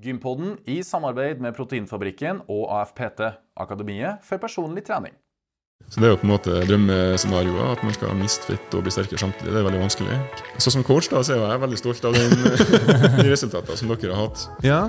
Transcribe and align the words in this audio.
Gympodden 0.00 0.54
i 0.64 0.80
samarbeid 0.86 1.42
med 1.44 1.52
Proteinfabrikken 1.56 2.44
og 2.48 2.70
AFPT, 2.78 3.20
Akademiet 3.60 4.24
for 4.24 4.40
personlig 4.40 4.86
trening. 4.86 5.12
Så 5.88 6.00
Det 6.00 6.06
er 6.06 6.12
jo 6.12 6.18
på 6.20 6.26
en 6.28 6.32
måte 6.32 6.60
drømmescenarioet, 6.68 7.72
at 7.74 7.84
man 7.84 7.94
skal 7.96 8.16
miste 8.16 8.46
fett 8.46 8.74
og 8.78 8.84
bli 8.84 8.92
sterkere 8.94 9.18
samtidig. 9.18 9.52
Det 9.52 9.60
er 9.60 9.66
veldig 9.66 9.80
vanskelig. 9.82 10.18
Så 10.58 10.72
som 10.72 10.84
coach 10.86 11.08
da, 11.10 11.22
så 11.26 11.34
er 11.34 11.54
jeg 11.54 11.62
veldig 11.64 11.80
stolt 11.80 12.04
av 12.04 12.14
den, 12.14 12.36
de 13.24 13.28
resultatene 13.32 13.76
som 13.80 13.90
dere 13.90 14.14
har 14.14 14.28
hatt. 14.28 14.44
Ja. 14.64 14.82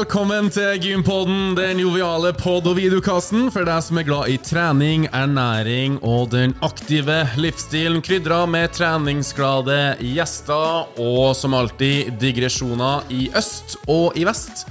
Velkommen 0.00 0.46
til 0.48 0.78
Gympodden, 0.80 1.54
den 1.58 1.80
joviale 1.82 2.30
pod- 2.32 2.64
og 2.70 2.78
videokassen 2.78 3.50
for 3.52 3.66
deg 3.68 3.82
som 3.84 3.98
er 4.00 4.06
glad 4.08 4.30
i 4.32 4.38
trening, 4.40 5.02
ernæring 5.12 5.98
og 6.00 6.30
den 6.32 6.54
aktive 6.64 7.18
livsstilen, 7.36 7.98
krydra 8.00 8.38
med 8.48 8.72
treningsglade 8.72 9.98
gjester 10.00 10.94
og 11.04 11.34
som 11.36 11.56
alltid 11.58 12.14
digresjoner 12.22 13.10
i 13.12 13.26
øst 13.36 13.76
og 13.92 14.16
i 14.16 14.24
vest. 14.24 14.62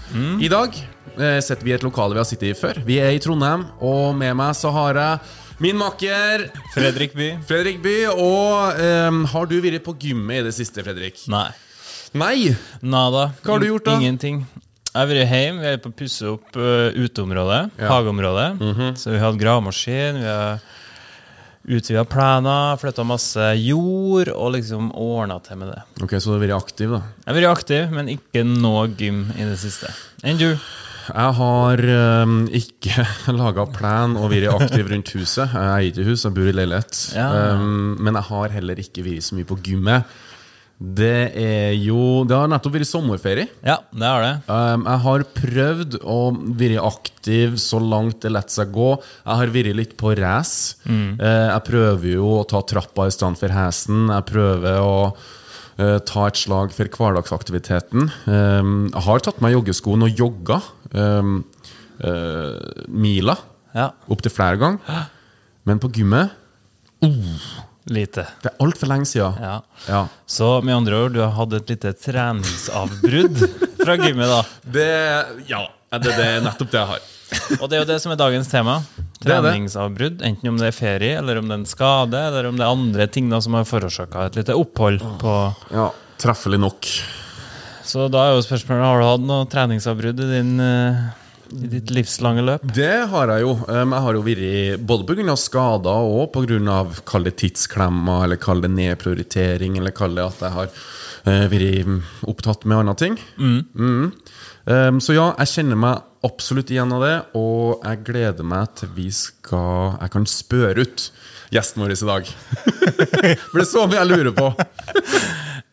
I 0.42 0.50
dag 0.50 0.74
eh, 0.74 1.38
sitter 1.46 1.68
vi 1.68 1.76
et 1.76 1.86
lokale 1.86 2.18
vi 2.18 2.24
har 2.24 2.30
sittet 2.30 2.50
i 2.50 2.58
før. 2.58 2.80
Vi 2.88 2.98
er 2.98 3.14
i 3.14 3.20
Trondheim, 3.22 3.68
og 3.86 4.16
med 4.18 4.34
meg 4.40 4.58
så 4.58 4.72
har 4.74 4.98
jeg 4.98 5.36
min 5.62 5.78
makker 5.78 6.48
Fredrik 6.74 7.14
By? 7.14 7.36
Fredrik 7.46 7.84
By. 7.86 8.00
Og 8.16 8.82
eh, 8.82 9.20
har 9.36 9.52
du 9.52 9.60
vært 9.62 9.86
på 9.86 9.94
gymmet 10.08 10.42
i 10.42 10.48
det 10.48 10.56
siste, 10.58 10.82
Fredrik? 10.88 11.22
Nei. 11.30 11.52
Nei! 12.18 12.56
Nada. 12.82 13.28
Hva 13.44 13.60
har 13.60 13.62
du 13.62 13.70
gjort 13.70 13.92
da? 13.92 14.00
Ingenting. 14.00 14.42
Jeg 14.90 14.98
har 14.98 15.10
vært 15.12 15.30
hjemme. 15.30 15.62
Vi 15.62 15.70
er 15.70 15.82
på 15.84 15.92
å 15.92 15.98
pusse 16.00 16.30
opp 16.32 16.58
uh, 16.58 16.90
uteområdet. 16.98 17.62
Ja. 17.78 17.92
Hageområdet. 17.94 18.50
Så 18.98 19.14
vi 19.14 19.20
har 19.20 19.30
hatt 19.30 19.42
gravemaskin. 19.42 20.22
Vi 20.24 20.30
har 20.30 20.62
utvida 21.70 22.04
plener, 22.10 22.78
flytta 22.82 23.06
masse 23.06 23.52
jord 23.62 24.32
og 24.34 24.54
liksom 24.56 24.92
ordna 24.98 25.40
til 25.46 25.60
med 25.62 25.74
det. 25.74 25.82
Ok, 26.04 26.18
Så 26.18 26.32
du 26.32 26.38
har 26.38 26.46
vært 26.48 26.58
aktiv, 26.58 26.94
da? 26.96 27.02
Jeg 27.26 27.30
har 27.30 27.38
vært 27.40 27.52
aktiv, 27.52 27.90
men 27.94 28.14
ikke 28.16 28.46
noe 28.48 28.88
gym 28.98 29.28
i 29.36 29.46
det 29.46 29.58
siste. 29.62 29.92
Enn 30.24 30.40
du? 30.40 30.50
Jeg 31.10 31.36
har 31.40 31.84
um, 32.24 32.40
ikke 32.54 33.06
laga 33.42 33.66
plan 33.74 34.18
og 34.18 34.30
vært 34.34 34.54
aktiv 34.56 34.90
rundt 34.90 35.14
huset. 35.18 35.46
Jeg 35.54 35.70
eier 35.76 35.92
ikke 35.92 36.08
hus, 36.10 36.26
jeg 36.26 36.36
bor 36.38 36.50
i 36.50 36.56
leilighet. 36.56 37.04
Ja. 37.18 37.30
Um, 37.58 37.96
men 38.00 38.18
jeg 38.18 38.30
har 38.32 38.58
heller 38.58 38.82
ikke 38.82 39.06
vært 39.06 39.30
så 39.30 39.38
mye 39.38 39.50
på 39.50 39.60
gymmet. 39.66 40.18
Det 40.80 41.36
er 41.36 41.74
jo 41.76 42.24
Det 42.24 42.38
har 42.40 42.48
nettopp 42.48 42.78
vært 42.78 42.88
sommerferie. 42.88 43.50
Ja, 43.68 43.82
det 43.92 44.08
har 44.08 44.22
det. 44.24 44.30
Um, 44.48 44.86
jeg 44.88 45.02
har 45.04 45.26
prøvd 45.36 45.98
å 46.08 46.20
være 46.56 46.86
aktiv 46.88 47.58
så 47.60 47.82
langt 47.84 48.22
det 48.24 48.32
lar 48.32 48.48
seg 48.48 48.72
gå. 48.72 48.94
Jeg 49.26 49.42
har 49.42 49.52
vært 49.52 49.76
litt 49.76 49.98
på 50.00 50.14
race. 50.16 50.78
Eh, 50.88 51.50
jeg 51.52 51.66
prøver 51.68 52.14
jo 52.16 52.30
å 52.40 52.46
ta 52.48 52.62
trappa 52.64 53.10
i 53.10 53.12
stand 53.12 53.36
for 53.42 53.52
hesten. 53.52 54.08
Jeg 54.08 54.28
prøver 54.32 54.80
å 54.80 54.96
uh, 55.12 56.00
ta 56.08 56.28
et 56.30 56.40
slag 56.40 56.72
for 56.72 56.88
hverdagsaktiviteten. 56.96 58.08
Um, 58.32 58.74
jeg 58.94 59.04
har 59.10 59.20
tatt 59.28 59.44
meg 59.44 59.58
joggeskoen 59.58 60.08
og 60.08 60.16
jogga 60.24 60.62
um, 60.96 61.42
uh, 62.00 62.56
mila 62.88 63.36
Ja. 63.76 63.92
opptil 64.08 64.32
flere 64.32 64.56
ganger. 64.64 65.10
Men 65.68 65.84
på 65.84 65.92
gymmet 65.92 66.32
Lite. 67.90 68.26
Det 68.44 68.52
er 68.52 68.58
altfor 68.62 68.90
lenge 68.92 69.08
siden. 69.10 69.38
Ja. 69.42 69.56
Ja. 69.90 70.02
Så 70.30 70.50
med 70.62 70.76
andre 70.76 71.04
ord, 71.06 71.14
du 71.16 71.22
har 71.24 71.32
hatt 71.34 71.54
et 71.58 71.72
lite 71.74 71.94
treningsavbrudd 71.98 73.40
fra 73.84 73.96
gymmet, 73.98 74.30
da. 74.30 74.42
Det, 74.62 74.90
ja, 75.50 75.64
det, 75.98 76.12
det 76.14 76.28
er 76.28 76.44
nettopp 76.46 76.70
det 76.74 76.80
jeg 76.84 76.92
har. 76.92 77.08
Og 77.60 77.66
det 77.70 77.78
er 77.78 77.84
jo 77.84 77.88
det 77.90 78.00
som 78.04 78.14
er 78.14 78.20
dagens 78.22 78.50
tema. 78.52 78.80
Treningsavbrudd. 79.24 80.22
Enten 80.26 80.52
om 80.52 80.60
det 80.62 80.70
er 80.70 80.76
ferie, 80.78 81.16
eller 81.20 81.42
om 81.42 81.50
det 81.50 81.56
er 81.58 81.62
en 81.64 81.70
skade, 81.70 82.22
eller 82.30 82.50
om 82.50 82.60
det 82.60 82.66
er 82.66 82.76
andre 82.78 83.08
ting 83.12 83.30
da 83.34 83.42
som 83.44 83.58
har 83.58 83.66
forårsaka 83.70 84.28
et 84.30 84.38
lite 84.42 84.58
opphold 84.58 85.02
på 85.22 85.36
Ja, 85.74 85.90
Treffelig 86.20 86.60
nok. 86.60 86.88
Så 87.90 88.06
da 88.12 88.26
er 88.28 88.36
jo 88.36 88.42
spørsmålet 88.46 88.86
har 88.86 89.00
du 89.02 89.06
hatt 89.08 89.24
noe 89.26 89.46
treningsavbrudd 89.50 90.20
i, 90.22 90.28
din, 90.30 90.52
eh, 90.62 90.98
i 91.54 91.70
ditt 91.72 91.92
livslange 91.94 92.44
løp. 92.46 92.66
Det 92.76 93.10
har 93.12 93.34
jeg 93.34 93.46
jo. 93.46 93.54
Jeg 93.68 94.02
har 94.06 94.18
jo 94.18 94.24
vært 94.26 94.84
både 94.90 95.08
pga. 95.08 95.36
skader 95.40 96.10
og 96.10 96.32
pga. 96.34 96.80
kall 97.06 97.28
det 97.28 97.36
tidsklemmer, 97.42 98.24
eller 98.26 98.42
kall 98.42 98.62
det 98.62 98.72
nedprioritering, 98.74 99.78
eller 99.78 99.96
kall 99.96 100.16
det 100.16 100.26
at 100.26 100.44
jeg 100.46 100.56
har 100.58 100.70
uh, 100.70 101.48
vært 101.52 101.88
mm, 101.88 102.04
opptatt 102.28 102.66
med 102.66 102.78
andre 102.78 102.96
ting. 102.96 103.20
Mm. 103.38 103.66
Mm. 103.74 105.02
så 105.02 105.16
ja, 105.16 105.32
jeg 105.40 105.50
kjenner 105.50 105.78
meg 105.80 106.04
absolutt 106.26 106.70
igjen 106.70 106.92
av 106.94 107.02
det, 107.02 107.16
og 107.40 107.82
jeg 107.86 108.04
gleder 108.06 108.46
meg 108.46 108.76
til 108.78 108.92
vi 108.94 109.08
skal 109.16 109.96
Jeg 110.02 110.12
kan 110.14 110.26
spørre 110.30 110.86
ut 110.86 111.12
gjesten 111.50 111.82
vår 111.82 111.96
i 111.96 112.00
dag. 112.12 112.32
For 113.50 113.58
det 113.58 113.66
er 113.66 113.72
så 113.72 113.86
mye 113.88 114.02
jeg 114.04 114.12
lurer 114.12 114.36
på. 114.36 114.52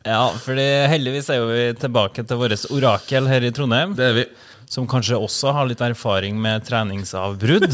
Ja, 0.07 0.31
fordi 0.39 0.67
heldigvis 0.93 1.29
er 1.35 1.41
jo 1.41 1.49
vi 1.51 1.65
tilbake 1.81 2.23
til 2.23 2.39
vårt 2.39 2.67
orakel 2.71 3.27
her 3.27 3.43
i 3.43 3.51
Trondheim. 3.55 3.97
Det 3.99 4.05
er 4.07 4.15
vi. 4.21 4.27
Som 4.69 4.87
kanskje 4.91 5.15
også 5.19 5.53
har 5.55 5.67
litt 5.71 5.81
erfaring 5.85 6.41
med 6.43 6.65
treningsavbrudd. 6.67 7.71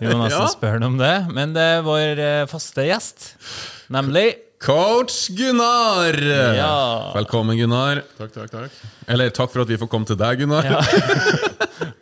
Vi 0.00 0.06
må 0.08 0.16
nesten 0.24 0.42
Ja. 0.42 0.48
spørre 0.50 0.80
ham 0.82 0.94
om 0.94 0.98
det. 0.98 1.26
Men 1.32 1.52
det 1.54 1.62
er 1.62 1.82
vår 1.86 2.18
eh, 2.18 2.46
faste 2.50 2.82
gjest, 2.88 3.34
nemlig 3.88 4.34
Coach 4.58 5.28
Gunnar! 5.38 6.18
Ja. 6.58 7.12
Velkommen, 7.14 7.54
Gunnar. 7.56 8.00
Takk, 8.18 8.32
takk, 8.34 8.50
takk. 8.50 8.70
Eller 9.06 9.30
takk 9.30 9.50
for 9.52 9.60
at 9.62 9.68
vi 9.70 9.76
får 9.78 9.86
komme 9.92 10.06
til 10.10 10.16
deg, 10.18 10.38
Gunnar. 10.42 10.64
Ja. 10.66 10.82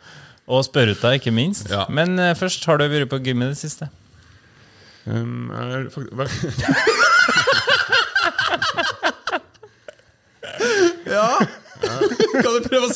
Og 0.49 0.63
spørre 0.65 0.91
ut 0.95 1.01
deg, 1.03 1.19
ikke 1.21 1.31
minst. 1.35 1.69
Ja. 1.69 1.85
Men 1.91 2.17
uh, 2.17 2.33
først, 2.39 2.65
har 2.65 2.77
du 2.81 2.87
vært 2.89 3.09
på 3.11 3.19
gym 3.21 3.41
i 3.45 3.49
det 3.51 3.57
siste? 3.59 3.89
Um, 5.05 5.51
er 5.53 5.85
Ja! 11.05 11.37
Kan 12.43 12.51
du 12.57 12.67
prøve 12.67 12.89
å 12.89 12.93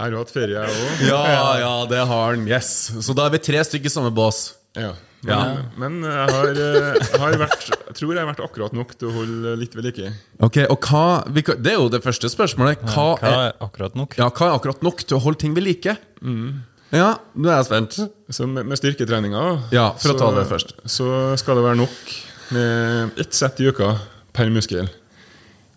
jeg 0.00 0.06
har 0.06 0.14
jo 0.14 0.20
hatt 0.22 0.30
ferie, 0.32 0.56
jeg 0.56 0.80
òg. 0.80 1.00
Ja, 1.10 1.24
ja, 1.60 1.72
det 1.90 1.98
har 2.08 2.30
han. 2.32 2.46
Yes. 2.48 2.68
Så 3.04 3.12
da 3.12 3.26
er 3.28 3.34
vi 3.34 3.40
tre 3.44 3.60
stykker 3.68 3.90
i 3.90 3.92
samme 3.92 4.08
bås. 4.16 4.54
Ja. 4.72 4.94
Ja. 5.28 5.40
Men, 5.76 5.98
men 6.00 6.06
jeg, 6.08 6.30
har, 6.32 6.60
eh, 6.64 7.10
har 7.20 7.34
vært, 7.42 7.66
jeg 7.68 7.96
tror 7.98 8.14
jeg 8.14 8.22
har 8.22 8.28
vært 8.30 8.40
akkurat 8.46 8.76
nok 8.78 8.94
til 8.96 9.10
å 9.10 9.12
holde 9.18 9.52
litt 9.60 9.76
ved 9.76 9.90
like. 9.90 10.12
Ok, 10.40 10.56
og 10.72 10.88
hva 10.88 11.02
vi 11.28 11.44
Det 11.44 11.74
er 11.74 11.76
jo 11.76 11.90
det 11.92 12.00
første 12.00 12.30
spørsmålet. 12.32 12.80
Hva 12.94 13.10
Hva 13.20 13.34
er, 13.50 13.52
akkurat 13.60 13.98
nok? 14.00 14.16
ja, 14.16 14.30
hva 14.32 14.48
er 14.48 14.56
akkurat 14.56 14.80
nok 14.88 15.04
til 15.04 15.18
å 15.18 15.20
holde 15.26 15.42
ting 15.44 15.52
ved 15.58 15.66
like? 15.68 15.96
Ja, 16.96 17.10
nå 17.36 17.50
er 17.50 17.58
jeg 17.58 17.68
spent. 17.68 17.98
Så 18.32 18.48
med, 18.48 18.64
med 18.72 18.80
styrketreninga 18.80 19.44
Ja, 19.76 19.90
for 20.00 20.14
å 20.14 20.18
ta 20.18 20.32
det 20.38 20.46
først. 20.48 20.72
Så 20.88 21.10
skal 21.44 21.60
det 21.60 21.66
være 21.68 21.82
nok 21.82 22.16
med 22.56 23.20
ett 23.20 23.36
sett 23.36 23.60
i 23.60 23.68
uka 23.68 23.92
per 24.32 24.48
muskel. 24.48 24.88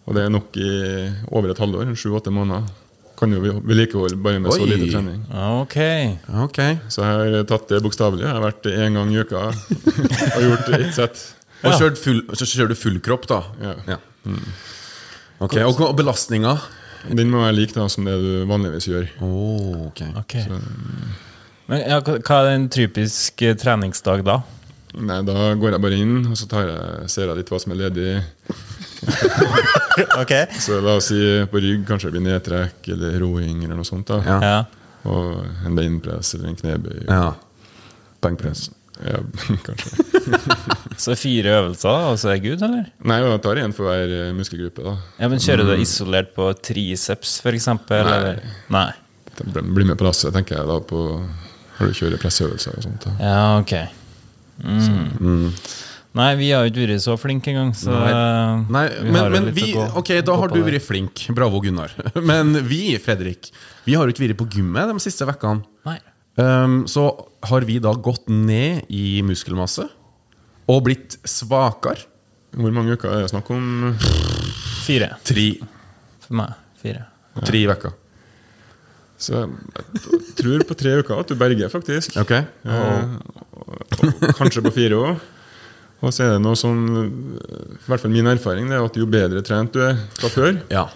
Og 0.04 0.16
det 0.18 0.26
er 0.26 0.32
nok 0.34 0.58
i 0.60 0.72
over 1.32 1.54
et 1.54 1.62
halvår. 1.64 1.94
Sju-åtte 2.00 2.34
måneder. 2.34 2.66
Kan 3.20 3.32
jo 3.32 3.40
vedlikeholde 3.44 4.18
bare 4.20 4.42
med 4.44 4.52
så 4.52 4.66
lite 4.68 4.90
trening. 4.92 5.22
Ok. 5.62 5.78
okay. 6.48 6.78
Så 6.92 7.06
jeg 7.06 7.36
har 7.38 7.48
tatt 7.48 7.70
det 7.72 7.80
bokstavelig. 7.86 8.26
Jeg 8.26 8.36
har 8.36 8.44
vært 8.44 8.68
én 8.74 8.98
gang 9.00 9.14
i 9.14 9.22
uka 9.22 9.46
og 9.48 10.48
gjort 10.48 10.72
ett 10.80 10.94
sett. 10.98 11.24
Og 11.64 11.78
kjørt 11.80 12.00
full, 12.02 12.24
så 12.36 12.48
kjører 12.50 12.74
du 12.74 12.80
full 12.80 12.98
kropp, 13.04 13.30
da? 13.32 13.44
Ja. 13.64 14.00
Ok, 15.44 15.56
Og, 15.64 15.80
og 15.88 15.96
belastninga? 16.00 16.58
Den 17.12 17.32
må 17.32 17.42
være 17.44 17.56
lik 17.58 17.74
da 17.76 17.86
som 17.92 18.08
det 18.08 18.16
du 18.20 18.44
vanligvis 18.48 18.88
gjør. 18.88 19.08
Oh, 19.24 19.88
ok. 19.90 20.04
okay. 20.22 20.46
Men 21.72 21.84
ja, 21.84 22.00
hva 22.04 22.38
er 22.44 22.54
en 22.54 22.68
typisk 22.72 23.44
eh, 23.44 23.56
treningsdag 23.60 24.24
da? 24.28 24.42
Nei, 24.94 25.22
Da 25.26 25.54
går 25.58 25.76
jeg 25.76 25.84
bare 25.84 26.00
inn 26.00 26.20
og 26.28 26.38
så 26.38 26.48
tar 26.50 26.68
jeg, 26.68 27.10
ser 27.12 27.30
jeg 27.30 27.40
litt 27.40 27.52
hva 27.52 27.60
som 27.64 27.74
er 27.74 27.82
ledig. 27.86 28.10
Ok. 30.22 30.32
Så 30.60 30.80
la 30.82 30.96
oss 31.00 31.08
si 31.12 31.20
på 31.52 31.62
rygg 31.62 31.84
kanskje 31.88 32.10
det 32.10 32.16
blir 32.18 32.26
nedtrekk 32.28 32.88
eller 32.96 33.20
roing 33.22 33.64
eller 33.64 33.76
noe 33.80 33.88
sånt. 33.88 34.08
da 34.10 34.22
Ja. 34.26 34.38
Ja. 34.42 34.56
Og 35.10 35.44
en 35.68 35.76
beinpress 35.76 36.34
eller 36.38 36.50
en 36.54 36.56
knebøy. 36.60 37.04
Ja. 37.10 37.34
Benkpress. 38.24 38.70
Ja, 39.04 39.20
kanskje. 39.68 39.90
Så 41.04 41.16
fire 41.18 41.56
øvelser, 41.58 41.90
og 42.14 42.20
så 42.22 42.30
er 42.32 42.38
good, 42.44 42.62
eller? 42.64 42.86
Nei, 43.04 43.18
jeg 43.20 43.40
tar 43.44 43.60
én 43.60 43.74
for 43.76 43.90
hver 43.90 44.12
eh, 44.14 44.30
muskelgruppe. 44.38 44.84
da 44.86 44.94
Ja, 45.20 45.28
men 45.32 45.42
Kjører 45.42 45.66
du 45.74 45.82
isolert 45.82 46.30
på 46.38 46.46
triceps, 46.64 47.40
f.eks.? 47.44 47.68
Nei. 47.90 48.36
Nei. 48.72 48.86
Det 49.34 49.48
blir- 49.50 49.72
Blir 49.74 49.90
med 49.90 49.98
på 50.00 50.06
lasset, 50.08 50.32
tenker 50.36 50.60
jeg 50.62 50.70
da 50.70 50.78
på 50.80 51.02
når 51.80 51.90
du 51.90 51.98
kjører 51.98 52.22
presseøvelser 52.22 52.78
og 52.78 52.86
sånt. 52.86 53.08
da 53.10 53.16
Ja, 53.20 53.60
ok. 53.60 53.74
Mm. 54.64 55.50
Nei, 56.14 56.28
vi 56.38 56.52
har 56.54 56.62
jo 56.68 56.70
ikke 56.70 56.84
vært 56.86 57.02
så 57.02 57.16
flinke 57.18 57.50
engang, 57.50 57.72
så 57.74 57.90
Nei, 58.70 58.84
vi 59.02 59.10
men, 59.10 59.16
har 59.18 59.32
men 59.34 59.48
litt 59.48 59.56
vi 59.58 59.72
å 59.74 59.80
gå- 59.80 59.98
Ok, 60.04 60.12
da 60.28 60.36
har 60.38 60.52
du 60.54 60.60
vært 60.62 60.86
flink. 60.86 61.24
Bravo, 61.34 61.58
Gunnar. 61.64 61.90
Men 62.30 62.54
vi, 62.70 62.94
Fredrik, 63.02 63.50
vi 63.88 63.96
har 63.98 64.06
jo 64.06 64.14
ikke 64.14 64.28
vært 64.28 64.38
på 64.44 64.48
gymmet 64.54 64.92
de 64.94 65.02
siste 65.02 65.26
ukene. 65.26 65.64
Nei. 65.90 65.98
Um, 66.38 66.84
så 66.90 67.08
har 67.50 67.66
vi 67.66 67.80
da 67.82 67.92
gått 67.98 68.30
ned 68.30 68.86
i 68.94 69.22
muskelmasse 69.26 69.88
og 70.70 70.84
blitt 70.86 71.18
svakere. 71.30 72.06
Hvor 72.54 72.74
mange 72.74 72.94
uker 72.94 73.10
er 73.10 73.26
det 73.26 73.32
snakk 73.34 73.50
om? 73.54 73.96
Fire. 74.86 75.16
Tre, 75.26 75.48
For 76.28 76.38
meg. 76.38 76.54
Fire. 76.84 77.08
tre 77.48 77.64
uker. 77.74 77.94
Så 79.18 79.40
jeg 79.48 80.34
tror 80.38 80.64
på 80.68 80.76
tre 80.78 80.98
uker 81.02 81.22
at 81.24 81.30
du 81.32 81.38
berger, 81.40 81.70
faktisk. 81.74 82.18
Ok? 82.22 82.34
Og, 82.68 83.14
og, 83.58 83.86
og 84.04 84.34
kanskje 84.38 84.62
på 84.66 84.74
fire 84.76 85.00
òg. 85.00 85.22
Og 86.04 86.12
så 86.12 86.26
er 86.26 86.34
det 86.36 86.42
noe 86.44 86.58
sånn 86.60 86.82
I 86.94 87.86
hvert 87.88 88.02
fall 88.04 88.12
min 88.12 88.28
erfaring 88.28 88.68
det 88.68 88.76
er 88.76 88.84
at 88.84 88.98
jo 89.00 89.08
bedre 89.08 89.44
trent 89.46 89.72
du 89.76 89.80
er 89.86 89.96
fra 90.18 90.30
før, 90.34 90.58
Ja. 90.74 90.88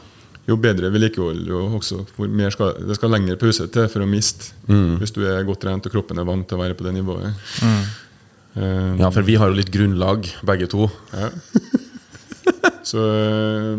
jo 0.47 0.57
bedre 0.59 0.89
vedlikehold 0.91 1.47
og 1.55 1.77
også 1.79 2.01
hvor 2.17 2.27
mer 2.31 2.51
skal, 2.51 2.73
Det 2.87 2.95
skal 2.99 3.13
lengre 3.15 3.37
pause 3.39 3.67
til 3.71 3.87
for 3.91 4.03
å 4.03 4.09
miste 4.09 4.51
hvis 4.67 5.15
du 5.15 5.21
er 5.27 5.45
godt 5.47 5.63
trent 5.63 5.87
og 5.87 5.93
kroppen 5.95 6.19
er 6.19 6.27
vant 6.27 6.47
til 6.47 6.57
å 6.59 6.61
være 6.65 6.75
på 6.75 6.83
det 6.87 6.93
nivået. 6.97 7.31
Eh, 8.57 8.93
ja, 8.99 9.09
for 9.13 9.21
vi 9.21 9.35
har 9.37 9.51
jo 9.51 9.57
litt 9.59 9.69
grunnlag, 9.71 10.25
begge 10.43 10.67
to. 10.71 10.87
Ja. 11.13 11.29
Så 12.87 13.03
eh, 13.03 13.77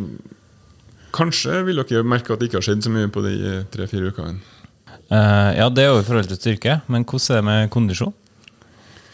kanskje 1.16 1.62
vil 1.66 1.80
dere 1.82 2.04
merke 2.06 2.32
at 2.34 2.40
det 2.40 2.48
ikke 2.50 2.60
har 2.60 2.66
skjedd 2.68 2.84
så 2.86 2.92
mye 2.94 3.10
på 3.10 3.24
de 3.24 3.34
tre-fire 3.72 4.12
ukene. 4.12 4.38
Uh, 5.08 5.50
ja, 5.56 5.66
det 5.72 5.86
er 5.86 5.88
jo 5.94 6.02
i 6.02 6.04
forhold 6.04 6.28
til 6.28 6.36
styrke, 6.36 6.74
men 6.92 7.04
hvordan 7.08 7.32
er 7.32 7.40
det 7.40 7.46
med 7.48 7.70
kondisjon? 7.72 8.12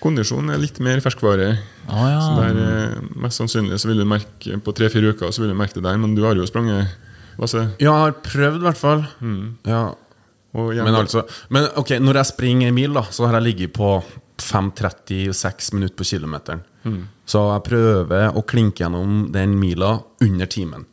Kondisjon 0.04 0.50
er 0.52 0.58
litt 0.60 0.76
mer 0.84 1.00
ferskvare. 1.00 1.46
Ah, 1.88 2.06
ja. 2.12 2.20
Så 2.20 2.32
der, 2.36 2.58
eh, 2.60 3.00
mest 3.24 3.40
sannsynlig 3.40 3.78
så 3.80 3.88
vil 3.88 4.02
du 4.02 4.04
merke 4.08 4.58
på 4.60 4.74
tre-fire 4.76 5.14
uker 5.14 5.32
så 5.32 5.40
vil 5.44 5.54
du 5.54 5.56
merke 5.56 5.78
det 5.80 5.86
der, 5.86 5.96
men 6.00 6.14
du 6.14 6.22
har 6.26 6.36
jo 6.36 6.44
sprunget 6.48 6.92
Lasse. 7.40 7.62
Ja, 7.82 7.88
jeg 7.88 7.90
har 8.04 8.12
prøvd, 8.22 8.60
i 8.60 8.66
hvert 8.68 8.78
fall. 8.78 9.00
Ja. 9.66 9.80
Og 10.54 10.68
Men 10.76 10.94
altså 10.94 11.24
Men 11.50 11.64
ok, 11.74 11.96
når 11.98 12.14
jeg 12.20 12.26
springer 12.30 12.68
en 12.68 12.74
mil, 12.76 12.92
da, 12.94 13.02
så 13.10 13.26
har 13.26 13.40
jeg 13.40 13.42
ligget 13.48 13.72
på 13.74 13.88
5.36 14.38 15.72
minutter 15.74 15.96
på 15.98 16.04
kilometeren. 16.06 16.62
Så 17.26 17.40
jeg 17.54 17.64
prøver 17.66 18.36
å 18.36 18.42
klinke 18.46 18.84
gjennom 18.84 19.32
den 19.32 19.56
mila 19.58 19.96
under 20.22 20.46
timen. 20.46 20.84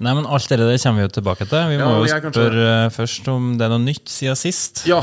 Nei, 0.00 0.14
men 0.16 0.24
Alt 0.26 0.48
det 0.48 0.58
der 0.58 0.78
kommer 0.80 1.02
vi 1.02 1.06
jo 1.06 1.14
tilbake 1.20 1.46
til. 1.46 1.68
Vi 1.68 1.76
Ja, 1.76 1.86
må 1.86 2.00
jo 2.00 2.08
spørre 2.08 2.32
kanskje- 2.32 2.92
først 2.96 3.28
om 3.28 3.58
det 3.58 3.64
er 3.66 3.68
noe 3.68 3.84
nytt 3.84 4.08
siden 4.08 4.36
sist. 4.36 4.86
Ja. 4.88 5.02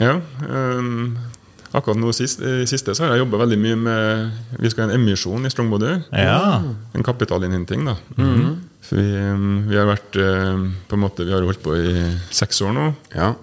Ja, 0.00 0.20
ehm, 0.42 1.16
akkurat 1.72 1.98
nå 2.00 2.12
sist, 2.16 2.40
i 2.40 2.66
siste 2.68 2.94
så 2.96 3.04
har 3.04 3.14
jeg 3.14 3.24
jobba 3.24 3.42
veldig 3.42 3.58
mye 3.60 3.76
med 3.76 4.60
Vi 4.62 4.70
skal 4.72 4.86
ha 4.86 4.92
en 4.92 5.00
emisjon 5.00 5.44
i 5.46 5.50
Strongbody. 5.52 5.90
Ja. 6.12 6.62
En 6.94 7.04
kapitalinnhenting, 7.06 7.84
da. 7.88 7.96
For 8.88 8.96
vi, 8.96 9.08
vi 9.68 9.76
har 9.76 9.88
vært 9.90 10.16
ehm, 10.22 10.68
på 10.88 10.96
en 10.96 11.02
måte, 11.02 11.26
Vi 11.28 11.34
har 11.34 11.44
holdt 11.44 11.62
på 11.64 11.76
i 11.76 11.92
seks 12.30 12.62
år 12.64 12.72
nå. 12.76 12.88
ja. 13.14 13.34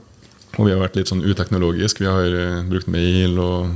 Og 0.56 0.70
vi 0.70 0.72
har 0.72 0.80
vært 0.80 0.96
litt 0.96 1.10
sånn 1.12 1.26
uteknologisk. 1.26 2.00
Vi 2.00 2.08
har 2.08 2.32
eh, 2.32 2.62
brukt 2.70 2.88
mail 2.88 3.34
og 3.44 3.74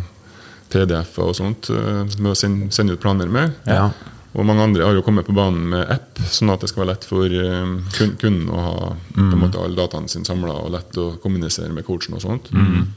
PDF-er 0.72 1.26
og 1.28 1.36
sånt 1.36 1.68
eh, 1.74 2.06
med 2.22 2.32
å 2.32 2.38
sende, 2.38 2.94
ut 2.94 3.02
planer 3.04 3.28
med. 3.28 3.58
Ja. 3.68 3.90
Og 4.38 4.46
mange 4.46 4.64
andre 4.64 4.86
har 4.86 4.96
jo 4.96 5.04
kommet 5.04 5.28
på 5.28 5.34
banen 5.36 5.72
med 5.74 5.90
app, 5.92 6.22
sånn 6.30 6.54
at 6.54 6.62
det 6.64 6.70
skal 6.72 6.86
være 6.86 6.94
lett 6.94 7.08
for 7.10 7.26
eh, 7.36 7.74
kunden 8.22 8.48
å 8.54 8.64
ha 8.64 8.76
på 9.12 9.26
en 9.26 9.42
måte 9.42 9.60
alle 9.60 9.76
dataene 9.76 10.08
sine 10.12 10.28
samla 10.30 10.56
og 10.62 10.72
lett 10.78 11.00
å 11.02 11.10
kommunisere 11.20 11.74
med 11.76 11.84
coachen 11.88 12.16
og 12.16 12.24
sånt. 12.24 12.52
Men, 12.56 12.94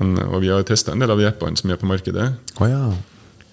og 0.00 0.40
vi 0.42 0.48
har 0.52 0.62
testa 0.68 0.92
en 0.94 1.02
del 1.02 1.12
av 1.12 1.18
de 1.20 1.26
appene 1.28 1.56
som 1.60 1.70
er 1.70 1.80
på 1.80 1.88
markedet. 1.90 2.30
Oh, 2.60 2.66
ja. 2.70 2.84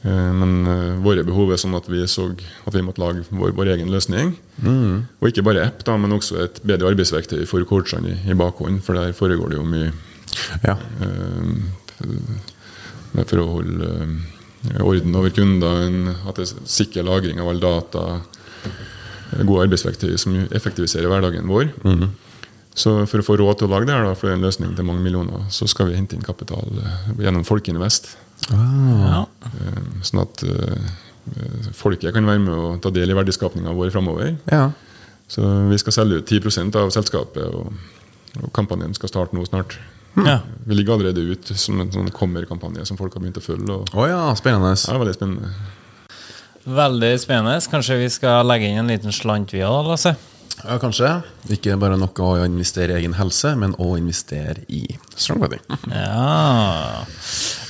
Eh, 0.06 0.32
Men 0.38 0.52
uh, 0.68 0.96
våre 1.04 1.24
behov 1.28 1.52
er 1.52 1.60
sånn 1.60 1.76
at 1.78 1.88
vi 1.90 2.04
så 2.08 2.30
at 2.32 2.76
vi 2.76 2.84
måtte 2.86 3.02
lage 3.04 3.26
vår, 3.30 3.52
vår 3.58 3.74
egen 3.76 3.92
løsning. 3.92 4.36
Og 5.20 5.32
ikke 5.32 5.44
bare 5.48 5.66
app, 5.68 5.84
da, 5.88 5.98
men 6.00 6.16
også 6.16 6.40
et 6.46 6.62
bedre 6.68 6.92
arbeidsverktøy 6.94 7.44
for 7.50 7.66
coachene 7.68 8.14
i, 8.14 8.18
i 8.32 8.38
bakhånd. 8.38 8.80
For 8.86 8.96
der 8.98 9.16
foregår 9.18 9.52
det 9.54 9.60
jo 9.60 9.66
mye 9.68 9.92
ja. 10.64 10.76
uh, 11.02 11.56
for 13.26 13.42
å 13.42 13.48
holde 13.58 13.90
uh, 13.90 14.84
orden 14.84 15.16
over 15.18 15.32
kundene, 15.34 16.14
at 16.28 16.38
det 16.40 16.48
er 16.48 16.68
sikker 16.68 17.06
lagring 17.08 17.40
av 17.42 17.50
all 17.52 17.60
data. 17.64 18.06
eh, 18.68 19.44
Gode 19.44 19.68
arbeidsverktøy 19.68 20.16
som 20.20 20.36
effektiviserer 20.56 21.08
hverdagen 21.12 21.48
vår. 21.50 21.70
Så 22.78 22.92
for 23.10 23.24
å 23.24 23.26
få 23.26 23.36
råd 23.42 23.58
til 23.58 23.68
å 23.68 23.72
lage 23.74 23.88
det 23.90 23.96
her, 23.96 24.04
da, 24.06 24.14
for 24.14 24.28
det 24.30 24.36
er 24.36 24.38
en 24.38 24.46
løsning 24.46 24.76
til 24.78 24.86
mange 24.86 25.02
millioner, 25.02 25.48
så 25.54 25.66
skal 25.70 25.90
vi 25.90 25.96
hente 25.98 26.14
inn 26.18 26.22
kapital 26.26 26.68
eh, 26.78 27.08
gjennom 27.26 27.46
Folkeinvest. 27.48 28.12
ja. 28.54 29.24
Eh, 29.50 29.80
Sånn 30.06 30.22
at 30.22 30.44
eh, 30.46 30.92
folket 31.76 32.14
kan 32.16 32.28
være 32.30 32.40
med 32.44 32.54
og 32.54 32.78
ta 32.86 32.92
del 32.94 33.10
i 33.12 33.18
verdiskapninga 33.18 33.74
vår 33.76 33.90
framover. 33.96 34.36
ja. 34.52 34.68
Så 35.28 35.42
vi 35.68 35.76
skal 35.82 35.92
selge 35.92 36.22
ut 36.22 36.30
10% 36.32 36.78
av 36.80 36.88
selskapet, 36.96 37.50
og, 37.52 37.74
og 38.40 38.52
kampanjen 38.56 38.94
skal 38.96 39.10
starte 39.12 39.36
nå 39.36 39.42
snart. 39.50 39.74
ja. 40.24 40.38
Vi 40.64 40.78
ligger 40.78 40.94
allerede 40.96 41.20
ut 41.34 41.50
som 41.60 41.82
en 41.84 41.92
sånn 41.92 42.08
kommer-kampanje 42.16 42.86
som 42.88 42.96
folk 43.02 43.18
har 43.18 43.26
begynt 43.26 43.42
å 43.42 43.44
følge. 43.44 43.74
Og, 43.74 43.92
oh 43.98 44.08
ja, 44.08 44.22
spennende. 44.40 44.72
ja, 44.80 44.96
veldig 45.02 45.18
spennende. 45.18 45.52
Veldig 46.68 47.12
spennende. 47.20 47.60
Kanskje 47.72 48.00
vi 48.06 48.08
skal 48.12 48.48
legge 48.48 48.70
inn 48.72 48.80
en 48.86 48.94
liten 48.94 49.12
slant 49.16 49.52
via 49.56 49.68
òg, 49.68 49.90
Lasse? 49.92 50.14
Ja, 50.64 50.78
kanskje. 50.82 51.10
Ikke 51.54 51.76
bare 51.78 51.98
noe 52.00 52.26
å 52.26 52.46
investere 52.48 52.96
i 52.96 53.02
egen 53.02 53.14
helse, 53.18 53.52
men 53.60 53.76
å 53.82 53.92
investere 54.00 54.64
i 54.74 54.84
Strongbody. 55.14 55.60
Ja. 55.94 57.06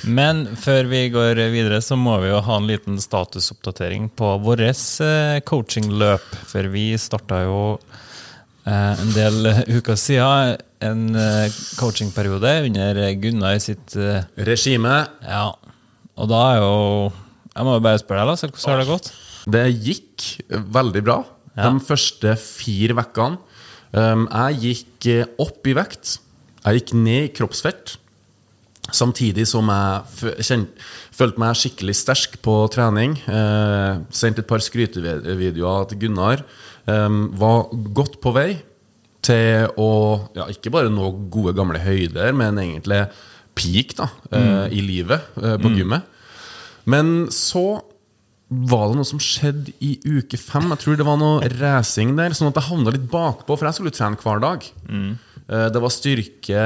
Men 0.08 0.46
før 0.56 0.88
vi 0.88 1.02
går 1.12 1.42
videre, 1.52 1.82
så 1.84 1.98
må 2.00 2.16
vi 2.24 2.30
jo 2.32 2.40
ha 2.46 2.58
en 2.60 2.70
liten 2.70 3.00
statusoppdatering 3.02 4.08
på 4.16 4.32
vårt 4.46 4.64
coachingløp. 5.50 6.32
For 6.48 6.72
vi 6.72 6.88
starta 7.02 7.42
jo 7.44 7.60
eh, 7.76 8.94
en 8.94 9.14
del 9.16 9.52
uker 9.78 10.00
siden 10.00 10.56
en 10.88 11.08
eh, 11.18 11.60
coachingperiode 11.80 12.54
under 12.70 13.04
Gunnar 13.20 13.60
sitt 13.64 13.98
eh, 14.00 14.24
Regime. 14.48 15.02
Ja. 15.28 15.50
Og 16.18 16.30
da 16.32 16.44
er 16.54 16.62
jo 16.64 16.76
Jeg 17.58 17.66
må 17.66 17.74
jo 17.76 17.82
bare 17.84 18.00
spørre 18.00 18.24
deg, 18.24 18.32
Lasse, 18.32 18.50
hvordan 18.54 18.74
har 18.74 18.84
det 18.84 18.92
gått? 18.92 19.12
Det 19.48 19.66
gikk 19.74 20.28
veldig 20.78 21.02
bra 21.04 21.24
Ja. 21.58 21.72
de 21.72 21.84
første 21.84 22.36
fire 22.38 22.94
ukene. 22.98 23.42
Um, 23.96 24.28
jeg 24.28 24.58
gikk 24.62 25.08
eh, 25.10 25.30
opp 25.42 25.66
i 25.66 25.74
vekt. 25.74 26.18
Jeg 26.62 26.82
gikk 26.82 26.94
ned 27.00 27.30
i 27.30 27.34
kroppsfett. 27.34 27.96
Samtidig 28.94 29.44
som 29.50 29.68
jeg 29.72 30.36
kjent, 30.48 30.84
følte 31.16 31.42
meg 31.42 31.58
skikkelig 31.60 31.96
sterk 31.98 32.38
på 32.46 32.56
trening. 32.72 33.18
Eh, 33.28 34.04
sendte 34.16 34.44
et 34.44 34.50
par 34.50 34.64
skrytevideoer 34.64 35.90
til 35.90 36.04
Gunnar. 36.06 36.44
Um, 36.88 37.26
var 37.36 37.68
godt 37.96 38.22
på 38.24 38.32
vei 38.36 38.52
til 39.28 39.74
å 39.82 39.90
ja, 40.38 40.46
ikke 40.52 40.72
bare 40.72 40.92
nå 40.94 41.10
gode, 41.34 41.56
gamle 41.58 41.82
høyder, 41.84 42.32
men 42.38 42.62
egentlig 42.62 43.02
peak 43.58 43.96
da, 43.98 44.08
eh, 44.32 44.78
i 44.78 44.84
livet 44.86 45.36
eh, 45.42 45.58
på 45.60 45.74
gymmet. 45.74 46.08
Men 46.88 47.28
så 47.34 47.82
var 48.48 48.88
det 48.88 48.98
noe 49.00 49.08
som 49.08 49.20
skjedde 49.20 49.74
i 49.84 49.98
uke 50.08 50.40
fem. 50.40 50.70
Jeg 50.72 50.84
tror 50.84 51.00
det 51.00 51.08
var 51.08 51.20
noe 51.20 51.48
racing 51.60 52.14
der, 52.16 52.36
sånn 52.36 52.52
at 52.52 52.60
jeg 52.60 52.70
havna 52.70 52.94
litt 52.96 53.10
bakpå, 53.12 53.58
for 53.58 53.68
jeg 53.68 53.76
skulle 53.76 53.96
trene 53.96 54.20
hver 54.22 54.44
dag. 54.44 54.68
Mm. 54.88 55.18
Det 55.48 55.80
var 55.80 55.92
styrke 55.96 56.60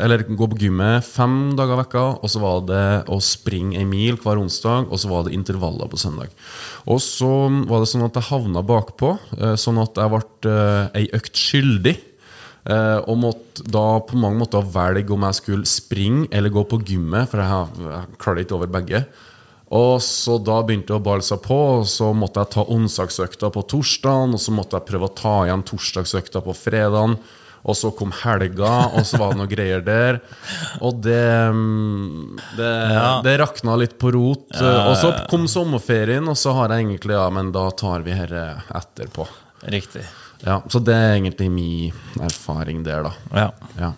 Eller 0.00 0.22
gå 0.24 0.46
på 0.48 0.56
gymmet 0.56 1.04
fem 1.04 1.52
dager 1.52 1.76
i 1.76 1.82
vekka, 1.82 2.04
og 2.16 2.30
så 2.32 2.40
var 2.40 2.62
det 2.64 2.84
å 3.12 3.18
springe 3.20 3.76
en 3.76 3.90
mil 3.90 4.16
hver 4.22 4.40
onsdag, 4.40 4.88
og 4.88 5.00
så 5.00 5.10
var 5.10 5.26
det 5.26 5.34
intervaller 5.36 5.90
på 5.92 6.00
søndag. 6.00 6.32
Og 6.88 7.02
så 7.04 7.28
var 7.68 7.84
det 7.84 7.90
sånn 7.92 8.06
at 8.06 8.16
jeg 8.16 8.30
havna 8.30 8.64
bakpå, 8.64 9.12
eh, 9.36 9.54
sånn 9.60 9.82
at 9.82 10.00
jeg 10.00 10.14
ble 10.14 10.54
eh, 10.54 10.96
ei 11.02 11.04
økt 11.20 11.36
skyldig. 11.36 11.96
Eh, 12.64 12.98
og 13.04 13.20
måtte 13.20 13.64
da 13.68 14.00
på 14.00 14.16
mange 14.16 14.40
måter 14.40 14.64
velge 14.64 15.12
om 15.12 15.28
jeg 15.28 15.40
skulle 15.42 15.68
springe 15.68 16.30
eller 16.32 16.52
gå 16.52 16.64
på 16.64 16.80
gymmet, 16.88 17.28
for 17.28 17.44
jeg, 17.44 17.84
jeg 17.84 18.20
klarer 18.20 18.44
ikke 18.46 18.56
over 18.56 18.72
begge. 18.80 19.04
Og 19.72 20.02
så 20.04 20.36
da 20.44 20.58
begynte 20.62 20.92
det 20.92 20.98
å 20.98 21.04
balle 21.04 21.24
seg 21.24 21.40
på, 21.44 21.56
og 21.80 21.86
så 21.88 22.10
måtte 22.14 22.42
jeg 22.44 22.52
ta 22.54 22.66
onsdagsøkta 22.74 23.48
på 23.54 23.62
torsdagen, 23.72 24.34
og 24.36 24.42
så 24.42 24.52
måtte 24.54 24.76
jeg 24.76 24.88
prøve 24.90 25.08
å 25.08 25.14
ta 25.16 25.38
igjen 25.46 25.64
torsdagsøkta 25.66 26.44
på 26.44 26.54
fredagen. 26.58 27.16
Og 27.64 27.72
så 27.80 27.88
kom 27.96 28.10
helga, 28.12 28.90
og 28.92 29.06
så 29.08 29.16
var 29.22 29.32
det 29.32 29.38
noe 29.40 29.48
greier 29.48 29.80
der. 29.80 30.18
Og 30.84 30.98
det 31.00 31.22
Det, 32.58 32.72
ja. 32.92 33.22
det 33.24 33.38
rakna 33.40 33.76
litt 33.80 33.96
på 33.98 34.12
rot. 34.12 34.50
Og 34.52 34.92
så 35.00 35.14
kom 35.30 35.48
sommerferien, 35.48 36.28
og 36.28 36.36
så 36.36 36.52
har 36.58 36.74
jeg 36.74 36.84
egentlig 36.84 37.16
Ja, 37.16 37.30
men 37.32 37.52
da 37.56 37.70
tar 37.70 38.04
vi 38.04 38.12
dette 38.12 38.44
etterpå. 38.68 39.26
Riktig. 39.72 40.04
Ja, 40.44 40.60
Så 40.68 40.78
det 40.84 40.92
er 40.92 41.14
egentlig 41.16 41.48
min 41.50 42.20
erfaring 42.20 42.84
der, 42.84 43.08
da. 43.08 43.12
Ja. 43.32 43.48
Ja. 43.80 43.92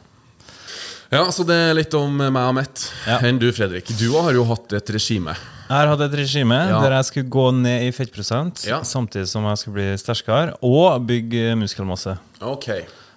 ja, 1.10 1.24
så 1.34 1.42
det 1.42 1.56
er 1.56 1.74
litt 1.74 1.94
om 1.98 2.14
meg 2.22 2.38
og 2.38 2.54
Mett. 2.54 2.86
Ja. 3.08 3.18
Enn 3.26 3.40
du, 3.42 3.50
Fredrik. 3.50 3.90
Du 3.98 4.12
har 4.14 4.30
jo 4.36 4.46
hatt 4.46 4.72
et 4.78 4.94
regime. 4.94 5.34
Jeg 5.68 5.88
hatt 5.90 6.00
et 6.06 6.14
regime 6.18 6.58
Ja. 6.70 6.80
der 6.80 6.92
jeg 6.98 7.04
skulle 7.10 7.28
gå 7.30 7.46
ned 7.54 7.82
i 7.88 7.90
fettprosent 7.92 8.66
Ja. 8.66 8.80
samtidig 8.82 9.26
som 9.28 9.44
jeg 9.44 9.58
skulle 9.58 9.74
bli 9.74 9.88
sterkere, 9.98 10.54
og 10.62 11.06
bygge 11.06 11.56
muskelmasse. 11.58 12.18
Ok 12.40 12.66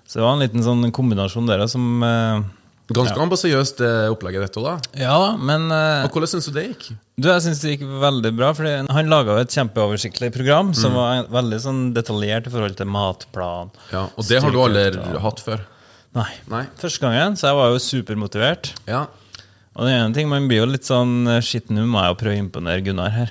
Så 0.10 0.18
det 0.18 0.24
var 0.26 0.34
en 0.34 0.40
liten 0.42 0.64
sånn 0.66 0.92
kombinasjon 0.92 1.46
der 1.48 1.68
som 1.68 2.02
eh, 2.04 2.42
Ganske 2.92 3.22
ambisiøst 3.22 3.78
det 3.78 4.10
opplegget 4.10 4.42
ditt 4.48 4.56
òg, 4.58 4.64
da. 4.66 4.78
Ja, 4.98 5.38
men 5.38 5.70
eh, 5.72 6.06
Og 6.08 6.10
hvordan 6.12 6.28
syns 6.32 6.48
du 6.50 6.54
det 6.56 6.64
gikk? 6.72 6.88
du, 7.20 7.28
jeg 7.30 7.42
syns 7.46 7.60
det 7.62 7.78
gikk 7.78 7.84
veldig 8.02 8.32
bra. 8.36 8.50
Fordi 8.58 8.88
han 8.90 9.08
laga 9.12 9.36
et 9.40 9.50
kjempeoversiktlig 9.54 10.32
program 10.34 10.74
som 10.74 10.96
var 10.98 11.28
veldig 11.30 11.60
sånn 11.62 11.94
detaljert 11.94 12.48
i 12.48 12.50
forhold 12.50 12.76
til 12.80 12.88
matplan. 12.90 13.70
Ja, 13.94 14.08
Og 14.18 14.26
det 14.26 14.42
har 14.42 14.50
du 14.50 14.58
aldri 14.58 15.20
hatt 15.22 15.40
før? 15.46 15.60
Nei. 16.16 16.32
Nei? 16.50 16.64
Første 16.82 17.00
gangen, 17.06 17.38
så 17.38 17.52
jeg 17.52 17.56
var 17.60 17.70
jo 17.70 17.78
supermotivert. 17.78 18.74
Ja. 18.88 19.06
Og 19.80 19.88
det 19.88 19.94
er 19.96 20.02
en 20.04 20.14
ting, 20.16 20.28
Man 20.28 20.50
blir 20.50 20.60
jo 20.60 20.68
litt 20.68 20.84
sånn 20.88 21.24
eh, 21.32 21.40
Shit, 21.46 21.70
nå 21.72 21.86
må 21.88 22.02
jeg 22.04 22.18
prøve 22.20 22.36
å 22.36 22.42
imponere 22.44 22.84
Gunnar 22.84 23.14
her. 23.16 23.30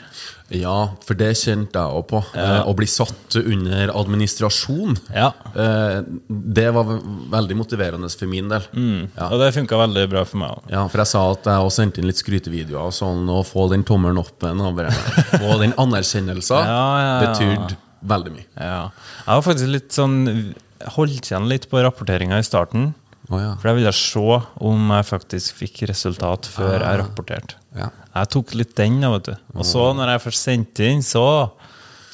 Ja, 0.48 0.94
for 1.04 1.12
det 1.20 1.34
kjente 1.36 1.76
jeg 1.76 1.96
òg 1.98 2.06
på. 2.08 2.22
Eh, 2.40 2.62
å 2.64 2.72
bli 2.76 2.86
satt 2.88 3.36
under 3.42 3.90
administrasjon, 3.92 4.94
Ja. 5.12 5.26
eh, 5.52 5.98
det 6.30 6.70
var 6.72 6.88
veldig 7.34 7.56
motiverende 7.58 8.08
for 8.08 8.30
min 8.32 8.48
del. 8.48 8.64
Ja. 8.72 9.28
Og 9.28 9.42
det 9.42 9.50
funka 9.58 9.76
veldig 9.76 10.06
bra 10.08 10.22
for 10.24 10.40
meg 10.40 10.54
òg. 10.56 10.70
Ja, 10.72 10.86
for 10.88 11.02
jeg 11.04 11.10
sa 11.12 11.26
at 11.34 11.44
jeg 11.44 11.66
også 11.68 11.82
sendte 11.82 12.00
inn 12.00 12.08
litt 12.08 12.22
skrytevideoer 12.22 12.86
og 12.88 12.96
sånn, 12.96 13.28
å 13.28 13.42
få 13.44 13.68
den 13.74 13.84
tommelen 13.84 14.16
opp 14.22 14.42
og 14.48 14.80
få 15.42 15.58
den 15.60 15.76
anerkjennelsen. 15.76 16.64
Ja, 16.64 16.86
ja, 16.96 17.12
ja. 17.12 17.18
Betydde 17.26 17.76
veldig 18.08 18.32
mye. 18.38 18.46
Ja. 18.56 18.80
Jeg 19.26 19.34
var 19.34 19.44
faktisk 19.50 19.68
litt 19.74 19.92
sånn 19.92 20.54
holdt 20.96 21.28
igjen 21.28 21.48
litt 21.50 21.68
på 21.68 21.82
rapporteringa 21.84 22.38
i 22.40 22.46
starten. 22.46 22.94
Å 23.28 23.38
ja. 23.40 23.48
For 23.60 23.68
jeg 23.70 23.78
ville 23.82 23.92
se 23.92 24.36
om 24.70 24.92
jeg 24.94 25.06
faktisk 25.08 25.58
fikk 25.60 25.82
resultat 25.90 26.48
før 26.48 26.78
jeg 26.78 27.00
rapporterte. 27.02 27.58
Ja. 27.76 27.90
Jeg 28.14 28.30
tok 28.32 28.54
litt 28.56 28.72
den, 28.78 29.00
da, 29.02 29.10
vet 29.14 29.28
du. 29.28 29.34
Og 29.54 29.66
så, 29.68 29.82
når 29.94 30.14
jeg 30.14 30.24
først 30.24 30.46
sendte 30.48 30.86
inn, 30.88 31.04
så, 31.04 31.24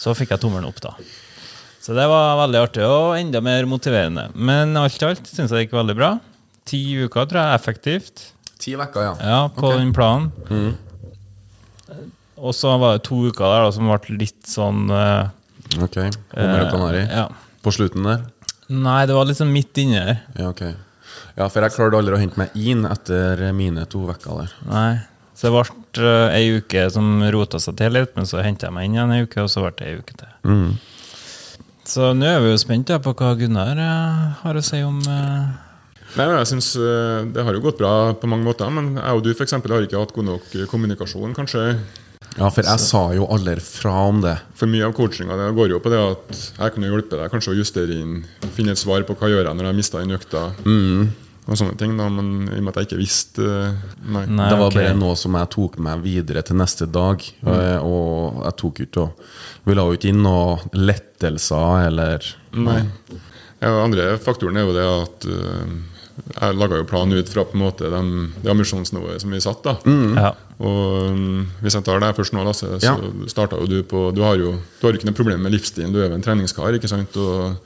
så 0.01 0.15
fikk 0.19 0.35
jeg 0.35 0.43
tommelen 0.43 0.67
opp, 0.69 0.83
da. 0.83 0.97
Så 1.85 1.95
det 1.97 2.07
var 2.09 2.39
veldig 2.41 2.61
artig, 2.65 2.85
og 2.89 3.15
enda 3.19 3.43
mer 3.45 3.69
motiverende. 3.69 4.27
Men 4.35 4.75
alt 4.81 4.99
i 4.99 5.07
alt 5.07 5.29
syns 5.29 5.53
jeg 5.53 5.55
det 5.55 5.67
gikk 5.67 5.77
veldig 5.79 5.97
bra. 5.99 6.11
Ti 6.67 6.81
uker, 7.05 7.29
tror 7.31 7.41
jeg, 7.41 7.61
effektivt. 7.61 8.27
Ti 8.65 8.75
uker, 8.81 9.03
ja. 9.05 9.15
Ja, 9.21 9.41
på 9.53 9.69
okay. 9.69 9.83
den 9.83 9.95
planen. 9.95 10.75
Og 12.41 12.57
så 12.57 12.73
var 12.81 12.97
det 12.97 13.05
to 13.07 13.21
uker 13.29 13.47
der 13.47 13.67
da, 13.69 13.73
som 13.77 13.89
ble 13.89 14.19
litt 14.19 14.49
sånn 14.49 14.89
uh, 14.91 15.31
Ok. 15.81 16.01
Hummer 16.35 16.67
og 16.67 16.73
kanari. 16.75 17.05
ja. 17.07 17.29
På 17.65 17.73
slutten 17.73 18.05
der? 18.05 18.27
Nei, 18.69 19.05
det 19.09 19.15
var 19.17 19.29
liksom 19.29 19.53
midt 19.53 19.79
inni 19.81 19.97
der. 19.97 20.19
Ja, 20.37 20.51
ok. 20.51 20.65
Ja, 21.35 21.49
for 21.51 21.65
jeg 21.65 21.75
klarte 21.75 21.99
aldri 21.99 22.15
å 22.15 22.21
hente 22.21 22.39
meg 22.39 22.55
inn 22.55 22.85
etter 22.87 23.43
mine 23.57 23.87
to 23.91 24.05
uker 24.07 24.45
der. 24.45 24.57
Nei. 24.71 24.93
Så 25.35 25.51
det 25.51 25.55
ble 25.57 26.07
uh, 26.07 26.31
ei 26.31 26.61
uke 26.61 26.85
som 26.95 27.19
rota 27.35 27.59
seg 27.59 27.75
til 27.81 27.97
litt, 27.97 28.13
men 28.15 28.29
så 28.31 28.43
henta 28.45 28.69
jeg 28.69 28.77
meg 28.77 28.87
inn 28.87 28.99
igjen 28.99 29.15
ei 29.17 29.25
uke, 29.27 29.43
og 29.43 29.51
så 29.51 29.65
ble 29.65 29.73
det 29.81 29.89
ei 29.89 29.97
uke 29.99 30.15
til. 30.21 30.31
Mm. 30.47 30.77
Så 31.85 32.15
nå 32.17 32.29
er 32.29 32.41
vi 32.41 32.53
jo 32.53 32.61
spent 32.61 32.93
på 33.05 33.13
hva 33.19 33.35
Gunnar 33.37 33.77
eh, 33.77 34.21
har 34.41 34.57
å 34.57 34.63
si 34.65 34.81
om 34.87 35.03
eh, 35.05 35.51
Nei, 36.15 36.25
men 36.25 36.39
jeg 36.39 36.51
synes 36.55 36.71
eh, 36.81 37.27
Det 37.35 37.45
har 37.45 37.57
jo 37.57 37.65
gått 37.65 37.81
bra 37.81 38.15
på 38.17 38.31
mange 38.31 38.47
måter, 38.47 38.71
men 38.73 38.95
jeg 38.97 39.19
og 39.19 39.25
du 39.27 39.33
for 39.35 39.45
eksempel, 39.45 39.75
har 39.75 39.85
ikke 39.85 40.01
hatt 40.01 40.15
god 40.17 40.29
nok 40.31 40.55
eh, 40.55 40.69
kommunikasjon. 40.71 41.35
kanskje 41.37 41.67
Ja, 42.39 42.49
for 42.49 42.63
jeg 42.65 42.83
sa 42.83 43.03
jo 43.15 43.29
aldri 43.35 43.59
fra 43.63 43.93
om 44.09 44.23
det. 44.25 44.39
For 44.59 44.71
mye 44.71 44.89
av 44.89 44.95
coachinga 44.97 45.37
går 45.59 45.75
jo 45.75 45.83
på 45.83 45.93
det 45.93 46.01
at 46.01 46.41
jeg 46.57 46.77
kunne 46.77 46.89
hjelpe 46.89 47.21
deg 47.21 47.35
kanskje 47.35 47.53
å 47.53 47.59
justere 47.59 47.99
inn, 48.01 48.17
finne 48.57 48.75
et 48.75 48.81
svar 48.81 49.05
på 49.05 49.19
hva 49.19 49.29
jeg 49.29 49.37
gjør 49.37 49.51
jeg 49.51 49.61
når 49.61 49.71
jeg 49.71 49.81
mista 49.83 50.01
den 50.01 50.17
økta. 50.17 50.47
Og 51.45 51.59
sånne 51.61 51.77
ting 51.77 51.97
da, 51.99 52.07
Men 52.09 52.47
i 52.49 52.57
og 52.57 52.65
med 52.65 52.73
at 52.73 52.81
jeg 52.81 52.89
ikke 52.89 53.01
visste 53.03 53.45
eh, 53.45 53.81
Nei. 54.07 54.25
Nei, 54.27 54.49
det 54.49 54.59
var 54.61 54.71
okay. 54.71 54.81
bare 54.81 54.97
noe 54.97 55.17
som 55.21 55.37
jeg 55.37 55.51
tok 55.53 55.79
med 55.85 56.05
videre 56.05 56.45
til 56.47 56.57
neste 56.61 56.89
dag. 56.89 57.25
Og, 57.45 57.89
og 57.89 58.45
jeg 58.47 58.57
tok 58.63 58.81
ut 58.85 59.01
og 59.05 59.27
Vi 59.69 59.77
la 59.77 59.85
jo 59.89 59.99
ikke 59.99 60.13
inn 60.13 60.23
noen 60.25 60.65
lettelser 60.77 61.89
eller 61.91 62.31
Nei. 62.57 62.81
Ja, 63.61 63.75
andre 63.81 64.15
faktoren 64.21 64.59
er 64.61 64.67
jo 64.67 64.75
det 64.77 64.85
at 64.85 65.27
uh, 65.31 65.69
jeg 66.15 66.57
laga 66.59 66.79
jo 66.79 66.87
planen 66.87 67.17
ut 67.19 67.31
fra 67.31 67.43
på 67.49 67.57
en 67.57 67.63
måte 67.65 67.89
de, 67.91 68.01
det 68.43 68.51
ambisjonsnivået 68.53 69.23
som 69.23 69.33
vi 69.35 69.41
satt. 69.43 69.65
da 69.65 69.77
Ja. 70.21 70.33
Og 70.63 71.09
um, 71.11 71.47
Hvis 71.63 71.75
jeg 71.75 71.85
tar 71.87 72.03
deg 72.03 72.15
først 72.15 72.35
nå, 72.37 72.45
Lasse, 72.47 72.69
så 72.79 72.85
Ja. 72.85 72.95
starta 73.27 73.59
jo 73.59 73.67
du 73.67 73.83
på 73.83 74.13
Du 74.15 74.23
har 74.23 74.37
jo 74.37 74.53
du 74.53 74.87
har 74.87 74.93
jo 74.93 74.99
ikke 75.01 75.09
noe 75.11 75.17
problem 75.17 75.43
med 75.43 75.53
livsstilen, 75.57 75.93
du 75.93 76.01
er 76.03 76.09
jo 76.09 76.15
en 76.15 76.23
treningskar. 76.23 76.77
ikke 76.77 76.89
sant? 76.89 77.17
Og 77.17 77.57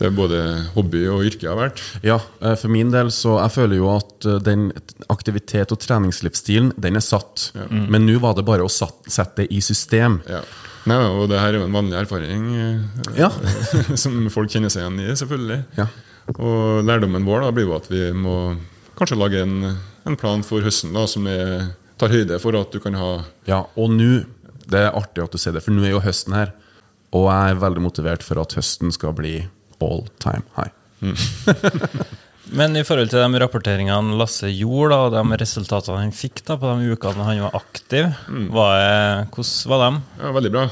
det 0.00 0.10
både 0.16 0.40
hobby 0.74 1.02
og 1.12 1.26
yrke 1.28 1.48
har 1.50 1.58
vært. 1.58 1.82
Ja, 2.06 2.16
eh, 2.40 2.56
for 2.56 2.72
min 2.72 2.90
del 2.92 3.10
så 3.12 3.36
Jeg 3.42 3.52
føler 3.52 3.76
jo 3.76 3.90
at 3.92 4.26
eh, 4.26 4.38
den 4.44 4.70
aktivitet- 5.12 5.72
og 5.74 5.80
treningslivsstilen, 5.82 6.72
den 6.80 6.96
er 6.96 7.04
satt. 7.04 7.50
Men 7.70 8.06
nå 8.08 8.18
var 8.22 8.34
det 8.38 8.46
bare 8.48 8.64
å 8.64 8.72
satt, 8.72 9.04
sette 9.12 9.42
det 9.44 9.50
i 9.52 9.60
system. 9.64 10.20
Ja. 10.28 10.40
Nei, 10.88 10.96
og 11.12 11.26
det 11.28 11.40
her 11.40 11.52
er 11.52 11.60
jo 11.60 11.66
en 11.66 11.74
vanlig 11.76 11.98
erfaring 12.00 12.46
øh, 12.56 13.18
Ja. 13.18 13.28
som 14.02 14.22
folk 14.32 14.48
kjenner 14.52 14.72
seg 14.72 14.86
igjen 14.86 15.02
i, 15.04 15.10
selvfølgelig. 15.20 15.60
Ja. 15.76 15.86
Og 16.38 16.80
lærdommen 16.88 17.26
vår 17.26 17.44
da 17.44 17.52
blir 17.54 17.68
jo 17.68 17.76
at 17.76 17.88
vi 17.90 18.06
må 18.16 18.36
kanskje 18.98 19.18
lage 19.20 19.42
en, 19.44 19.74
en 20.08 20.16
plan 20.20 20.44
for 20.46 20.64
høsten 20.64 20.96
da, 20.96 21.04
som 21.10 21.28
er, 21.28 21.70
tar 22.00 22.12
høyde 22.12 22.38
for 22.40 22.56
at 22.58 22.72
du 22.72 22.80
kan 22.82 22.96
ha 22.96 23.10
Ja, 23.48 23.64
og 23.76 23.92
nå 23.96 24.22
Det 24.70 24.78
er 24.86 24.94
artig 24.96 25.24
at 25.24 25.32
du 25.34 25.40
sier 25.40 25.56
det, 25.56 25.64
for 25.64 25.74
nå 25.74 25.82
er 25.84 25.96
jo 25.96 26.02
høsten 26.04 26.36
her. 26.36 26.52
Og 27.16 27.26
jeg 27.26 27.52
er 27.52 27.62
veldig 27.64 27.82
motivert 27.82 28.22
for 28.22 28.38
at 28.40 28.54
høsten 28.54 28.92
skal 28.94 29.16
bli 29.18 29.40
all 29.86 30.04
time 30.22 30.42
high. 30.56 30.72
Men 32.50 32.74
i 32.74 32.82
forhold 32.82 33.12
til 33.12 33.22
de 33.22 33.38
rapporteringene 33.40 34.16
Lasse 34.18 34.48
gjorde, 34.50 34.96
og 35.06 35.12
de 35.14 35.38
resultatene 35.38 36.00
han 36.02 36.14
fikk 36.16 36.40
da, 36.48 36.56
på 36.58 36.66
de 36.80 36.94
ukene 36.96 37.26
han 37.28 37.42
var 37.44 37.54
aktiv, 37.60 38.08
var 38.50 38.72
jeg, 38.80 39.28
hvordan 39.36 39.70
var 39.70 39.84
de? 39.84 40.00
Ja, 40.24 40.32
veldig 40.34 40.52
bra. 40.56 40.64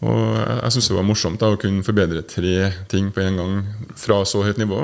Og 0.00 0.20
jeg, 0.36 0.72
syns 0.74 0.90
det 0.90 0.96
var 0.98 1.06
morsomt 1.08 1.40
da, 1.40 1.48
å 1.54 1.58
kunne 1.60 1.84
forbedre 1.86 2.22
tre 2.28 2.52
ting 2.92 3.08
på 3.16 3.24
en 3.24 3.40
gang 3.40 3.56
fra 4.00 4.20
så 4.28 4.42
høyt 4.44 4.60
nivå. 4.60 4.82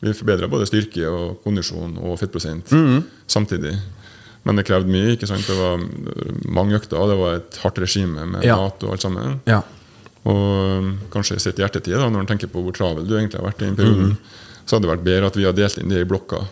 Vi 0.00 0.14
forbedra 0.16 0.48
både 0.50 0.66
styrke, 0.70 1.06
og 1.10 1.40
kondisjon 1.46 1.94
og 2.00 2.18
fettprosent 2.20 2.70
samtidig. 3.30 3.74
Men 4.48 4.56
det 4.56 4.64
krevde 4.66 4.88
mye. 4.90 5.14
ikke 5.14 5.28
sant? 5.28 5.44
Det 5.46 5.54
var 5.58 5.82
mange 6.48 6.78
økter, 6.78 6.96
det 7.10 7.18
var 7.20 7.34
et 7.38 7.58
hardt 7.62 7.78
regime 7.82 8.24
med 8.34 8.46
Ja. 8.46 8.56
mat 8.56 8.82
og 8.86 8.94
alt 8.96 9.02
sammen. 9.04 9.40
Ja. 9.46 9.60
Og 10.28 10.80
um, 10.80 10.94
kanskje 11.12 11.38
sitt 11.40 11.60
i 11.60 11.64
hjertetid, 11.64 11.96
da, 11.96 12.08
når 12.12 12.24
en 12.24 12.30
tenker 12.34 12.50
på 12.52 12.62
hvor 12.64 12.76
travel 12.76 13.06
du 13.08 13.14
egentlig 13.16 13.40
har 13.40 13.46
vært 13.48 13.62
i 13.62 13.68
den 13.70 13.78
perioden, 13.78 14.16
så 14.64 14.76
hadde 14.76 14.84
det 14.84 14.92
vært 14.92 15.06
bedre 15.06 15.30
at 15.30 15.38
vi 15.38 15.46
hadde 15.48 15.62
delt 15.62 15.80
inn 15.80 15.92
det 15.92 16.02
i 16.04 16.08
blokker 16.08 16.48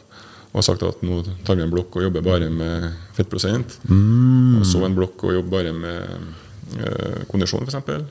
og 0.57 0.65
sagt 0.65 0.83
at 0.87 1.03
nå 1.05 1.21
tar 1.47 1.59
vi 1.59 1.65
en 1.65 1.73
blokk 1.73 1.99
og 1.99 2.07
jobber 2.07 2.25
bare 2.25 2.49
med 2.51 2.87
fettprosent. 3.17 3.79
Og 3.85 4.65
så 4.67 4.81
en 4.87 4.97
blokk 4.97 5.27
og 5.29 5.35
jobber 5.37 5.53
bare 5.59 5.75
med 5.77 6.79
eh, 6.81 7.19
kondisjon, 7.29 7.69
f.eks. 7.69 8.09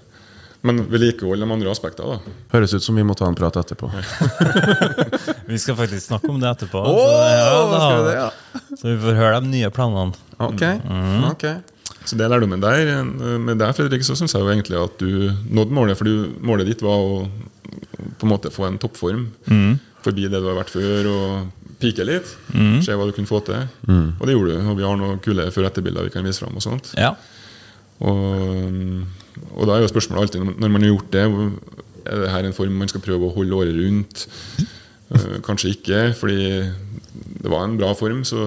Men 0.67 0.83
vedlikehold 0.89 1.41
de 1.41 1.47
andre 1.53 1.71
aspektene. 1.73 2.17
da. 2.17 2.35
Høres 2.53 2.73
ut 2.77 2.85
som 2.85 2.97
vi 2.97 3.05
må 3.05 3.15
ta 3.17 3.27
en 3.29 3.37
prat 3.37 3.57
etterpå. 3.61 3.89
Vi 5.51 5.59
skal 5.61 5.77
faktisk 5.79 6.09
snakke 6.09 6.29
om 6.33 6.39
det 6.41 6.49
etterpå. 6.49 6.81
Oh, 6.81 6.97
så, 6.97 7.17
ja, 7.31 7.51
da, 7.71 7.77
skal 7.81 7.97
vi 7.97 8.07
det, 8.07 8.15
ja. 8.17 8.71
så 8.75 8.89
vi 8.89 8.95
får 8.99 9.15
høre 9.15 9.37
de 9.45 9.51
nye 9.53 9.69
planene. 9.71 10.25
Ok. 10.43 10.63
ok 11.31 11.45
Så 12.07 12.15
det 12.15 12.23
er 12.23 12.31
lærdommen 12.31 12.61
der. 12.63 13.03
Med 13.43 13.59
deg, 13.59 13.73
Fredrik, 13.75 14.05
så 14.07 14.15
syns 14.15 14.31
jeg 14.35 14.41
jo 14.45 14.51
egentlig 14.53 14.77
at 14.79 14.97
du 15.01 15.27
nådde 15.51 15.75
målet. 15.75 15.97
For 15.99 16.07
du, 16.07 16.29
målet 16.47 16.69
ditt 16.69 16.81
var 16.85 16.95
å 17.03 17.27
på 18.17 18.25
en 18.25 18.31
måte 18.31 18.51
få 18.53 18.63
en 18.69 18.77
toppform 18.79 19.25
forbi 20.05 20.27
det 20.31 20.39
du 20.39 20.45
har 20.47 20.55
vært 20.55 20.71
før, 20.71 21.07
og 21.11 21.73
pike 21.81 22.05
litt. 22.07 22.29
Se 22.85 22.95
hva 22.95 23.05
du 23.09 23.11
kunne 23.13 23.27
få 23.29 23.41
til. 23.45 23.67
Og 23.91 24.23
det 24.25 24.33
gjorde 24.37 24.55
du. 24.55 24.69
Og 24.71 24.77
vi 24.79 24.85
har 24.87 24.95
noen 25.01 25.19
kule 25.25 25.49
før-etter-bilder 25.51 26.07
vi 26.07 26.13
kan 26.15 26.23
vise 26.25 26.39
fram. 26.45 26.55
Og 26.55 26.63
sånt 26.63 26.93
Ja. 26.97 27.11
og, 27.99 29.03
og 29.57 29.67
da 29.67 29.75
er 29.75 29.83
jo 29.83 29.91
spørsmålet 29.91 30.23
alltid, 30.23 30.47
når 30.61 30.71
man 30.73 30.81
har 30.85 30.93
gjort 30.93 31.11
det, 31.13 31.25
er 32.07 32.21
det 32.23 32.31
her 32.31 32.47
en 32.47 32.55
form 32.55 32.77
man 32.79 32.87
skal 32.91 33.03
prøve 33.03 33.27
å 33.27 33.33
holde 33.35 33.57
året 33.57 33.75
rundt? 33.75 34.27
Eh, 35.11 35.37
kanskje 35.45 35.73
ikke, 35.75 36.01
fordi 36.19 36.39
det 37.43 37.51
var 37.51 37.65
en 37.67 37.77
bra 37.79 37.91
form. 37.97 38.23
Så 38.27 38.39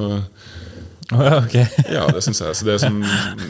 ok. 1.10 1.54
ja, 1.96 2.04
det 2.14 2.22
syns 2.24 2.40
jeg. 2.42 2.56
Så 2.58 2.66
det, 2.68 2.78
sånn, 2.82 3.00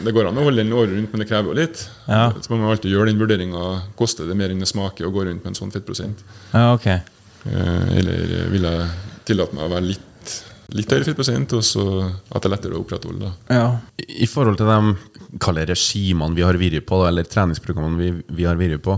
det 0.05 0.13
går 0.15 0.29
an 0.29 0.39
å 0.41 0.45
holde 0.47 0.63
den 0.63 0.73
året 0.73 0.95
rundt, 0.95 1.11
men 1.13 1.23
det 1.23 1.27
krever 1.29 1.51
jo 1.51 1.57
litt. 1.61 1.83
Ja. 2.07 2.29
Så 2.41 2.53
man 2.53 2.63
må 2.63 2.71
alltid 2.73 2.93
gjøre 2.93 3.11
den 3.11 3.21
vurderinga. 3.21 3.65
Koster 3.99 4.29
det 4.29 4.37
mer 4.39 4.53
enn 4.53 4.63
det 4.63 4.69
smaker 4.71 5.07
å 5.07 5.13
gå 5.13 5.25
rundt 5.27 5.43
med 5.43 5.53
en 5.53 5.59
sånn 5.59 5.73
fettprosent? 5.73 6.23
Ja, 6.53 6.71
ok. 6.73 6.87
Eh, 6.91 7.91
Eller 8.01 8.47
vil 8.53 8.65
jeg 8.69 8.87
tillate 9.29 9.57
meg 9.57 9.67
å 9.67 9.73
være 9.75 9.89
litt, 9.91 10.37
litt 10.77 10.93
høyere 10.93 11.09
fettprosent, 11.09 11.57
og 11.57 11.65
så 11.65 11.85
at 12.07 12.39
det 12.39 12.49
er 12.49 12.55
lettere 12.55 12.77
å 12.77 12.83
opprettholde? 12.83 13.33
Ja. 13.51 13.67
I 14.01 14.29
forhold 14.29 14.61
til 14.61 14.71
de 14.71 15.37
kall 15.41 15.61
regimene 15.69 16.37
vi 16.37 16.45
har 16.45 16.59
vært 16.59 16.87
på, 16.89 17.03
eller 17.07 17.29
treningsprogrammene 17.29 18.01
vi, 18.01 18.11
vi 18.41 18.49
har 18.49 18.59
vært 18.59 18.81
på, 18.85 18.97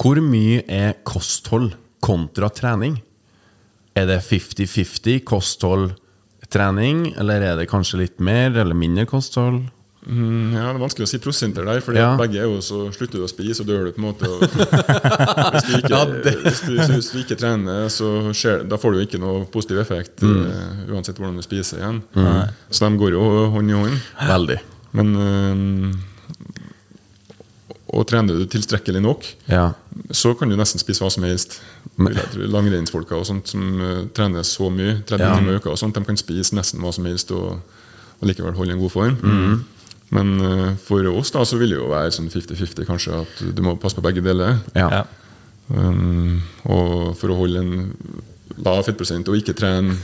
hvor 0.00 0.20
mye 0.20 0.62
er 0.68 0.96
kosthold 1.06 1.72
kontra 2.04 2.50
trening? 2.52 2.98
Er 3.94 4.08
det 4.10 4.18
50-50 4.26 5.22
kosthold, 5.26 5.92
trening, 6.54 7.08
eller 7.18 7.42
er 7.52 7.56
det 7.60 7.68
kanskje 7.70 8.04
litt 8.04 8.20
mer 8.22 8.54
eller 8.62 8.76
mindre 8.78 9.04
kosthold? 9.10 9.64
Mm, 10.04 10.52
ja, 10.52 10.66
Det 10.68 10.74
er 10.76 10.80
vanskelig 10.82 11.06
å 11.06 11.08
si 11.14 11.18
prosenter 11.24 11.64
der, 11.64 11.78
for 11.80 11.96
Ja. 11.96 12.10
begge 12.20 12.36
er 12.42 12.44
jo 12.44 12.58
så 12.60 12.82
slutter 12.92 13.22
du 13.22 13.24
å 13.24 13.28
spise, 13.30 13.62
og 13.64 13.70
dør 13.70 13.86
du 13.88 13.92
på 13.96 14.02
en 14.02 14.08
måte. 14.10 14.28
Og 14.28 14.40
hvis, 15.54 15.64
du 15.64 15.72
ikke, 15.78 15.92
Ja, 15.94 16.02
hvis, 16.44 16.60
du, 16.66 16.74
hvis 16.92 17.08
du 17.14 17.18
ikke 17.22 17.38
trener, 17.40 17.88
så 17.88 18.10
skjer, 18.36 18.66
da 18.68 18.76
får 18.76 18.92
du 18.92 19.00
ikke 19.06 19.20
noe 19.22 19.46
positiv 19.48 19.80
effekt 19.80 20.22
eh, 20.22 20.84
uansett 20.92 21.16
hvordan 21.16 21.40
du 21.40 21.44
spiser 21.46 21.80
igjen. 21.80 22.02
Så 22.68 22.84
de 22.84 23.00
går 23.00 23.16
jo 23.16 23.24
hånd 23.56 23.72
i 23.72 23.78
hånd. 23.80 23.96
Veldig. 24.28 24.58
Men 25.00 25.14
eh, 25.16 25.96
og 27.94 28.06
trener 28.10 28.34
du 28.40 28.46
tilstrekkelig 28.50 29.00
nok, 29.04 29.24
Ja. 29.48 29.72
så 30.10 30.34
kan 30.38 30.48
du 30.50 30.56
nesten 30.58 30.80
spise 30.82 31.00
hva 31.04 31.10
som 31.14 31.22
helst. 31.26 31.60
Langrennsfolka 32.34 33.16
og 33.18 33.26
sånt 33.28 33.48
som 33.52 33.62
uh, 33.80 34.02
trener 34.16 34.42
så 34.46 34.70
mye, 34.72 34.98
30 35.06 35.22
Ja. 35.22 35.34
timer 35.38 35.52
i 35.54 35.60
uka, 35.62 35.70
og 35.70 35.78
sånt, 35.78 35.94
de 35.94 36.04
kan 36.04 36.16
spise 36.18 36.56
nesten 36.56 36.80
hva 36.82 36.92
som 36.94 37.06
helst 37.08 37.30
og, 37.34 37.60
og 38.20 38.28
likevel 38.28 38.56
holde 38.58 38.72
en 38.76 38.82
god 38.82 38.90
form. 38.94 39.16
Mm. 39.22 39.64
Men 40.14 40.34
uh, 40.42 40.74
for 40.84 41.06
oss 41.14 41.30
da, 41.34 41.44
så 41.48 41.58
vil 41.60 41.72
det 41.74 41.78
jo 41.78 41.88
være 41.90 42.12
sånn 42.14 42.30
50-50, 42.30 42.84
kanskje, 42.88 43.22
at 43.24 43.44
du 43.56 43.62
må 43.64 43.76
passe 43.80 43.96
på 43.98 44.04
begge 44.04 44.22
deler. 44.24 44.58
Ja. 44.74 44.90
Ja. 45.00 45.04
Um, 45.72 46.42
og 46.68 47.14
for 47.16 47.32
å 47.32 47.38
holde 47.38 47.62
en 47.62 48.20
lav 48.60 48.82
fettprosent 48.86 49.26
og 49.32 49.38
ikke 49.40 49.54
trene 49.56 49.96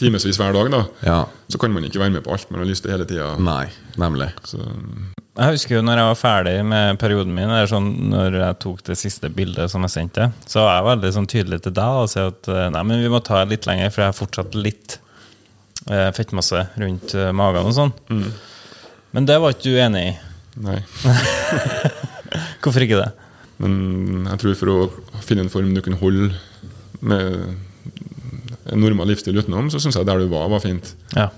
timevis 0.00 0.38
hver 0.40 0.54
dag, 0.56 0.70
da, 0.72 0.80
Ja. 1.04 1.18
så 1.52 1.58
kan 1.60 1.72
man 1.74 1.84
ikke 1.84 2.00
være 2.00 2.14
med 2.16 2.24
på 2.24 2.32
alt 2.34 2.50
man 2.50 2.62
har 2.64 2.66
lyst 2.70 2.82
til 2.86 2.90
hele 2.94 3.04
tida. 3.06 3.34
Nei, 3.38 3.66
nemlig. 4.00 4.30
Så, 4.48 4.58
Jeg 5.34 5.56
husker 5.56 5.74
jo 5.74 5.82
når 5.82 5.98
jeg 5.98 6.06
var 6.12 6.18
ferdig 6.18 6.58
med 6.70 6.98
perioden 7.02 7.32
min, 7.34 7.48
eller 7.50 7.66
sånn, 7.66 7.88
når 8.12 8.36
jeg 8.38 8.58
tok 8.62 8.84
det 8.86 8.94
siste 9.00 9.30
bildet 9.34 9.72
som 9.72 9.82
jeg 9.82 9.90
sendte, 9.96 10.28
så 10.46 10.62
var 10.62 10.76
jeg 10.76 10.86
veldig 10.92 11.10
sånn 11.16 11.26
tydelig 11.32 11.58
til 11.64 11.74
deg 11.74 12.02
og 12.04 12.10
sa 12.12 12.28
at 12.30 12.50
eh, 12.52 12.68
nei, 12.70 12.82
men 12.86 13.02
vi 13.02 13.10
må 13.10 13.18
ta 13.24 13.40
litt 13.50 13.66
lenger, 13.66 13.90
for 13.90 14.04
jeg 14.04 14.12
har 14.12 14.18
fortsatt 14.20 14.54
litt 14.54 14.96
eh, 15.90 16.06
fettmasse 16.14 16.62
rundt 16.78 17.16
eh, 17.18 17.32
magen 17.34 17.66
og 17.66 17.74
sånn. 17.74 17.92
Men 19.14 19.26
det 19.26 19.40
var 19.42 19.56
ikke 19.56 19.74
du 19.74 19.82
enig 19.82 20.04
i. 20.12 20.14
nei. 20.68 20.78
Hvorfor 22.62 22.86
ikke 22.86 23.02
det? 23.02 23.10
Men 23.62 24.28
jeg 24.30 24.40
tror 24.42 24.58
for 24.58 24.70
å 24.70 24.78
finne 25.26 25.48
en 25.48 25.50
form 25.50 25.74
du 25.74 25.82
kunne 25.82 25.98
holde 25.98 26.30
med 27.02 27.56
en 28.70 28.80
normal 28.80 29.10
livsstil 29.10 29.42
utenom, 29.42 29.66
så 29.70 29.82
syns 29.82 29.98
jeg 29.98 30.06
der 30.06 30.22
du 30.22 30.30
var, 30.30 30.46
var 30.52 30.62
fint. 30.62 30.94
Ja. 31.14 31.32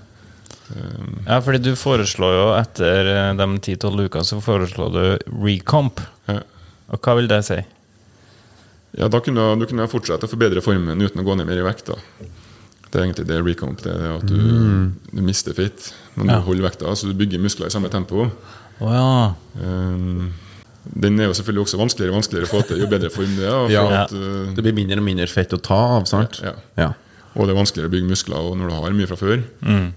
Ja, 1.27 1.39
fordi 1.43 1.59
du 1.63 1.71
foreslår 1.79 2.33
jo 2.35 2.45
etter 2.57 3.07
eh, 3.13 3.33
de 3.39 3.47
10-12 3.77 4.05
ukene, 4.09 4.25
så 4.27 4.39
foreslår 4.43 4.93
du 4.95 5.01
recomp. 5.45 6.01
Ja. 6.27 6.41
Og 6.91 6.99
hva 7.03 7.15
vil 7.19 7.27
det 7.31 7.41
si? 7.47 7.59
Ja, 8.97 9.07
da 9.11 9.19
kunne 9.21 9.43
du 9.59 9.65
kunne 9.69 9.85
fortsette 9.91 10.25
å 10.27 10.31
forbedre 10.31 10.63
formen 10.65 10.99
uten 11.03 11.21
å 11.21 11.25
gå 11.27 11.35
ned 11.37 11.47
mer 11.49 11.59
i 11.61 11.65
vekt. 11.67 11.91
da. 11.91 11.99
Det 12.87 12.95
er 13.01 13.03
egentlig 13.05 13.27
det 13.27 13.41
recomp. 13.43 13.81
Det 13.83 13.91
er 13.93 13.99
det 14.01 14.11
at 14.15 14.27
du, 14.31 14.91
du 15.11 15.21
mister 15.21 15.53
fett 15.53 15.91
når 16.15 16.23
du 16.23 16.31
Ja. 16.31 16.39
holder 16.47 16.67
vekta, 16.69 16.95
så 16.95 17.09
du 17.11 17.13
bygger 17.19 17.39
muskler 17.43 17.67
i 17.67 17.73
samme 17.75 17.91
tempo. 17.93 18.29
Oh, 18.79 18.91
ja. 18.93 19.33
Um, 19.59 20.33
den 20.87 21.19
er 21.19 21.27
jo 21.27 21.35
selvfølgelig 21.35 21.65
også 21.67 21.79
vanskeligere 21.81 22.13
og 22.13 22.19
vanskeligere 22.21 22.47
å 22.47 22.51
få 22.53 22.61
til 22.69 22.79
jo 22.79 22.87
bedre 22.89 23.09
form 23.11 23.35
det 23.35 23.45
er. 23.49 23.69
Ja. 23.75 23.83
At, 24.05 24.13
uh, 24.15 24.53
Det 24.55 24.63
blir 24.63 24.73
mindre 24.77 25.01
og 25.03 25.07
mindre 25.09 25.27
fett 25.27 25.51
å 25.53 25.59
ta 25.61 25.77
av, 25.99 26.07
sant? 26.09 26.39
Ja. 26.43 26.55
Ja. 26.79 26.93
og 27.35 27.45
det 27.45 27.53
er 27.53 27.59
vanskeligere 27.59 27.91
å 27.91 27.93
bygge 27.93 28.09
muskler 28.09 28.55
når 28.57 28.71
du 28.71 28.75
har 28.79 28.95
mye 28.97 29.09
fra 29.11 29.17
før. 29.19 29.43
Mm. 29.61 29.89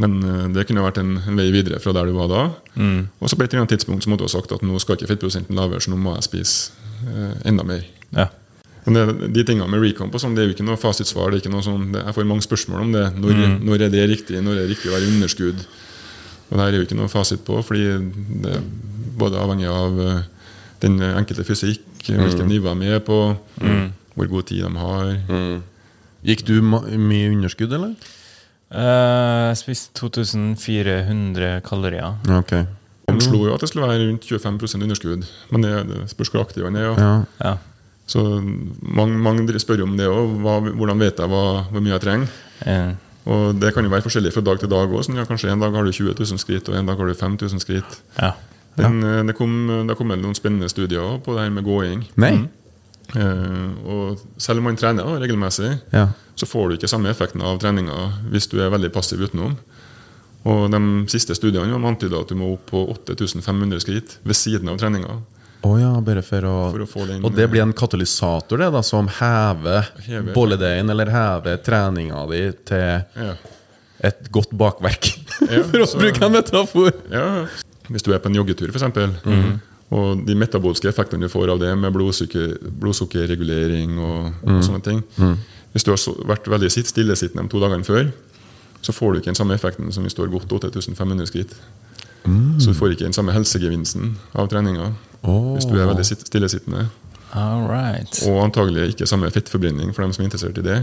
Men 0.00 0.20
uh, 0.24 0.44
det 0.52 0.64
kunne 0.68 0.84
vært 0.84 1.00
en, 1.02 1.16
en 1.20 1.38
vei 1.38 1.50
videre 1.52 1.80
fra 1.82 1.92
der 1.96 2.08
du 2.08 2.14
var 2.16 2.30
da. 2.30 2.44
Mm. 2.74 3.08
Og 3.20 3.28
så 3.28 3.36
på 3.36 3.44
et 3.44 3.52
eller 3.52 3.64
annet 3.64 3.74
tidspunkt 3.76 4.04
så 4.04 4.12
måtte 4.12 4.24
du 4.24 4.30
ha 4.30 4.34
sagt 4.36 4.54
at 4.54 4.62
nå 4.64 4.78
skal 4.80 4.96
ikke 4.96 5.10
fettprosenten 5.10 5.58
lavere, 5.58 5.82
så 5.84 5.92
nå 5.92 5.98
må 6.00 6.14
jeg 6.16 6.28
spise 6.30 6.72
uh, 7.08 7.34
enda 7.48 7.66
mer. 7.66 7.84
ja. 8.16 8.30
Men 8.82 8.96
det, 8.96 9.28
de 9.30 9.42
tingene 9.46 9.70
med 9.70 9.78
recomp 9.78 10.10
og 10.10 10.18
sånn, 10.18 10.32
det 10.34 10.42
er 10.42 10.48
jo 10.48 10.56
ikke 10.56 10.64
noe 10.66 10.74
fasitsvar. 10.80 11.28
det 11.30 11.36
er 11.36 11.42
ikke 11.44 11.52
noe 11.52 11.62
sånn, 11.62 11.84
det, 11.94 12.00
Jeg 12.02 12.16
får 12.16 12.24
mange 12.26 12.42
spørsmål 12.42 12.80
om 12.82 12.88
det. 12.96 13.04
Når, 13.14 13.42
når 13.62 13.84
er 13.86 13.92
det 13.92 14.06
riktig? 14.10 14.40
Når 14.42 14.56
er 14.56 14.64
det 14.64 14.72
riktig 14.72 14.90
å 14.90 14.96
være 14.96 15.06
i 15.06 15.12
underskudd? 15.12 15.60
Og 16.48 16.56
det 16.56 16.64
her 16.64 16.72
er 16.72 16.76
jo 16.80 16.86
ikke 16.88 16.98
noe 16.98 17.12
fasit 17.12 17.44
på, 17.46 17.60
fordi 17.62 17.84
det 18.42 18.56
er 18.56 18.64
både 19.22 19.38
avhengig 19.38 19.68
av 19.70 20.00
uh, 20.02 20.48
den 20.82 20.98
enkelte 21.12 21.46
fysikk, 21.46 21.84
hvilket 22.08 22.42
nivå 22.50 22.74
de 22.80 22.90
er 22.96 23.04
på, 23.06 23.20
hvor 24.16 24.32
god 24.34 24.50
tid 24.50 24.64
de 24.66 24.72
har. 24.82 25.12
Gikk 26.26 26.42
du 26.48 26.56
mye 26.66 27.30
underskudd, 27.30 27.70
eller? 27.78 27.94
Eh, 28.72 29.48
Jeg 29.52 29.58
spiste 29.60 29.92
2400 30.00 31.60
kalorier. 31.66 32.14
Ok. 32.38 32.52
Han 33.10 33.20
slo 33.20 33.42
jo 33.48 33.54
at 33.54 33.60
det 33.60 33.68
skulle 33.68 33.88
være 33.88 34.06
rundt 34.08 34.24
25% 34.24 34.82
underskudd, 34.86 35.24
men 35.52 35.64
det, 35.66 35.72
det 35.90 36.04
spørs 36.12 36.30
hvor 36.32 36.44
aktiv 36.46 36.64
han 36.64 36.76
er. 36.80 36.92
Ja. 36.96 37.12
Ja. 37.44 37.56
Så 38.08 38.22
mange, 38.82 39.18
mange 39.20 39.58
spør 39.60 39.82
jo 39.82 39.88
om 39.88 39.96
det 39.98 40.06
òg. 40.08 40.38
Hvordan 40.78 40.98
vet 41.02 41.18
jeg 41.20 41.28
hva, 41.32 41.42
hvor 41.70 41.80
mye 41.84 41.92
jeg 41.96 42.04
trenger? 42.06 42.32
Ja. 42.66 42.78
Og 43.26 43.60
Det 43.60 43.70
kan 43.74 43.84
jo 43.86 43.90
være 43.92 44.02
forskjellig 44.02 44.32
fra 44.34 44.42
dag 44.42 44.58
til 44.58 44.70
dag 44.72 44.88
òg. 44.90 45.12
Ja, 45.14 45.24
kanskje 45.28 45.52
en 45.52 45.60
dag 45.62 45.74
har 45.76 45.84
du 45.84 45.92
20 45.92 46.14
000 46.18 46.40
skritt, 46.42 46.68
og 46.68 46.78
en 46.78 46.86
dag 46.88 46.96
har 46.98 47.06
du 47.06 47.14
5000 47.14 47.60
skritt. 47.62 48.00
ja. 48.20 48.32
Men 48.76 49.02
eh, 49.04 49.20
det 49.28 49.34
kom, 49.36 49.52
det 49.86 49.94
kom 49.98 50.08
noen 50.08 50.32
spennende 50.34 50.64
studier 50.72 51.18
på 51.20 51.34
det 51.36 51.42
her 51.44 51.50
med 51.52 51.64
gåing. 51.66 52.06
Nei? 52.16 52.38
Eh, 53.12 53.66
og 53.84 54.22
selv 54.40 54.62
om 54.62 54.70
man 54.70 54.78
trener 54.80 55.04
da, 55.04 55.18
regelmessig, 55.20 55.74
Ja. 55.92 56.06
Så 56.42 56.48
får 56.50 56.68
du 56.72 56.76
ikke 56.76 56.90
samme 56.90 57.10
effekten 57.12 57.42
av 57.46 57.60
treninga 57.62 57.96
hvis 58.32 58.48
du 58.50 58.58
er 58.62 58.72
veldig 58.74 58.90
passiv 58.94 59.22
utenom. 59.22 59.54
Og 60.44 60.64
De 60.72 60.80
siste 61.12 61.36
studiene 61.38 61.76
antyda 61.78 62.18
at 62.24 62.32
du 62.32 62.34
må 62.34 62.48
opp 62.56 62.66
på 62.72 62.80
8500 62.96 63.78
skritt 63.84 64.16
ved 64.26 64.34
siden 64.34 64.68
av 64.72 64.80
treninga. 64.82 65.20
Oh 65.62 65.76
ja, 65.78 65.92
bare 66.02 66.24
for 66.26 66.42
å, 66.42 66.54
For 66.74 66.82
å 66.82 67.06
den- 67.06 67.22
Og 67.24 67.36
det 67.36 67.46
blir 67.52 67.62
en 67.62 67.72
katalysator 67.72 68.58
det 68.58 68.72
da, 68.74 68.80
som 68.82 69.06
hever 69.06 69.86
Hever. 70.08 70.32
bolledeigen, 70.34 70.90
eller 70.90 71.06
hever 71.06 71.56
treninga 71.62 72.24
di 72.28 72.40
til 72.66 73.04
Ja. 73.14 73.34
et 74.02 74.26
godt 74.32 74.50
bakverk, 74.50 75.12
Ja, 75.52 75.62
for 75.62 75.78
å 75.78 75.86
så- 75.86 75.98
bruke 76.02 76.24
en 76.26 76.32
metafor. 76.32 76.90
Ja, 77.12 77.46
Hvis 77.88 78.02
du 78.02 78.12
er 78.12 78.18
på 78.18 78.26
en 78.26 78.34
joggetur, 78.34 78.68
f.eks., 78.74 78.82
og 79.92 80.24
de 80.26 80.34
metabolske 80.34 80.88
effektene 80.88 81.20
du 81.20 81.28
får 81.28 81.50
av 81.52 81.58
det, 81.60 81.76
med 81.78 81.92
blodsukker, 81.92 82.56
blodsukkerregulering 82.80 83.98
og, 84.00 84.32
og 84.42 84.62
sånne 84.64 84.82
ting 84.82 85.02
Hvis 85.72 85.86
du 85.86 85.92
har 85.94 86.26
vært 86.28 86.48
veldig 86.52 86.70
sitt, 86.72 86.90
stillesittende 86.90 87.46
de 87.46 87.52
to 87.52 87.60
dagene 87.62 87.86
før, 87.86 88.10
så 88.82 88.92
får 88.92 89.12
du 89.12 89.20
ikke 89.20 89.30
den 89.30 89.38
samme 89.38 89.56
effekten 89.56 89.92
som 89.94 90.04
hvis 90.04 90.16
du 90.16 90.24
har 90.24 90.32
gått 90.32 90.52
8500 90.52 91.30
skritt. 91.30 91.54
Så 92.58 92.70
du 92.70 92.76
får 92.78 92.94
ikke 92.94 93.08
den 93.08 93.16
samme 93.16 93.34
helsegevinsten 93.34 94.12
av 94.38 94.46
treninga 94.50 94.92
oh. 95.26 95.54
hvis 95.56 95.66
du 95.66 95.74
er 95.74 95.88
veldig 95.90 96.04
stillesittende. 96.06 96.86
All 97.34 97.64
right. 97.66 98.18
Og 98.28 98.42
antagelig 98.44 98.92
ikke 98.92 99.08
samme 99.08 99.30
fettforbrenning 99.32 99.94
for 99.94 100.04
dem 100.04 100.12
som 100.14 100.22
er 100.22 100.28
interessert 100.28 100.60
i 100.60 100.66
det. 100.66 100.82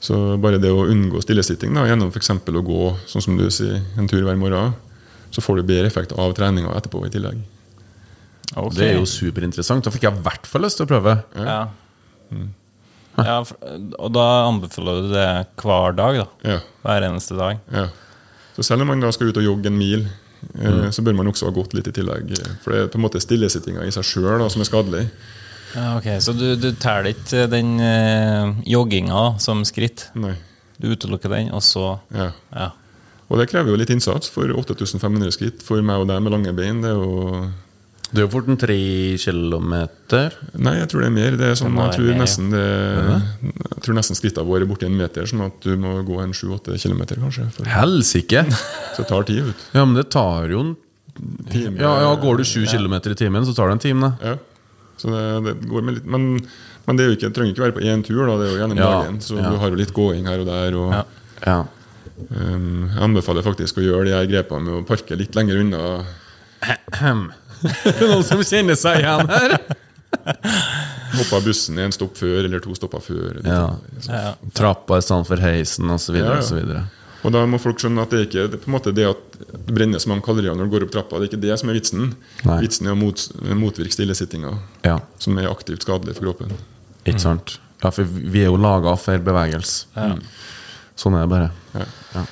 Så 0.00 0.16
bare 0.40 0.60
det 0.62 0.70
å 0.72 0.86
unngå 0.88 1.20
stillesitting 1.20 1.74
da, 1.76 1.84
gjennom 1.90 2.12
f.eks. 2.14 2.30
å 2.32 2.62
gå 2.64 2.84
sånn 3.10 3.24
som 3.26 3.36
du 3.36 3.48
sier, 3.52 3.82
en 4.00 4.08
tur 4.08 4.22
hver 4.24 4.38
morgen, 4.40 4.72
så 5.34 5.44
får 5.44 5.60
du 5.60 5.66
bedre 5.68 5.90
effekt 5.90 6.14
av 6.16 6.32
treninga 6.38 6.72
etterpå 6.78 7.02
i 7.04 7.12
tillegg. 7.12 7.42
Okay. 8.50 8.76
Det 8.78 8.86
er 8.86 8.96
jo 8.96 9.04
superinteressant. 9.06 9.84
Da 9.84 9.92
fikk 9.94 10.08
jeg 10.08 10.16
i 10.16 10.24
hvert 10.24 10.48
fall 10.48 10.64
lyst 10.64 10.80
til 10.80 10.88
å 10.88 10.90
prøve. 10.90 11.18
Ja. 11.36 11.60
Ja, 13.16 13.38
og 13.98 14.12
da 14.14 14.26
anbefaler 14.46 15.02
du 15.02 15.10
det 15.12 15.28
hver 15.62 15.96
dag, 15.98 16.20
da? 16.22 16.26
Ja, 16.46 16.58
Hver 16.84 17.06
eneste 17.10 17.36
dag? 17.38 17.58
ja. 17.72 17.88
Så 18.56 18.64
selv 18.66 18.82
om 18.82 18.90
man 18.90 19.00
da 19.00 19.08
skal 19.14 19.30
ut 19.30 19.38
og 19.40 19.44
jogge 19.44 19.70
en 19.70 19.76
mil, 19.78 20.02
mm. 20.52 20.90
så 20.92 21.02
bør 21.06 21.14
man 21.16 21.28
også 21.30 21.46
ha 21.48 21.52
gått 21.54 21.72
litt 21.72 21.86
i 21.88 21.92
tillegg. 21.96 22.32
For 22.60 22.74
det 22.74 22.80
er 22.82 22.88
på 22.92 22.98
en 22.98 23.04
måte 23.06 23.20
stillesittinga 23.22 23.86
i 23.86 23.92
seg 23.94 24.04
sjøl 24.04 24.42
som 24.52 24.60
er 24.60 24.68
skadelig. 24.68 25.04
Ja, 25.72 25.94
ok, 25.96 26.08
Så 26.20 26.34
du, 26.36 26.56
du 26.58 26.72
teller 26.74 27.12
ikke 27.14 27.46
den 27.48 27.78
eh, 27.80 28.50
jogginga 28.68 29.38
som 29.40 29.62
skritt? 29.64 30.08
Nei. 30.18 30.34
Du 30.82 30.90
utelukker 30.90 31.32
den, 31.32 31.52
og 31.54 31.62
så 31.64 32.00
Ja. 32.12 32.32
Ja. 32.52 32.70
Og 33.30 33.38
det 33.38 33.46
krever 33.52 33.70
jo 33.70 33.78
litt 33.78 33.92
innsats, 33.94 34.28
for 34.28 34.50
8500 34.50 35.30
skritt 35.36 35.62
for 35.62 35.80
meg 35.86 36.02
og 36.02 36.08
deg 36.10 36.18
med 36.20 36.34
lange 36.34 36.52
bein, 36.56 36.80
det 36.82 36.90
er 36.90 36.98
jo 36.98 37.44
Det 38.10 38.18
er 38.18 38.24
jo 38.26 38.30
fort 38.32 38.48
en 38.50 38.58
tre 38.58 38.76
kilometer. 39.22 40.34
Nei, 40.58 40.72
jeg 40.80 40.88
tror 40.90 41.04
det 41.04 41.08
er 41.10 41.14
mer. 41.14 41.36
Det 41.38 41.46
er 41.52 41.58
sånn, 41.60 41.76
jeg, 41.78 41.92
tror 41.94 42.16
nesten 42.18 42.48
det, 42.50 42.62
jeg 43.44 43.82
tror 43.84 43.96
nesten 44.00 44.18
skrittene 44.18 44.48
våre 44.48 44.66
er 44.66 44.70
borti 44.70 44.88
en 44.88 44.96
meter, 44.98 45.28
sånn 45.30 45.44
at 45.46 45.60
du 45.62 45.76
må 45.78 45.92
gå 46.08 46.18
en 46.22 46.32
7-8 46.34 46.74
kilometer, 46.82 47.20
kanskje. 47.22 47.46
For, 47.54 47.70
Helsike! 47.70 48.42
så 48.96 49.04
det 49.04 49.08
tar 49.12 49.26
tid. 49.30 49.50
Ut. 49.52 49.66
Ja, 49.76 49.84
men 49.86 49.94
det 49.98 50.08
tar 50.14 50.50
jo 50.50 50.64
en 50.66 50.76
Time- 51.50 51.76
ja, 51.82 51.90
ja, 52.00 52.10
Går 52.16 52.38
du 52.40 52.44
sju 52.48 52.62
kilometer 52.70 53.12
i 53.12 53.16
timen, 53.18 53.44
så 53.44 53.52
tar 53.54 53.68
det 53.68 53.74
en 53.76 53.82
time. 53.82 54.08
da. 54.08 54.30
Ja. 54.30 54.36
Så 55.00 55.10
det, 55.12 55.24
det 55.44 55.68
går 55.68 55.82
med 55.84 55.98
litt, 55.98 56.06
men, 56.08 56.26
men 56.86 56.96
det 56.98 57.08
ikke, 57.14 57.28
det 57.28 57.34
trenger 57.36 57.52
ikke 57.54 57.64
være 57.66 57.74
på 57.78 57.82
én 57.92 58.02
tur, 58.06 58.22
da, 58.28 58.36
det 58.40 58.46
er 58.46 58.54
jo 58.54 58.60
gjennom 58.62 58.80
Ja, 58.80 58.88
dagen. 59.00 59.18
Så 59.24 59.36
ja. 59.38 59.50
du 59.52 59.58
har 59.60 59.74
jo 59.74 59.78
litt 59.80 59.92
gåing 59.96 60.26
her 60.30 60.42
og 60.42 60.48
der. 60.48 60.78
Og, 60.80 60.94
Ja. 60.96 61.02
Ja. 61.46 61.58
um, 62.30 62.88
jeg 62.90 63.02
anbefaler 63.06 63.44
faktisk 63.44 63.78
å 63.80 63.84
gjøre 63.84 64.08
de 64.08 64.16
her 64.16 64.26
grepene 64.32 64.64
med 64.66 64.78
å 64.80 64.86
parke 64.88 65.16
litt 65.18 65.36
lenger 65.38 65.60
unna. 65.62 65.84
Noen 68.00 68.24
som 68.26 68.42
kjenner 68.46 68.78
seg 68.78 69.02
igjen 69.02 69.28
her? 69.30 69.56
Hoppa 71.20 71.40
bussen 71.44 71.78
en 71.82 71.92
stopp 71.94 72.16
før 72.18 72.44
eller 72.46 72.62
to 72.64 72.74
stopper 72.78 73.02
før. 73.02 73.36
eller 73.40 73.50
Ja. 73.50 73.66
Ja, 74.06 74.32
Trappa 74.56 74.98
i 75.00 75.04
stedet 75.04 75.26
for 75.28 75.42
heisen, 75.42 75.90
osv. 75.90 76.16
Ja, 76.20 76.36
ja. 76.38 76.40
Og. 76.40 76.82
Og 77.26 77.32
da 77.34 77.42
må 77.50 77.58
folk 77.60 77.80
skjønne 77.82 78.00
at 78.06 78.12
det 78.14 78.18
er 78.20 78.26
ikke 78.28 78.44
det 78.54 78.60
på 78.62 78.70
en 78.70 78.74
måte 78.78 78.92
det 78.96 79.04
at 79.10 79.38
det 79.40 79.74
brenner 79.76 80.00
så 80.00 80.08
mange 80.08 80.24
kalorier 80.24 80.54
når 80.56 80.70
du 80.70 80.74
går 80.76 80.86
opp 80.86 80.92
trappa. 80.94 81.18
Det 81.20 81.26
er 81.28 81.32
ikke 81.34 81.42
det 81.42 81.58
som 81.60 81.68
er 81.72 81.76
vitsen. 81.76 82.06
Nei. 82.48 82.60
Vitsen 82.64 82.88
er 82.88 82.94
å 82.94 83.00
mot, 83.00 83.24
motvirke 83.60 83.92
stillesittinga, 83.92 84.54
Ja, 84.86 84.98
som 85.20 85.36
er 85.42 85.50
aktivt 85.50 85.84
skadelig 85.84 86.16
for 86.16 86.30
kroppen. 86.30 86.54
ikke 87.04 87.20
sant? 87.20 87.58
Ja, 87.84 87.90
for 87.92 88.04
vi 88.08 88.42
er 88.44 88.48
jo 88.50 88.56
laga 88.60 88.94
for 89.00 89.20
bevegelse. 89.24 89.86
Sånn 91.00 91.16
er 91.16 91.26
det 91.26 91.30
bare. 91.32 91.50
Ja. 91.76 92.24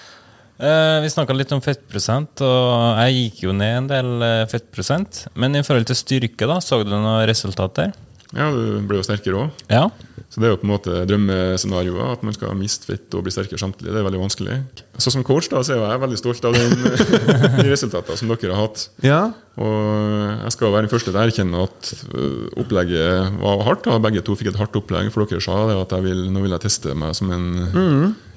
Eh, 0.58 1.00
vi 1.04 1.10
snakka 1.10 1.36
litt 1.36 1.52
om 1.54 1.60
fettprosent, 1.62 2.42
og 2.42 2.98
jeg 3.04 3.14
gikk 3.14 3.44
jo 3.44 3.52
ned 3.54 3.76
en 3.76 3.90
del 3.92 4.08
eh, 4.26 4.46
fettprosent. 4.50 5.28
Men 5.38 5.54
i 5.54 5.62
forhold 5.62 5.86
til 5.86 5.98
styrke, 6.00 6.48
da, 6.50 6.58
så 6.58 6.80
du 6.82 6.90
noen 6.96 7.22
resultat 7.30 7.76
der? 7.78 7.92
Ja, 8.36 8.50
du 8.52 8.82
blir 8.84 9.00
jo 9.00 9.06
sterkere 9.06 9.38
òg. 9.46 9.60
Ja. 9.72 9.86
Så 10.28 10.42
det 10.42 10.48
er 10.48 10.52
jo 10.52 10.58
på 10.60 10.66
en 10.66 10.72
måte 10.74 10.96
drømmescenarioet, 11.08 12.18
at 12.18 12.24
man 12.26 12.34
skal 12.36 12.52
miste 12.58 12.84
fett 12.90 13.14
og 13.16 13.22
bli 13.24 13.32
sterkere 13.32 13.60
samtidig. 13.62 13.94
Det 13.94 14.00
er 14.02 14.04
veldig 14.04 14.20
vanskelig. 14.20 14.56
Så 15.00 15.12
som 15.14 15.24
coach 15.24 15.48
da, 15.48 15.62
så 15.64 15.78
er 15.78 15.94
jeg 15.94 16.02
veldig 16.02 16.18
stolt 16.20 16.44
av 16.44 16.52
den, 16.58 16.74
de 17.62 17.68
resultatene 17.70 18.18
som 18.20 18.28
dere 18.34 18.52
har 18.52 18.66
hatt. 18.66 18.88
ja. 19.06 19.20
Og 19.58 20.44
jeg 20.44 20.52
skal 20.54 20.70
være 20.70 20.86
den 20.86 20.92
første 20.92 21.10
til 21.10 21.16
å 21.18 21.22
erkjenne 21.24 21.62
at 21.66 21.88
øh, 22.14 22.44
opplegget 22.62 23.40
var 23.40 23.64
hardt. 23.66 23.88
Da. 23.88 23.96
Begge 24.04 24.20
to 24.22 24.36
fikk 24.38 24.52
et 24.52 24.60
hardt 24.60 24.76
opplegg, 24.78 25.08
for 25.10 25.26
dere 25.26 25.42
sa 25.42 25.56
det 25.66 25.74
at 25.80 25.94
jeg 25.96 26.04
vil, 26.04 26.20
nå 26.30 26.44
vil 26.44 26.54
jeg 26.54 26.62
teste 26.62 26.94
meg 26.94 27.16
som 27.18 27.32
en 27.34 27.48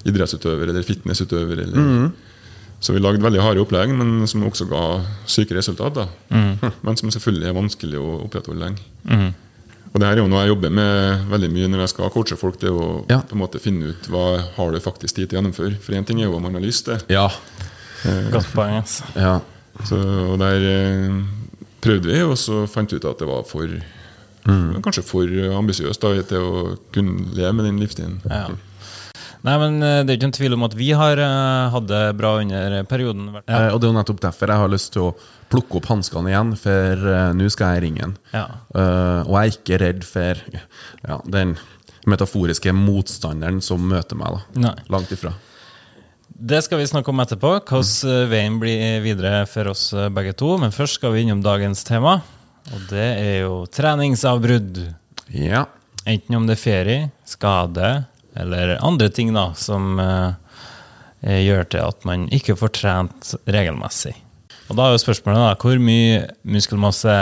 idrettsutøver 0.08 0.72
eller 0.72 0.82
fitnessutøver. 0.88 1.62
Eller, 1.62 2.08
Så 2.82 2.96
vi 2.96 3.04
lagde 3.04 3.22
veldig 3.22 3.38
harde 3.44 3.62
opplegg, 3.62 3.94
men 3.94 4.26
som 4.26 4.42
også 4.48 4.66
ga 4.72 4.82
syke 5.30 5.54
resultat. 5.54 6.02
Mm. 6.34 6.56
Men 6.82 6.98
som 6.98 7.12
selvfølgelig 7.14 7.52
er 7.52 7.58
vanskelig 7.60 8.02
å 8.02 8.16
opprettholde 8.24 8.64
lenge. 8.64 9.30
Og 9.92 10.00
det 10.00 10.06
her 10.08 10.16
er 10.16 10.22
jo 10.22 10.28
noe 10.32 10.40
jeg 10.46 10.52
jobber 10.54 10.70
med 10.72 11.26
veldig 11.28 11.50
mye 11.52 11.68
når 11.68 11.82
jeg 11.84 11.92
skal 11.92 12.10
coache 12.14 12.36
folk. 12.40 12.58
Det 12.60 12.70
er 12.70 12.76
å 12.80 13.04
Ja. 13.10 13.18
på 13.20 13.36
en 13.36 13.42
måte 13.42 13.60
finne 13.60 13.90
ut 13.92 14.08
hva 14.08 14.40
har 14.56 14.72
du 14.72 14.80
faktisk 14.80 15.16
tid 15.16 15.28
til 15.28 15.36
å 15.36 15.42
gjennomføre. 15.42 15.76
For 15.84 15.92
én 15.92 16.06
ting 16.08 16.20
er 16.22 16.30
jo 16.30 16.36
om 16.36 16.42
man 16.42 16.54
har 16.56 16.64
lyst 16.64 16.86
til. 16.88 16.98
Ja. 17.12 17.26
Godt 18.32 18.48
poeng. 18.54 18.78
altså. 18.80 19.04
ja. 19.14 19.40
Så, 19.84 19.96
og 20.32 20.38
der 20.40 20.64
eh, 20.68 21.22
prøvde 21.80 22.08
vi, 22.08 22.22
og 22.24 22.36
så 22.40 22.66
fant 22.68 22.90
vi 22.92 22.96
ut 23.00 23.04
at 23.08 23.18
det 23.18 23.28
var 23.28 23.44
for 23.48 23.68
Kanskje 24.42 25.04
for 25.06 25.28
ambisiøst 25.54 26.00
til 26.02 26.40
å 26.42 26.76
kunne 26.92 27.28
leve 27.36 27.52
med 27.54 27.64
den 27.68 27.78
livsstilen. 27.78 28.16
Ja. 28.26 28.48
Nei, 29.42 29.54
men 29.58 29.82
eh, 29.82 30.00
Det 30.06 30.12
er 30.14 30.20
ikke 30.20 30.28
en 30.30 30.36
tvil 30.36 30.56
om 30.56 30.66
at 30.68 30.74
vi 30.78 30.90
har 30.94 31.18
eh, 31.18 31.72
hatt 31.74 31.86
det 31.90 32.02
bra 32.18 32.36
under 32.42 32.76
perioden. 32.90 33.28
Eh, 33.42 33.68
Og 33.72 33.80
det 33.82 33.88
er 33.88 33.90
jo 33.90 33.98
nettopp 33.98 34.22
derfor 34.22 34.52
jeg 34.54 34.62
har 34.62 34.70
lyst 34.70 34.92
til 34.94 35.08
å 35.08 35.14
plukke 35.52 35.80
opp 35.80 35.88
hanskene 35.90 36.30
igjen, 36.32 36.54
for 36.56 37.02
uh, 37.12 37.32
nå 37.36 37.44
skal 37.52 37.74
jeg 37.74 37.82
ringe 37.84 38.00
ringen. 38.00 38.14
Ja. 38.32 38.46
Uh, 38.72 39.20
og 39.26 39.34
jeg 39.36 39.42
er 39.42 39.56
ikke 39.58 39.80
redd 39.82 40.06
for 40.08 40.38
ja, 41.04 41.18
den 41.28 41.56
metaforiske 42.08 42.72
motstanderen 42.72 43.60
som 43.60 43.82
møter 43.84 44.16
meg. 44.16 44.38
da 44.38 44.62
Nei. 44.68 44.76
Langt 44.94 45.12
ifra. 45.12 45.34
Det 46.32 46.62
skal 46.64 46.80
vi 46.80 46.88
snakke 46.88 47.12
om 47.12 47.20
etterpå, 47.22 47.50
hvordan 47.68 48.14
eh, 48.14 48.30
veien 48.32 48.56
blir 48.58 49.02
videre 49.04 49.44
for 49.46 49.68
oss 49.70 49.84
begge 50.10 50.32
to. 50.40 50.56
Men 50.58 50.72
først 50.74 50.98
skal 50.98 51.12
vi 51.14 51.22
innom 51.26 51.44
dagens 51.44 51.84
tema, 51.86 52.16
og 52.72 52.88
det 52.90 53.04
er 53.20 53.36
jo 53.44 53.60
treningsavbrudd. 53.70 54.80
Ja. 55.36 55.66
Enten 56.08 56.40
om 56.40 56.48
det 56.48 56.56
er 56.56 56.64
ferie, 56.64 57.04
skade 57.28 57.92
eller 58.36 58.76
andre 58.84 59.08
ting 59.12 59.32
da, 59.34 59.48
som 59.58 59.98
eh, 60.00 60.32
eh, 61.22 61.40
gjør 61.46 61.64
til 61.74 61.82
at 61.86 62.04
man 62.08 62.28
ikke 62.32 62.56
får 62.58 62.72
trent 62.80 63.34
regelmessig. 63.46 64.14
Og 64.70 64.76
da 64.78 64.86
er 64.88 64.94
jo 64.94 65.02
spørsmålet 65.02 65.42
da, 65.42 65.54
hvor 65.60 65.80
mye 65.82 66.22
muskelmasse 66.48 67.16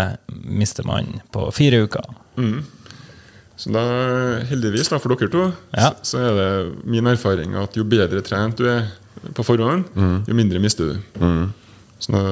mister 0.45 0.87
man 0.87 1.17
på 1.35 1.49
fire 1.57 1.81
uker? 1.87 2.05
Så 3.61 3.73
da, 3.75 3.81
heldigvis 4.49 4.89
da, 4.93 4.99
for 5.03 5.13
dere 5.17 5.29
to, 5.33 5.47
Ja. 5.77 5.91
så, 6.01 6.15
så 6.15 6.21
er 6.31 6.37
det 6.39 6.87
min 6.89 7.07
erfaring 7.11 7.57
at 7.61 7.75
jo 7.77 7.85
bedre 7.85 8.23
trent 8.25 8.57
du 8.61 8.69
er 8.71 8.87
på 9.37 9.45
forhånd, 9.45 9.85
jo 10.29 10.37
mindre 10.39 10.63
mister 10.63 10.95
du. 10.95 11.51
Så 12.01 12.15
da, 12.15 12.23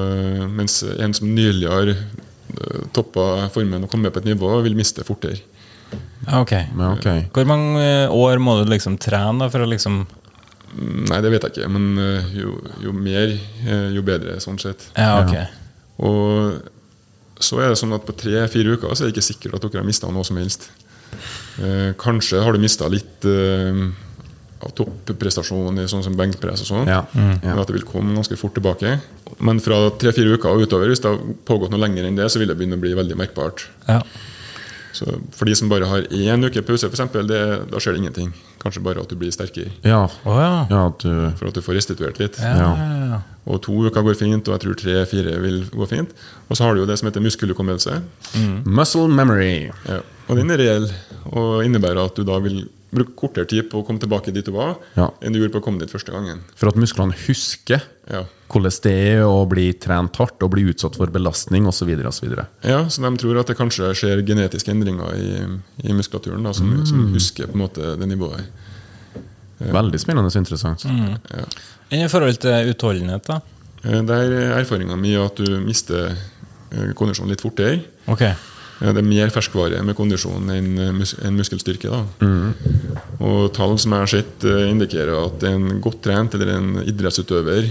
mens 0.49 0.79
en 0.87 1.13
som 1.13 1.29
nylig 1.35 1.67
har 1.69 1.91
eh, 1.91 2.79
toppa 2.95 3.49
formen 3.53 3.83
og 3.85 3.91
kommet 3.91 4.15
på 4.15 4.23
et 4.23 4.31
nivå, 4.31 4.55
vil 4.65 4.77
miste 4.79 5.03
fortere. 5.05 5.43
Ja, 6.27 6.41
Ok. 6.41 6.51
Men. 6.75 6.97
Hvor 7.33 7.45
mange 7.47 7.83
eh, 7.83 8.11
år 8.11 8.39
må 8.43 8.57
du 8.63 8.69
liksom 8.69 8.97
trene 9.01 9.49
for 9.51 9.65
å 9.65 9.69
liksom 9.69 10.05
Mm, 10.69 11.07
Nei, 11.09 11.17
det 11.25 11.31
vet 11.33 11.45
jeg 11.47 11.53
ikke, 11.55 11.69
men 11.73 11.85
eh, 11.97 12.25
jo, 12.37 12.51
jo 12.83 12.91
mer, 12.93 13.31
eh, 13.65 13.87
jo 13.95 14.03
bedre, 14.05 14.35
sånn 14.37 14.59
sett. 14.61 14.83
Ja, 14.93 15.23
ok. 15.23 15.33
Og 16.05 17.41
så 17.41 17.57
er 17.63 17.71
det 17.71 17.79
sånn 17.79 17.95
at 17.95 18.05
på 18.05 18.13
tre-fire 18.13 18.75
uker 18.77 18.93
så 18.93 19.01
er 19.01 19.09
det 19.09 19.15
ikke 19.17 19.29
sikkert 19.31 19.55
at 19.57 19.65
dere 19.65 19.81
har 19.81 19.87
mista 19.87 20.11
noe 20.13 20.21
som 20.27 20.37
helst. 20.37 20.67
Eh, 21.57 21.95
kanskje 21.97 22.43
har 22.45 22.53
du 22.53 22.61
mista 22.61 22.85
litt 22.91 23.25
eh, 23.25 23.81
av 24.61 24.73
topprestasjon 24.77 25.81
i 25.81 25.87
sånn 25.89 26.05
som 26.05 26.17
benkpress 26.19 26.61
og 26.65 26.69
sånn. 26.69 26.89
Ja. 26.91 27.01
Men 27.15 27.39
Ja. 27.41 27.57
at 27.57 27.67
det 27.71 27.79
vil 27.79 27.87
komme 27.89 28.13
ganske 28.19 28.37
fort 28.37 28.53
tilbake. 28.53 28.99
Men 29.39 29.59
fra 29.63 29.89
tre-fire 29.89 30.37
uker 30.37 30.51
og 30.53 30.67
utover, 30.67 30.91
hvis 30.91 31.01
det 31.01 31.09
har 31.13 31.17
pågått 31.49 31.71
noe 31.73 31.81
lenger 31.81 32.05
enn 32.05 32.15
det, 32.19 32.29
så 32.29 32.37
vil 32.37 32.47
det 32.51 32.57
begynne 32.59 32.77
å 32.77 32.83
bli 32.83 32.93
veldig 32.93 33.17
merkbart. 33.17 33.65
Ja. 33.87 34.03
Så 34.93 35.05
For 35.35 35.45
de 35.45 35.55
som 35.55 35.69
bare 35.69 35.85
har 35.85 36.01
én 36.09 36.43
uke 36.45 36.61
pause, 36.65 36.87
for 36.89 36.95
eksempel, 36.97 37.27
det, 37.29 37.39
da 37.71 37.77
skjer 37.81 37.93
det 37.95 38.01
ingenting. 38.03 38.31
Kanskje 38.61 38.81
bare 38.83 38.99
at 39.03 39.09
du 39.11 39.15
blir 39.15 39.31
sterkere. 39.31 39.69
Ja. 39.85 40.03
Oh, 40.25 40.37
ja. 40.39 40.65
ja, 40.69 40.85
at 40.89 40.99
du 41.03 41.11
For 41.39 41.47
at 41.51 41.53
du 41.59 41.61
får 41.61 41.77
restituert 41.77 42.19
litt. 42.19 42.39
Ja, 42.41 42.55
Ja. 42.57 42.71
ja, 42.77 43.05
ja. 43.13 43.19
Og 43.49 43.61
to 43.65 43.73
uker 43.87 44.03
går 44.05 44.13
fint, 44.17 44.47
og 44.47 44.53
jeg 44.57 44.61
tror 44.61 44.75
tre-fire 44.77 45.37
vil 45.41 45.63
gå 45.73 45.85
fint. 45.89 46.09
Og 46.49 46.57
så 46.57 46.63
har 46.67 46.75
du 46.75 46.81
jo 46.83 46.85
det 46.89 46.99
som 46.99 47.07
heter 47.09 47.21
muskelhukommelse. 47.23 47.95
Muscle 48.65 49.07
memory. 49.07 49.71
Ja. 49.87 50.01
Og 50.29 50.37
den 50.37 50.51
er 50.53 50.57
reell, 50.61 50.85
og 51.31 51.63
innebærer 51.65 52.03
at 52.05 52.15
du 52.19 52.23
da 52.27 52.37
vil 52.43 52.67
bruke 52.93 53.13
kortere 53.15 53.45
tid 53.49 53.67
på 53.69 53.81
å 53.81 53.85
komme 53.85 53.99
tilbake 54.01 54.33
dit 54.33 54.45
du 54.45 54.51
var, 54.51 54.77
Ja. 54.95 55.09
enn 55.21 55.33
du 55.33 55.39
gjorde 55.39 55.53
på 55.53 55.61
å 55.61 55.65
komme 55.65 55.79
dit 55.79 55.89
første 55.91 56.11
gangen. 56.11 56.41
For 56.55 56.69
at 56.69 56.75
musklene 56.75 57.13
husker 57.27 57.81
Ja. 58.09 58.23
hvordan 58.49 58.81
det 58.81 58.93
er 59.15 59.21
å 59.23 59.47
bli 59.47 59.73
trent 59.73 60.15
hardt 60.17 60.41
og 60.41 60.51
bli 60.51 60.63
utsatt 60.73 60.95
for 60.95 61.07
belastning 61.07 61.67
osv. 61.67 61.89
ja, 62.63 62.85
Så 62.89 63.01
de 63.01 63.17
tror 63.17 63.39
at 63.39 63.47
det 63.47 63.57
kanskje 63.57 63.93
skjer 63.93 64.25
genetiske 64.25 64.71
endringer 64.71 65.13
i, 65.15 65.87
i 65.89 65.93
muskulaturen 65.93 66.43
da, 66.43 66.51
som, 66.53 66.85
som 66.85 67.13
husker 67.13 67.47
på 67.47 67.53
en 67.53 67.67
måte 67.67 67.97
det 67.99 68.07
nivået. 68.07 68.45
Veldig 69.59 69.99
spennende 69.99 70.31
og 70.31 70.35
interessant. 70.39 70.83
Ja. 70.85 71.45
Enn 71.91 72.05
I 72.05 72.07
forhold 72.07 72.39
til 72.39 72.69
utholdenhet, 72.73 73.25
da? 73.27 73.41
Det 73.83 74.05
Der 74.07 74.31
er 74.31 74.63
erfaringa 74.63 74.97
mi 74.99 75.15
at 75.15 75.35
du 75.35 75.59
mister 75.59 76.15
kondisjonen 76.69 76.95
kondisjon 76.95 77.29
litt 77.31 77.41
fortere. 77.41 77.79
Ok. 78.07 78.21
Ja, 78.79 78.93
det 78.95 79.01
er 79.01 79.07
mer 79.09 79.31
ferskvare 79.35 79.81
med 79.83 79.95
kondisjon 79.97 80.47
enn 80.55 80.69
eh, 80.79 80.91
mus 80.95 81.11
enn 81.19 81.35
muskelstyrke. 81.35 81.89
Da. 81.91 82.03
Og 83.19 83.49
tall 83.55 83.75
som 83.81 83.91
jeg 83.95 84.05
har 84.05 84.11
sett, 84.13 84.45
eh, 84.47 84.69
indikerer 84.71 85.17
at 85.25 85.43
en 85.49 85.81
godt 85.83 85.99
trent 86.05 86.37
eller 86.37 86.53
en 86.55 86.69
idrettsutøver 86.85 87.67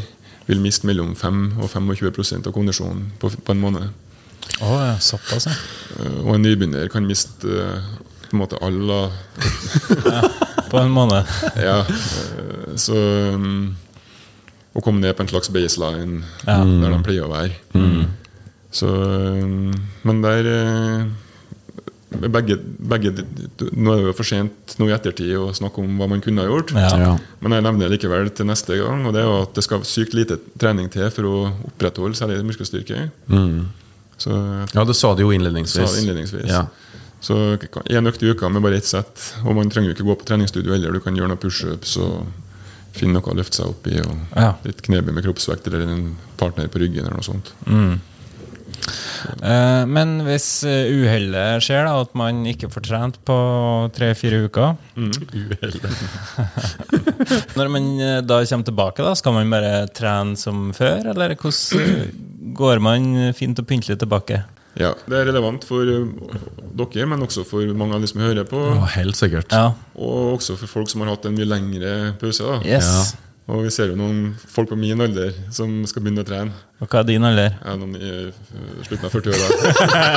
vil 0.48 0.60
miste 0.64 0.88
mellom 0.88 1.14
5 1.16 1.40
og 1.62 1.68
25 1.72 2.46
av 2.48 2.52
kondisjonen 2.56 3.08
på, 3.20 3.30
på 3.44 3.54
en 3.56 3.60
måned. 3.64 3.88
Å 4.64 4.68
ja, 4.80 4.94
såpass, 5.00 5.48
ja. 5.48 5.56
Eh, 6.00 6.20
Og 6.26 6.34
en 6.36 6.44
nybegynner 6.44 6.88
kan 6.92 7.04
miste 7.08 7.48
på 8.28 8.36
en 8.36 8.42
måte 8.42 8.60
alle 8.64 9.00
På 10.70 10.80
en 10.82 10.92
måned. 10.92 11.24
Ja, 11.68 11.80
så 12.76 12.96
um, 13.34 13.74
Å 14.76 14.82
komme 14.84 15.00
ned 15.00 15.16
på 15.16 15.24
en 15.24 15.30
slags 15.32 15.48
baseline 15.52 16.20
Ja. 16.44 16.60
der 16.64 16.92
de 16.92 16.98
pleier 17.06 17.24
å 17.24 17.32
være. 17.32 17.56
Så 18.74 18.88
um, 18.88 19.72
Men 20.04 20.20
der 20.22 20.48
eh, 20.52 21.06
begge, 22.28 22.58
begge, 22.90 23.12
Nå 23.72 23.92
er 23.92 24.00
det 24.02 24.06
jo 24.10 24.14
for 24.16 24.28
sent 24.28 24.74
nå 24.80 24.88
i 24.88 24.94
ettertid 24.96 25.32
å 25.38 25.50
snakke 25.56 25.80
om 25.82 25.96
hva 26.00 26.08
man 26.10 26.22
kunne 26.24 26.44
ha 26.44 26.48
gjort. 26.50 26.72
Ja. 26.76 26.90
Ja. 27.00 27.12
Men 27.44 27.56
jeg 27.56 27.66
nevner 27.66 27.92
likevel 27.92 28.30
til 28.36 28.48
neste 28.48 28.78
gang, 28.80 29.06
og 29.08 29.16
det 29.16 29.22
er 29.22 29.28
jo 29.28 29.38
at 29.44 29.54
det 29.56 29.64
skal 29.66 29.84
sykt 29.88 30.16
lite 30.16 30.38
trening 30.60 30.90
til 30.92 31.08
for 31.14 31.28
å 31.28 31.36
opprettholde 31.70 32.18
særlig 32.18 32.40
muskelstyrke. 32.48 33.08
Så 34.18 34.34
Ja, 34.74 34.84
det 34.84 34.96
sa 34.98 35.14
du 35.14 35.22
jo 35.22 35.30
sa 35.30 35.36
innledningsvis. 35.38 35.94
det 35.94 36.02
innledningsvis. 36.02 36.48
Ja. 36.50 36.66
Så 37.20 37.34
én 37.90 38.06
økt 38.08 38.22
i 38.22 38.30
uka 38.30 38.48
med 38.48 38.62
bare 38.62 38.76
ett 38.78 38.86
sett. 38.86 39.34
Og 39.44 39.54
man 39.56 39.70
trenger 39.70 39.90
jo 39.90 39.96
ikke 39.96 40.06
gå 40.06 40.18
på 40.20 40.28
treningsstudio 40.28 40.72
heller. 40.74 40.92
Du 40.94 41.00
kan 41.00 41.16
gjøre 41.16 41.28
noen 41.32 41.40
pushups 41.40 41.96
og 42.02 42.26
finne 42.94 43.18
noe 43.18 43.32
å 43.32 43.36
løfte 43.38 43.60
seg 43.60 43.72
opp 43.72 43.86
i. 43.90 43.98
Og 44.02 44.66
litt 44.66 44.82
knebøy 44.86 45.12
med 45.14 45.26
kroppsvekt 45.26 45.66
eller 45.70 45.86
en 45.86 46.04
partner 46.38 46.70
på 46.70 46.82
ryggen 46.82 47.06
eller 47.06 47.18
noe 47.18 47.26
sånt. 47.26 47.52
Eh, 47.66 47.96
men 49.88 50.08
hvis 50.26 50.46
uh, 50.66 50.88
uhellet 51.02 51.62
skjer, 51.64 51.82
da, 51.86 51.92
at 52.02 52.12
man 52.18 52.34
ikke 52.48 52.68
får 52.72 52.82
trent 52.86 53.16
på 53.28 53.36
tre-fire 53.96 54.38
uker 54.48 54.68
Når 57.58 57.68
man 57.72 57.84
eh, 58.00 58.20
da 58.24 58.38
kommer 58.44 58.64
tilbake, 58.68 59.02
da, 59.04 59.14
skal 59.18 59.32
man 59.36 59.50
bare 59.52 59.72
trene 59.94 60.36
som 60.38 60.70
før? 60.76 60.98
Eller 61.12 61.34
hvordan 61.38 61.80
eh, 61.82 62.06
går 62.58 62.76
man 62.84 63.00
fint 63.36 63.58
og 63.60 63.66
pyntelig 63.68 63.98
tilbake? 64.00 64.36
Ja, 64.78 64.92
Det 65.10 65.16
er 65.18 65.24
relevant 65.32 65.62
for 65.66 65.78
dere, 65.84 67.06
men 67.10 67.22
også 67.26 67.42
for 67.48 67.60
mange 67.74 67.94
av 67.96 68.00
de 68.04 68.08
som 68.10 68.20
hører 68.22 68.44
på. 68.46 68.58
Ja, 68.70 68.84
helt 68.94 69.16
sikkert. 69.18 69.50
Ja. 69.50 69.72
Og 69.98 70.36
også 70.36 70.52
for 70.60 70.68
folk 70.70 70.88
som 70.92 71.00
har 71.02 71.10
hatt 71.14 71.24
en 71.26 71.34
mye 71.38 71.48
lengre 71.48 71.92
pause. 72.20 72.42
da 72.46 72.54
Yes. 72.62 73.16
Og 73.48 73.62
vi 73.64 73.70
ser 73.72 73.88
jo 73.88 73.96
noen 73.96 74.34
folk 74.36 74.68
på 74.68 74.76
min 74.76 75.00
alder 75.00 75.32
som 75.56 75.70
skal 75.88 76.04
begynne 76.04 76.20
å 76.20 76.28
trene. 76.28 76.52
Og 76.82 76.88
hva 76.92 77.00
er 77.00 77.06
din 77.08 77.24
alder? 77.24 77.54
Er 77.64 77.78
noen 77.80 77.94
i 77.96 78.10
uh, 78.28 78.82
slutten 78.84 79.08
av 79.08 79.14
40-åra. 79.14 79.46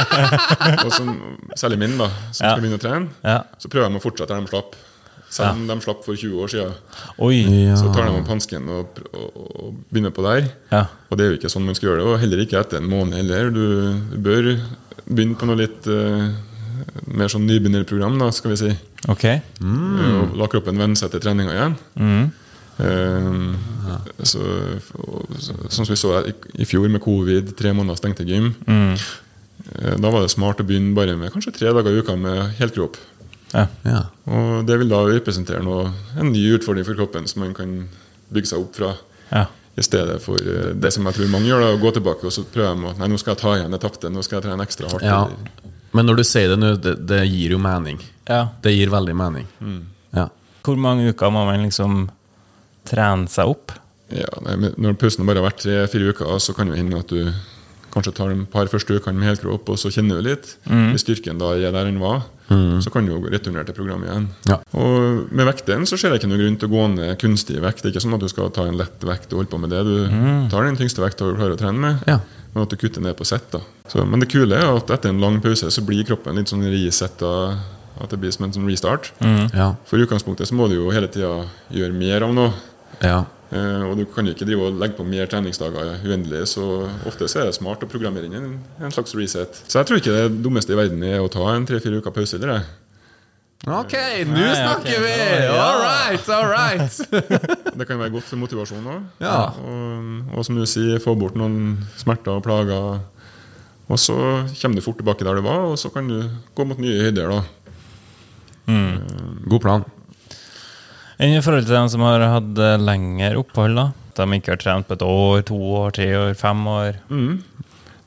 og 0.85 0.91
som, 0.91 1.11
særlig 1.55 1.79
min, 1.85 1.95
da, 2.01 2.09
som 2.35 2.43
Ja. 2.45 2.51
skal 2.51 2.63
begynne 2.65 2.79
å 2.79 2.83
trene. 2.83 3.07
Ja. 3.23 3.37
Så 3.61 3.71
prøver 3.71 3.87
de 3.93 4.01
å 4.01 4.03
fortsette 4.03 4.33
der 4.35 4.43
de 4.43 4.51
slapp. 4.51 4.75
Selv 5.31 5.55
om 5.55 5.63
de 5.63 5.77
slapp 5.79 6.01
for 6.03 6.19
20 6.19 6.43
år 6.43 6.51
siden. 6.51 6.73
Oi. 7.23 7.37
Ja. 7.69 7.77
Så 7.79 7.87
tar 7.95 8.09
de 8.09 8.17
opp 8.19 8.27
hansken 8.33 8.67
og, 8.67 8.99
og, 9.15 9.37
og 9.63 9.77
begynner 9.87 10.11
på 10.11 10.25
der. 10.27 10.49
Ja. 10.73 10.83
Og 11.07 11.15
det 11.15 11.23
er 11.23 11.31
jo 11.31 11.39
ikke 11.39 11.53
sånn 11.53 11.63
man 11.69 11.77
skal 11.79 11.87
gjøre 11.93 12.01
det, 12.03 12.09
og 12.11 12.19
heller 12.19 12.43
ikke 12.43 12.59
etter 12.59 12.81
en 12.81 12.91
måned 12.91 13.15
heller. 13.15 13.47
Du, 13.55 13.63
du 14.11 14.17
bør 14.27 14.51
begynne 15.07 15.39
på 15.39 15.47
noe 15.47 15.61
litt 15.63 15.87
uh, 15.87 16.27
mer 17.15 17.31
sånn 17.31 17.47
nybegynnerprogram, 17.47 18.19
da, 18.19 18.27
skal 18.35 18.51
vi 18.57 18.59
si. 18.65 18.75
Ok. 19.07 19.23
Mm. 19.63 20.03
Og 20.19 20.35
la 20.43 20.51
kroppen 20.51 20.83
venne 20.83 20.99
seg 20.99 21.15
til 21.15 21.23
treninga 21.23 21.55
igjen. 21.55 21.79
Mm. 21.95 22.27
Eh, 22.81 24.25
så, 24.25 24.39
sånn 25.69 25.85
som 25.85 25.91
vi 25.93 25.99
så 25.99 26.13
i, 26.27 26.33
i 26.63 26.67
fjor 26.69 26.89
med 26.91 27.01
covid, 27.03 27.53
tre 27.59 27.73
måneder 27.77 27.99
stengte 27.99 28.25
gym. 28.27 28.51
Mm. 28.67 28.93
Eh, 28.95 29.95
da 30.01 30.11
var 30.11 30.23
det 30.25 30.33
smart 30.33 30.61
å 30.61 30.67
begynne 30.67 30.95
bare 30.97 31.15
med 31.19 31.33
kanskje 31.33 31.53
tre 31.57 31.73
dager 31.75 31.91
i 31.93 32.01
uka 32.03 32.15
med 32.19 32.55
helkropp. 32.59 32.97
Ja. 33.53 33.65
Ja. 33.83 34.01
Og 34.31 34.61
det 34.67 34.77
vil 34.79 34.91
da 34.91 35.01
representere 35.09 35.63
noe, 35.65 35.89
en 36.17 36.31
ny 36.31 36.43
utfordring 36.55 36.85
for 36.87 36.95
kroppen 36.99 37.27
som 37.27 37.43
man 37.43 37.55
kan 37.57 37.73
bygge 38.31 38.53
seg 38.53 38.63
opp 38.63 38.77
fra. 38.79 38.93
Ja. 39.31 39.45
I 39.79 39.83
stedet 39.85 40.17
for 40.23 40.39
eh, 40.39 40.71
det 40.75 40.91
som 40.95 41.05
jeg 41.07 41.17
tror 41.19 41.31
mange 41.33 41.49
gjør, 41.51 41.63
da, 41.65 41.73
å 41.75 41.81
gå 41.81 41.91
tilbake 41.97 42.27
og 42.27 42.33
så 42.35 42.45
prøve 42.47 42.73
med 42.79 42.93
at 42.93 43.01
nei, 43.03 43.11
nå 43.11 43.19
skal 43.21 43.35
jeg 43.35 43.41
ta 43.43 43.55
igjen 43.59 43.75
det 43.75 43.81
tapte. 43.83 44.11
Nå 44.11 44.23
skal 44.25 44.39
jeg 44.39 44.47
trene 44.49 44.67
ekstra 44.67 44.91
hardt. 44.91 45.05
ja. 45.07 45.25
eller- 45.27 45.69
Men 45.93 46.05
når 46.07 46.21
du 46.21 46.23
sier 46.23 46.47
det 46.53 46.55
nå, 46.59 46.67
det, 46.79 46.93
det 47.07 47.21
gir 47.27 47.51
jo 47.51 47.57
mening. 47.59 47.97
ja. 48.29 48.45
Det 48.63 48.71
gir 48.71 48.87
veldig 48.93 49.15
mening. 49.19 49.47
Ja. 50.15 50.29
Hvor 50.63 50.77
mange 50.79 51.09
uker 51.11 51.31
må 51.33 51.41
man 51.45 51.63
liksom 51.65 52.05
trene 52.87 53.27
seg 53.31 53.47
opp? 53.53 53.71
Ja, 54.11 54.27
nei, 54.43 54.57
men 54.59 54.73
når 54.81 54.97
pausen 54.99 55.25
bare 55.25 55.39
har 55.39 55.49
vært 55.49 55.63
tre-fire 55.63 56.11
uker, 56.11 56.37
så 56.43 56.53
kan 56.57 56.67
det 56.71 56.77
hende 56.81 56.99
at 56.99 57.07
du 57.07 57.31
kanskje 57.91 58.13
tar 58.15 58.29
de 58.31 58.45
par 58.47 58.67
første 58.71 58.95
ukene 58.95 59.19
med 59.19 59.27
helkropp, 59.27 59.67
og 59.71 59.79
så 59.79 59.89
kjenner 59.91 60.19
du 60.21 60.29
litt. 60.29 60.53
Hvis 60.67 61.03
styrken 61.03 61.39
da 61.39 61.53
er 61.57 61.71
der 61.75 61.87
den 61.89 61.99
var, 61.99 62.21
så 62.83 62.91
kan 62.91 63.05
du 63.07 63.13
jo 63.13 63.21
returnere 63.31 63.63
til 63.67 63.75
programmet 63.77 64.09
igjen. 64.11 64.27
Ja. 64.47 64.57
Og 64.75 65.31
med 65.31 65.47
vekten 65.47 65.83
så 65.87 65.95
ser 65.99 66.11
jeg 66.11 66.19
ikke 66.21 66.29
noen 66.31 66.41
grunn 66.43 66.57
til 66.59 66.67
å 66.67 66.71
gå 66.71 66.85
ned 66.95 67.19
kunstig 67.19 67.59
vekt. 67.63 67.83
Det 67.83 67.89
er 67.91 67.93
ikke 67.95 68.03
sånn 68.03 68.15
at 68.15 68.23
du 68.23 68.27
skal 68.31 68.51
ta 68.55 68.65
en 68.67 68.79
lett 68.79 69.03
vekt 69.07 69.31
og 69.31 69.41
holde 69.41 69.51
på 69.53 69.59
med 69.63 69.71
det. 69.75 69.81
Du 69.87 70.49
tar 70.51 70.67
den 70.67 70.79
tyngste 70.79 71.03
vekta 71.03 71.27
du 71.31 71.35
klarer 71.39 71.55
å 71.55 71.59
trene 71.59 71.79
med, 71.83 72.03
Ja. 72.07 72.19
men 72.53 72.63
at 72.63 72.69
du 72.71 72.75
kutter 72.79 73.03
ned 73.03 73.15
på 73.19 73.27
sett. 73.27 73.47
da. 73.51 73.59
Så, 73.87 74.03
men 74.07 74.19
det 74.23 74.31
kule 74.31 74.55
er 74.55 74.67
at 74.75 74.91
etter 74.91 75.09
en 75.11 75.19
lang 75.23 75.39
pause 75.43 75.71
så 75.71 75.83
blir 75.87 76.03
kroppen 76.07 76.35
litt 76.35 76.51
sånn 76.51 76.63
resetta. 76.67 77.59
At 78.01 78.09
det 78.09 78.17
blir 78.23 78.31
som 78.33 78.45
en 78.47 78.53
sånn 78.55 78.67
restart. 78.71 79.11
Ja. 79.53 79.75
For 79.85 79.99
i 79.99 80.05
utgangspunktet 80.07 80.47
så 80.49 80.55
må 80.57 80.67
du 80.71 80.75
jo 80.79 80.89
hele 80.95 81.07
tida 81.11 81.43
gjøre 81.69 81.93
mer 81.93 82.23
av 82.25 82.31
noe. 82.33 82.51
Ja. 83.03 83.21
Eh, 83.51 83.81
og 83.83 83.97
du 83.99 84.05
kan 84.07 84.27
ikke 84.31 84.45
drive 84.47 84.69
og 84.69 84.77
legge 84.79 84.95
på 84.95 85.03
mer 85.03 85.27
treningsdager 85.27 86.05
uendelig, 86.07 86.45
så 86.53 86.87
ofte 87.09 87.27
så 87.27 87.41
er 87.41 87.49
det 87.49 87.57
smart 87.57 87.83
å 87.83 87.89
programmere 87.91 88.29
inn 88.29 88.37
en, 88.37 88.53
en 88.79 88.93
slags 88.95 89.15
reset. 89.17 89.59
Så 89.67 89.81
jeg 89.81 89.89
tror 89.89 89.99
ikke 89.99 90.15
det 90.15 90.43
dummeste 90.45 90.71
i 90.71 90.79
verden 90.79 91.03
er 91.03 91.19
å 91.19 91.27
ta 91.31 91.49
en 91.51 91.67
tre-fire 91.67 91.99
uker 91.99 92.15
pause. 92.15 92.39
Eller. 92.39 92.63
Ok, 93.67 93.93
nå 94.25 94.47
snakker 94.57 95.03
vi! 95.03 95.13
All 95.51 95.83
right, 95.83 96.29
all 96.33 96.47
right. 96.49 96.95
Det 97.77 97.85
kan 97.87 97.99
være 97.99 98.15
godt 98.15 98.25
for 98.29 98.39
motivasjon 98.41 98.87
òg. 98.89 99.03
Ja. 99.21 99.51
Og, 99.59 100.33
og 100.33 100.47
som 100.47 100.57
du 100.57 100.63
sier, 100.69 100.97
få 101.03 101.13
bort 101.19 101.35
noen 101.39 101.75
smerter 101.99 102.39
og 102.39 102.45
plager. 102.47 103.03
Og 103.91 103.99
så 103.99 104.15
kommer 104.61 104.79
du 104.79 104.85
fort 104.85 105.01
tilbake 105.03 105.27
der 105.27 105.37
du 105.37 105.43
var, 105.45 105.67
og 105.73 105.77
så 105.79 105.91
kan 105.91 106.07
du 106.07 106.23
gå 106.55 106.65
mot 106.67 106.79
nye 106.79 107.03
høyder. 107.03 107.35
da. 107.35 107.41
God 109.51 109.61
plan. 109.61 109.85
Enn 111.21 111.35
i 111.37 111.41
forhold 111.45 111.67
til 111.67 111.77
dem 111.77 111.89
som 111.93 112.01
har 112.07 112.23
hatt 112.33 112.57
eh, 112.57 112.79
lengre 112.81 113.35
opphold, 113.37 113.77
da? 113.77 113.89
De 114.17 114.25
ikke 114.39 114.55
har 114.55 114.61
trent 114.61 114.87
på 114.89 114.97
et 114.97 115.03
år, 115.05 115.43
to 115.47 115.57
år, 115.77 115.93
tre 115.95 116.07
år, 116.17 116.31
fem 116.39 116.63
år? 116.67 116.97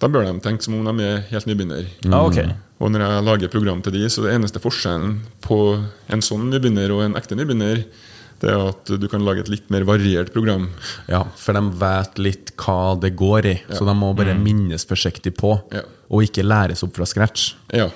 Da 0.02 0.10
bør 0.10 0.26
de 0.26 0.34
tenke 0.44 0.66
som 0.66 0.74
om 0.80 0.88
de 0.98 1.06
er 1.06 1.22
helt 1.30 1.46
nybegynner. 1.48 1.86
Ah, 2.10 2.26
ok. 2.26 2.40
Og 2.82 2.90
når 2.90 3.04
jeg 3.06 3.26
lager 3.28 3.52
program 3.52 3.80
til 3.86 3.94
de, 3.94 4.02
så 4.10 4.24
det 4.26 4.34
eneste 4.34 4.60
forskjellen 4.60 5.20
på 5.46 5.58
en 6.12 6.24
sånn 6.26 6.50
nybegynner 6.50 6.92
og 6.92 7.04
en 7.06 7.14
ekte 7.20 7.38
nybegynner, 7.38 7.84
det 8.42 8.50
er 8.50 8.64
at 8.66 8.90
du 9.00 9.06
kan 9.08 9.22
lage 9.24 9.44
et 9.44 9.50
litt 9.52 9.70
mer 9.72 9.86
variert 9.88 10.32
program. 10.34 10.66
Ja, 11.08 11.22
for 11.38 11.56
de 11.56 11.62
vet 11.80 12.18
litt 12.20 12.52
hva 12.60 12.96
det 13.00 13.14
går 13.16 13.48
i, 13.48 13.54
så 13.70 13.86
de 13.86 13.94
må 13.96 14.10
bare 14.18 14.34
minnes 14.36 14.84
forsiktig 14.90 15.36
på. 15.38 15.54
Ja. 15.72 15.86
Og 16.14 16.22
ikke 16.28 16.44
læres 16.46 16.84
opp 16.86 16.94
fra 16.94 17.06
scratch. 17.10 17.48
Ja. 17.74 17.88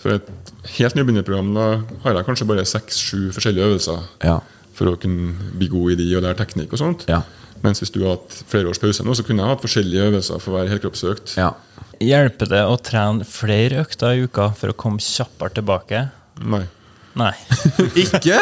For 0.00 0.14
et 0.16 0.30
helt 0.78 0.96
nybegynnerprogram 0.96 1.50
da 1.56 1.66
har 2.06 2.16
jeg 2.16 2.26
kanskje 2.30 2.46
bare 2.48 2.64
seks-sju 2.68 3.26
forskjellige 3.36 3.66
øvelser 3.68 4.06
Ja. 4.24 4.38
for 4.72 4.88
å 4.88 4.96
kunne 4.96 5.34
bli 5.60 5.68
god 5.68 5.92
i 5.92 5.98
de 6.00 6.06
og 6.16 6.24
lære 6.24 6.38
teknikk 6.40 6.72
og 6.72 6.80
sånt. 6.80 7.04
Ja. 7.12 7.20
Mens 7.62 7.78
hvis 7.82 7.92
du 7.94 8.00
har 8.06 8.16
hatt 8.16 8.38
flere 8.50 8.70
års 8.72 8.80
pause 8.82 9.04
nå, 9.04 9.12
så 9.14 9.22
kunne 9.26 9.44
jeg 9.44 9.52
hatt 9.52 9.62
forskjellige 9.62 10.06
øvelser 10.08 10.40
for 10.42 10.56
hver 10.56 10.72
helkroppsøkt. 10.72 11.36
ja. 11.36 11.52
Hjelper 12.02 12.48
det 12.50 12.62
å 12.66 12.74
trene 12.82 13.22
flere 13.28 13.84
økter 13.84 14.16
i 14.16 14.24
uka 14.24 14.48
for 14.58 14.72
å 14.72 14.74
komme 14.74 14.98
kjappere 14.98 15.52
tilbake? 15.54 16.00
Nei. 16.42 16.64
Nei. 17.14 17.30
Ikke? 18.02 18.40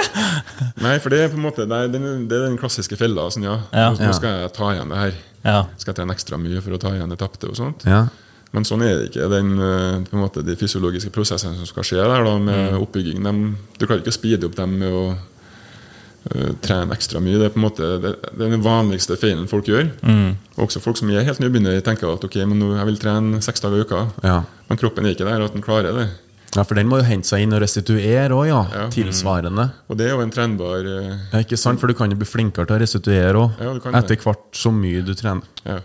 Nei, 0.80 0.94
for 1.02 1.10
det 1.12 1.18
er 1.24 1.28
på 1.32 1.36
en 1.36 1.42
måte 1.44 1.66
Det 1.68 1.76
er 1.84 1.90
den, 1.92 2.06
det 2.30 2.38
er 2.38 2.46
den 2.46 2.56
klassiske 2.56 2.96
fella. 2.96 3.26
Sånn, 3.34 3.44
ja. 3.44 3.58
Ja. 3.74 3.90
Nå 3.98 4.12
skal 4.16 4.38
jeg 4.44 4.52
ta 4.56 4.70
igjen 4.72 4.94
det 4.94 5.00
her. 5.02 5.18
Ja. 5.44 5.58
Skal 5.76 5.90
jeg 5.92 5.98
trene 5.98 6.14
ekstra 6.16 6.38
mye 6.40 6.62
for 6.64 6.76
å 6.76 6.80
ta 6.80 6.94
igjen 6.96 7.12
det 7.12 7.18
tapte 7.20 7.50
og 7.50 7.58
sånt. 7.58 7.84
Ja. 7.84 8.06
Men 8.50 8.64
sånn 8.66 8.82
er 8.82 8.96
det 8.98 9.10
ikke. 9.12 9.28
Den, 9.30 9.50
eh, 9.62 10.14
måte, 10.18 10.42
de 10.42 10.56
fysiologiske 10.58 11.12
prosessene 11.14 11.54
som 11.60 11.68
skal 11.68 11.84
skje 11.86 12.00
der 12.02 12.24
da, 12.26 12.32
med 12.42 12.78
oppbygging, 12.80 13.20
de, 13.22 13.34
du 13.78 13.84
klarer 13.86 14.02
ikke 14.02 14.10
å 14.10 14.16
speede 14.16 14.48
opp 14.48 14.56
dem 14.58 14.72
med 14.80 14.90
å 14.90 15.02
uh, 15.14 16.48
trene 16.64 16.96
ekstra 16.96 17.22
mye. 17.22 17.38
Det 17.38 17.46
er 17.46 17.52
på 17.54 17.60
en 17.60 17.66
måte 17.68 17.90
det, 18.02 18.14
det 18.34 18.46
er 18.48 18.56
den 18.56 18.64
vanligste 18.64 19.14
feilen 19.20 19.46
folk 19.50 19.70
gjør. 19.70 19.86
Mm. 20.02 20.34
også 20.60 20.82
folk 20.82 20.98
som 20.98 21.12
er 21.14 21.22
helt 21.28 21.38
nybegynnere, 21.42 21.84
tenker 21.86 22.10
at 22.10 22.26
ok, 22.26 22.40
men 22.50 22.58
nå, 22.60 22.72
jeg 22.80 22.88
vil 22.90 22.98
trene 23.04 23.40
seks 23.44 23.62
dager 23.62 23.78
i 23.78 23.86
uka. 23.86 24.02
Ja. 24.26 24.40
Men 24.68 24.82
kroppen 24.82 25.06
er 25.06 25.14
ikke 25.14 25.30
der 25.30 25.46
at 25.46 25.54
den 25.54 25.64
klarer 25.64 25.94
det. 25.96 26.08
ja, 26.56 26.64
for 26.66 26.74
den 26.74 26.90
må 26.90 26.98
jo 26.98 27.06
hente 27.06 27.30
seg 27.30 27.44
inn 27.46 27.54
og 27.54 27.62
restituere 27.62 28.34
òg, 28.34 28.48
ja. 28.50 28.64
Ja. 28.74 28.88
Tilsvarende. 28.90 29.68
Og 29.86 29.96
det 30.02 30.08
er 30.08 30.16
jo 30.16 30.24
en 30.26 30.34
trenbar 30.34 30.82
uh, 30.82 31.14
Ja, 31.30 31.44
ikke 31.46 31.54
sant? 31.60 31.78
For 31.78 31.86
du 31.86 31.94
kan 31.94 32.10
jo 32.10 32.18
bli 32.18 32.26
flinkere 32.26 32.66
til 32.66 32.80
å 32.80 32.82
restituere 32.82 33.46
òg, 33.46 33.62
Ja, 33.62 33.94
etter 34.02 34.18
hvert 34.26 34.50
så 34.58 34.74
mye 34.74 35.06
du 35.06 35.14
trener. 35.14 35.46
ja. 35.70 35.78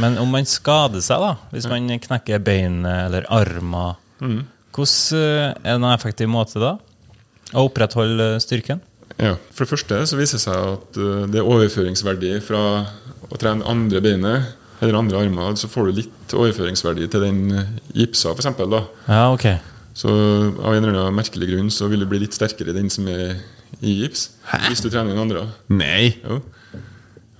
Men 0.00 0.16
om 0.18 0.30
man 0.32 0.46
skader 0.48 1.02
seg, 1.04 1.20
da, 1.20 1.34
hvis 1.52 1.66
man 1.68 1.88
knekker 2.00 2.38
beinet 2.44 3.06
eller 3.08 3.26
armer, 3.32 3.98
Mm. 4.22 4.44
hvordan 4.72 5.18
eh, 5.18 5.48
er 5.50 5.54
det 5.64 5.72
en 5.74 5.84
effektiv 5.90 6.28
måte 6.30 6.60
da 6.62 6.76
å 7.52 7.64
opprettholde 7.66 8.36
styrken? 8.40 8.78
Ja, 9.18 9.34
For 9.52 9.64
det 9.66 9.72
første 9.74 9.98
så 10.06 10.16
viser 10.16 10.38
det 10.38 10.44
seg 10.44 10.54
at 10.56 10.96
uh, 11.02 11.26
det 11.28 11.40
er 11.42 11.48
overføringsverdi 11.50 12.30
fra 12.46 12.60
å 13.28 13.36
trene 13.42 13.66
andre 13.68 14.00
beinet 14.00 14.46
eller 14.80 14.96
andre 14.98 15.18
armer. 15.26 15.56
Så 15.60 15.68
får 15.68 15.90
du 15.90 15.98
litt 16.00 16.32
overføringsverdi 16.38 17.10
til 17.12 17.20
den 17.26 17.42
uh, 17.52 17.66
gipsa, 17.98 18.32
f.eks. 18.32 18.48
Ja, 19.10 19.26
ok. 19.34 19.48
Så 19.92 20.08
av 20.08 20.72
en 20.72 20.84
eller 20.86 21.02
annen 21.02 21.18
merkelig 21.18 21.50
grunn 21.50 21.68
så 21.74 21.90
vil 21.92 22.00
du 22.00 22.06
bli 22.08 22.22
litt 22.22 22.32
sterkere 22.38 22.72
i 22.72 22.78
den 22.78 22.88
som 22.90 23.06
er 23.12 23.34
i 23.82 23.98
gips. 24.00 24.28
Hvis 24.70 24.80
du 24.80 24.88
trener 24.88 25.12
den 25.12 25.20
andre. 25.26 25.48
Nei! 25.68 26.14
Jo. 26.22 26.38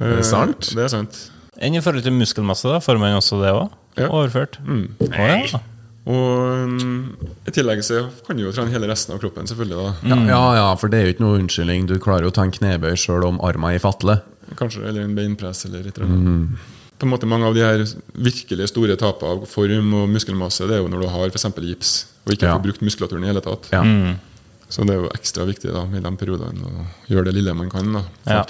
Er 0.03 0.17
det 0.17 0.19
Eh, 0.19 0.27
sant? 0.27 0.69
Det 0.75 0.83
er 0.85 0.91
sant. 0.93 1.17
Enn 1.63 1.77
i 1.79 1.83
forhold 1.85 2.03
til 2.03 2.13
muskelmasse, 2.17 2.67
da? 2.73 2.81
Får 2.83 2.99
man 2.99 3.15
også 3.19 3.39
det 3.43 3.53
òg? 3.55 3.69
Ja. 4.01 4.09
Overført? 4.09 4.57
Mm. 4.67 4.89
Oh, 4.99 5.21
ja. 5.29 5.61
Og 6.03 6.67
um, 6.67 7.17
i 7.47 7.53
tillegg 7.55 7.85
så 7.87 8.01
kan 8.27 8.35
du 8.37 8.43
jo 8.43 8.51
trene 8.55 8.73
hele 8.75 8.89
resten 8.91 9.15
av 9.15 9.21
kroppen, 9.23 9.47
selvfølgelig. 9.47 9.79
da 9.79 10.11
Ja, 10.11 10.17
ja, 10.27 10.41
ja, 10.59 10.69
for 10.81 10.91
det 10.91 10.99
er 10.99 11.07
jo 11.07 11.13
ikke 11.15 11.23
noe 11.27 11.39
unnskyldning. 11.39 11.87
Du 11.87 11.95
klarer 12.03 12.27
jo 12.27 12.33
å 12.33 12.35
ta 12.35 12.43
en 12.49 12.55
knebøy 12.55 12.97
sjøl 12.99 13.23
om 13.29 13.39
armen 13.47 13.71
er 13.71 13.79
i 13.79 13.83
fatle. 13.83 14.19
Kanskje, 14.59 14.83
eller 14.89 15.07
en 15.07 15.15
beinpress 15.15 15.63
eller 15.69 15.87
et 15.87 15.95
eller 16.01 16.11
annet. 16.11 16.59
På 16.99 17.07
en 17.07 17.13
måte 17.15 17.27
Mange 17.31 17.47
av 17.49 17.55
de 17.55 17.63
her 17.65 17.85
virkelig 18.15 18.69
store 18.73 18.97
tapene 18.99 19.31
av 19.39 19.47
form 19.51 19.95
og 19.99 20.11
muskelmasse 20.13 20.67
Det 20.69 20.77
er 20.77 20.83
jo 20.85 20.91
når 20.93 21.01
du 21.03 21.09
har 21.11 21.33
eksempel 21.33 21.65
gips 21.67 21.93
og 22.27 22.35
ikke 22.37 22.47
Ja. 22.47 22.53
får 22.55 22.63
brukt 22.67 22.83
muskulaturen 22.87 23.25
i 23.25 23.31
hele 23.31 23.41
tatt. 23.43 23.71
Ja, 23.73 23.83
Så 24.71 24.85
det 24.87 24.95
er 24.95 25.03
jo 25.03 25.09
ekstra 25.15 25.47
viktig 25.47 25.73
da 25.73 25.83
i 25.87 26.01
de 26.03 26.13
periodene 26.17 26.63
å 26.63 26.85
gjøre 27.11 27.25
det 27.31 27.35
lille 27.35 27.55
man 27.55 27.71
kan. 27.71 27.93
da 27.93 28.03
Ja. 28.27 28.43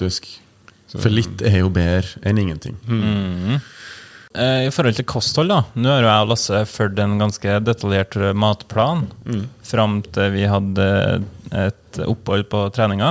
For 0.98 1.12
litt 1.12 1.42
er 1.46 1.62
jo 1.62 1.70
bedre 1.72 2.20
enn 2.28 2.40
ingenting. 2.42 2.76
Mm. 2.88 3.60
I 4.32 4.70
forhold 4.72 4.96
til 4.96 5.04
kosthold, 5.08 5.50
da. 5.52 5.58
Nå 5.76 5.90
har 5.92 6.06
jeg 6.06 6.24
og 6.24 6.30
Lasse 6.30 6.62
fulgt 6.70 7.00
en 7.02 7.18
ganske 7.20 7.58
detaljert 7.66 8.16
matplan 8.36 8.38
matplan 8.38 9.02
fram 9.68 9.98
til 10.08 10.32
vi 10.32 10.46
hadde 10.48 10.86
et 11.52 12.00
opphold 12.06 12.48
på 12.52 12.62
treninga. 12.72 13.10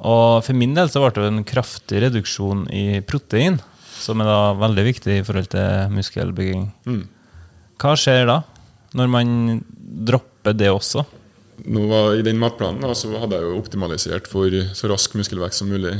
Og 0.00 0.42
for 0.46 0.56
min 0.56 0.74
del 0.74 0.90
så 0.90 1.02
ble 1.04 1.12
det 1.14 1.28
en 1.30 1.46
kraftig 1.46 2.02
reduksjon 2.06 2.64
i 2.74 3.00
protein, 3.06 3.60
som 4.00 4.22
er 4.22 4.30
da 4.30 4.40
veldig 4.58 4.86
viktig 4.88 5.20
i 5.20 5.24
forhold 5.26 5.50
til 5.52 5.94
muskelbygging. 5.94 6.66
Hva 7.80 7.94
skjer 7.96 8.26
da, 8.28 8.40
når 8.98 9.14
man 9.14 9.34
dropper 10.10 10.56
det 10.58 10.72
også? 10.72 11.06
Var, 11.70 12.16
I 12.18 12.22
den 12.26 12.38
matplanen 12.40 12.82
da, 12.82 12.90
så 12.98 13.12
hadde 13.20 13.38
jeg 13.38 13.46
jo 13.46 13.58
optimalisert 13.60 14.26
for 14.26 14.50
så 14.74 14.88
rask 14.90 15.12
muskelvekst 15.14 15.62
som 15.62 15.68
mulig. 15.70 15.92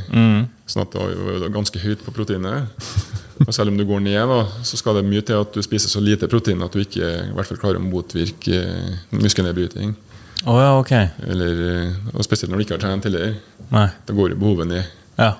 Sånn 0.67 0.83
at 0.83 0.95
det 0.97 1.03
var 1.03 1.37
jo 1.37 1.51
ganske 1.55 1.83
høyt 1.83 2.03
på 2.03 2.15
proteinet. 2.17 2.73
Og 3.47 3.53
selv 3.55 3.71
om 3.71 3.79
du 3.79 3.85
går 3.87 4.03
ned, 4.05 4.19
da, 4.29 4.41
så 4.67 4.81
skal 4.81 4.99
det 4.99 5.07
mye 5.07 5.23
til 5.25 5.39
at 5.41 5.55
du 5.55 5.63
spiser 5.65 5.93
så 5.93 6.03
lite 6.03 6.29
protein 6.29 6.61
at 6.67 6.75
du 6.75 6.83
ikke 6.83 7.07
i 7.07 7.35
hvert 7.37 7.49
fall 7.49 7.61
klarer 7.61 7.81
å 7.81 7.85
motvirke 7.85 8.57
eh, 8.59 8.99
muskelnedbryting. 9.15 9.95
Oh, 10.45 10.59
ja, 10.59 10.75
okay. 10.81 11.09
Eller, 11.29 11.63
eh, 11.69 12.01
og 12.17 12.27
spesielt 12.27 12.53
når 12.53 12.61
du 12.61 12.67
ikke 12.67 12.77
har 12.77 12.85
trent 12.85 13.07
tidligere. 13.07 13.39
Nei. 13.71 13.87
Da 14.09 14.17
går 14.17 14.35
jo 14.35 14.41
behovet 14.43 14.69
ned. 14.73 14.91
Ja. 15.21 15.33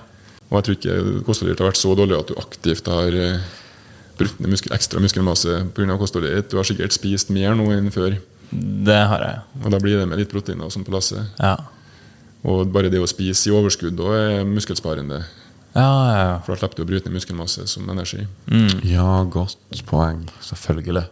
Og 0.47 0.57
jeg 0.57 0.67
tror 0.67 0.79
ikke 0.79 1.25
kostholdet 1.27 1.61
har 1.61 1.69
vært 1.69 1.81
så 1.81 1.93
dårlig 1.97 2.17
at 2.17 2.31
du 2.31 2.39
aktivt 2.41 2.89
har 2.89 3.19
brukt 4.19 4.41
muskel, 4.45 4.73
ekstra 4.75 5.01
muskelmasse 5.03 5.61
pga. 5.75 5.97
kostholdet 5.99 6.35
ditt. 6.39 6.51
Du 6.51 6.59
har 6.59 6.67
sikkert 6.67 6.95
spist 6.95 7.31
mer 7.33 7.55
nå 7.57 7.69
enn 7.75 7.91
før. 7.93 8.17
Det 8.51 9.01
har 9.11 9.23
jeg. 9.23 9.43
Og 9.63 9.71
da 9.73 9.79
blir 9.81 10.01
det 10.01 10.07
med 10.11 10.19
litt 10.19 10.31
proteiner 10.31 10.67
og 10.67 10.73
sånn 10.73 10.85
på 10.87 10.93
lasset. 10.95 11.29
Ja. 11.39 11.55
Og 12.47 12.71
bare 12.73 12.89
det 12.91 12.99
å 13.01 13.09
spise 13.09 13.49
i 13.49 13.55
overskudd 13.55 13.95
da 13.99 14.11
er 14.17 14.47
muskelsparende. 14.49 15.21
Ja, 15.71 15.87
ja, 15.87 16.15
ja. 16.19 16.37
For 16.43 16.51
da 16.53 16.59
slipper 16.59 16.81
du 16.81 16.83
å 16.83 16.89
bryte 16.89 17.07
ned 17.07 17.15
muskelmasse 17.15 17.63
som 17.71 17.87
energi. 17.93 18.25
Ja, 18.87 19.21
godt 19.23 19.83
poeng. 19.87 20.25
Selvfølgelig. 20.43 21.05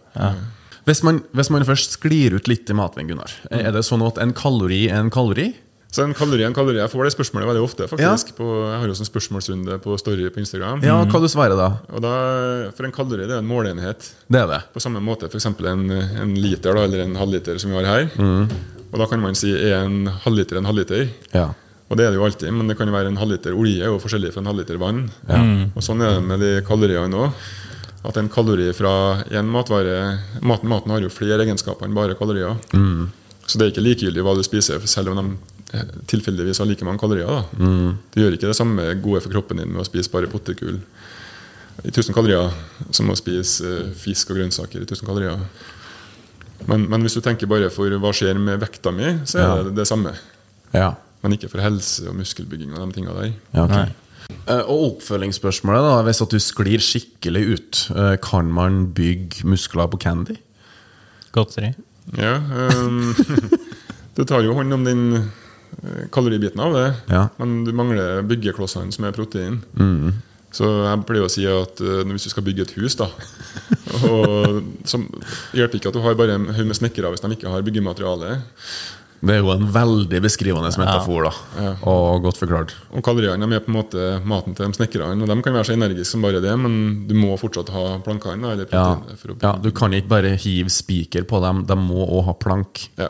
Hvis, 0.89 1.03
man, 1.05 1.21
hvis 1.37 1.51
man 1.53 1.67
først 1.67 1.95
sklir 1.95 2.35
ut 2.35 2.49
litt 2.51 2.67
i 2.67 2.75
matveien, 2.75 3.11
Gunnar, 3.11 3.31
er 3.55 3.71
det 3.75 3.85
sånn 3.87 4.03
at 4.03 4.19
en 4.19 4.33
kalori 4.35 4.87
er 4.89 4.99
en 4.99 5.13
kalori? 5.13 5.53
Så 5.89 6.03
en 6.05 6.13
kalori 6.13 6.43
en 6.45 6.53
kalori. 6.53 6.77
Jeg 6.77 6.91
får 6.91 7.07
det 7.07 7.13
spørsmålet 7.15 7.49
veldig 7.49 7.63
ofte. 7.65 7.87
faktisk 7.89 8.35
på, 8.37 8.47
Jeg 8.69 8.79
har 8.79 8.87
jo 8.91 8.97
sånn 8.99 9.09
spørsmålsrunde 9.09 9.79
på 9.81 9.95
Story 9.97 10.27
på 10.29 10.41
Instagram. 10.43 10.83
Ja, 10.85 10.99
hva 11.05 11.21
du 11.21 11.27
svarer 11.31 11.57
da? 11.57 11.69
Og 11.89 12.01
da, 12.05 12.11
For 12.77 12.85
en 12.85 12.93
kalori 12.93 13.25
det 13.25 13.33
er 13.33 13.41
en 13.41 13.49
måleenhet. 13.49 14.11
Det 14.29 14.37
er 14.43 14.47
det. 14.51 14.59
På 14.73 14.79
samme 14.83 15.01
måte 15.01 15.25
f.eks. 15.31 15.45
En, 15.49 15.89
en 15.89 16.35
liter 16.37 16.77
da, 16.77 16.83
eller 16.85 17.01
en 17.07 17.15
halvliter 17.17 17.57
som 17.57 17.71
vi 17.73 17.81
har 17.81 17.89
her. 17.89 18.11
Og 18.91 18.99
da 19.01 19.05
kan 19.09 19.21
man 19.21 19.33
si 19.37 19.49
er 19.53 19.81
en 19.83 20.05
halvliter 20.25 20.57
en 20.61 20.69
halvliter. 20.69 21.09
Ja. 21.33 21.47
Og 21.89 21.97
det 21.97 22.05
er 22.05 22.11
det 22.13 22.19
jo 22.19 22.25
alltid, 22.27 22.53
men 22.53 22.67
det 22.69 22.77
kan 22.77 22.85
jo 22.87 22.93
være 22.93 23.09
en 23.09 23.17
halvliter 23.17 23.55
olje 23.57 23.89
og 23.89 23.97
forskjellig 24.03 24.29
fra 24.35 24.43
en 24.43 24.49
halvliter 24.51 24.77
vann. 24.77 25.07
Og 25.73 25.81
sånn 25.81 26.01
er 26.05 26.19
det 26.19 26.25
med 26.29 26.39
de 26.45 26.51
kaloriene 26.69 27.17
òg. 27.25 27.33
At 28.05 28.15
en 28.21 28.29
kalori 28.31 28.69
fra 28.77 28.91
en 29.35 29.49
matvare 29.51 29.95
Maten, 30.45 30.69
maten 30.71 30.93
har 30.93 31.01
jo 31.03 31.09
flere 31.11 31.41
egenskaper 31.43 31.89
enn 31.89 31.97
bare 31.97 32.13
kalorier. 32.15 32.55
Så 33.49 33.57
det 33.57 33.65
er 33.65 33.71
ikke 33.73 33.81
likegyldig 33.89 34.21
hva 34.23 34.35
du 34.37 34.43
spiser, 34.45 34.77
selv 34.85 35.09
om 35.11 35.17
de 35.17 35.58
tilfeldigvis 36.09 36.57
har 36.61 36.65
like 36.69 36.85
mange 36.85 36.99
kalorier. 37.01 37.27
da. 37.27 37.43
Du 38.13 38.21
gjør 38.21 38.33
ikke 38.37 38.49
det 38.49 38.55
samme 38.57 38.87
gode 39.03 39.21
for 39.21 39.29
kroppen 39.33 39.57
din 39.61 39.71
med 39.73 39.81
å 39.83 39.87
spise 39.87 40.11
bare 40.11 40.27
potetgull. 40.31 40.79
i 41.85 41.87
1000 41.93 42.11
kalorier 42.13 42.51
som 42.91 43.07
å 43.09 43.15
spise 43.15 43.63
eh, 43.63 43.91
fisk 43.95 44.31
og 44.33 44.37
grønnsaker 44.41 44.81
i 44.81 44.87
1000 44.87 45.05
kalorier. 45.07 45.39
Men, 46.67 46.89
men 46.91 47.01
hvis 47.05 47.15
du 47.15 47.21
tenker 47.23 47.47
bare 47.47 47.69
for 47.71 47.87
hva 48.01 48.11
skjer 48.11 48.35
med 48.41 48.59
vekta 48.59 48.91
mi, 48.91 49.13
så 49.25 49.39
er 49.39 49.45
Ja. 49.47 49.63
det 49.63 49.75
det 49.77 49.87
samme. 49.87 50.11
Ja. 50.73 50.89
Men 51.23 51.31
ikke 51.37 51.49
for 51.49 51.61
helse 51.63 52.09
og 52.09 52.15
muskelbygging 52.19 52.73
og 52.75 52.83
de 52.89 52.97
tinga 52.99 53.13
der. 53.15 53.33
ja 53.53 53.63
okay. 53.63 53.93
Eh, 54.45 54.59
Og 54.67 54.97
oppfølgingsspørsmålet, 54.99 55.81
da. 55.87 56.01
Hvis 56.03 56.21
at 56.21 56.29
du 56.29 56.37
sklir 56.43 56.79
skikkelig 56.83 57.43
ut, 57.53 57.79
eh, 57.95 58.15
kan 58.21 58.51
man 58.51 58.87
bygge 58.93 59.45
muskler 59.47 59.87
på 59.87 59.97
candy? 59.99 60.35
Godteri. 61.31 61.73
Ja, 62.17 62.39
Um, 62.49 63.15
du 64.15 64.23
tar 64.25 64.41
jo 64.43 64.53
hånd 64.53 64.73
om 64.73 64.83
den 64.83 65.13
eh, 65.15 65.23
kaloribiten 66.11 66.59
av 66.59 66.73
det, 66.75 66.87
Ja. 67.13 67.27
men 67.39 67.63
du 67.65 67.71
mangler 67.75 68.23
byggeklossene 68.27 68.91
som 68.93 69.05
er 69.05 69.15
protein. 69.15 69.61
Mm. 69.77 70.13
Så 70.51 70.65
jeg 70.65 71.05
pleier 71.05 71.27
å 71.27 71.29
si 71.29 71.43
at 71.45 71.81
eh, 71.81 72.03
hvis 72.09 72.25
du 72.25 72.29
skal 72.33 72.43
bygge 72.47 72.65
et 72.65 72.71
hus, 72.79 72.95
da 72.97 73.05
og 74.09 74.63
som 74.89 75.03
hjelper 75.53 75.77
ikke 75.77 75.91
at 75.91 75.97
du 75.97 76.01
har 76.01 76.15
bare 76.17 76.37
en 76.39 76.47
haug 76.55 76.69
med 76.71 76.77
snekkere 76.77 77.11
hvis 77.13 77.21
de 77.21 77.35
ikke 77.35 77.51
har 77.53 77.65
byggemateriale. 77.65 78.39
Det 79.19 79.33
er 79.35 79.41
jo 79.43 79.51
en 79.51 79.65
veldig 79.67 80.21
beskrivende 80.23 80.69
metafor, 80.79 81.25
da. 81.27 81.31
Ja. 81.59 81.71
Og 81.91 82.21
godt 82.23 82.39
forklart. 82.39 82.71
Og 82.95 83.03
kaloriene 83.03 83.49
er 83.51 83.63
på 83.65 83.71
en 83.71 83.75
måte 83.75 84.05
maten 84.23 84.55
til 84.55 84.69
de 84.69 84.77
snekkerne. 84.77 85.17
Og 85.19 85.27
de 85.27 85.35
kan 85.43 85.57
være 85.57 85.67
så 85.67 85.75
energiske 85.75 86.13
som 86.13 86.23
bare 86.23 86.39
det, 86.43 86.53
men 86.61 86.77
du 87.09 87.13
må 87.19 87.35
fortsatt 87.39 87.71
ha 87.75 87.83
plankene. 88.05 88.53
Ja. 88.71 88.85
ja, 89.43 89.51
Du 89.59 89.71
kan 89.75 89.91
ikke 89.97 90.13
bare 90.13 90.37
hive 90.39 90.71
spiker 90.71 91.27
på 91.27 91.41
dem, 91.43 91.65
de 91.67 91.77
må 91.81 92.07
òg 92.07 92.29
ha 92.29 92.37
plank. 92.39 92.85
Ja. 92.99 93.09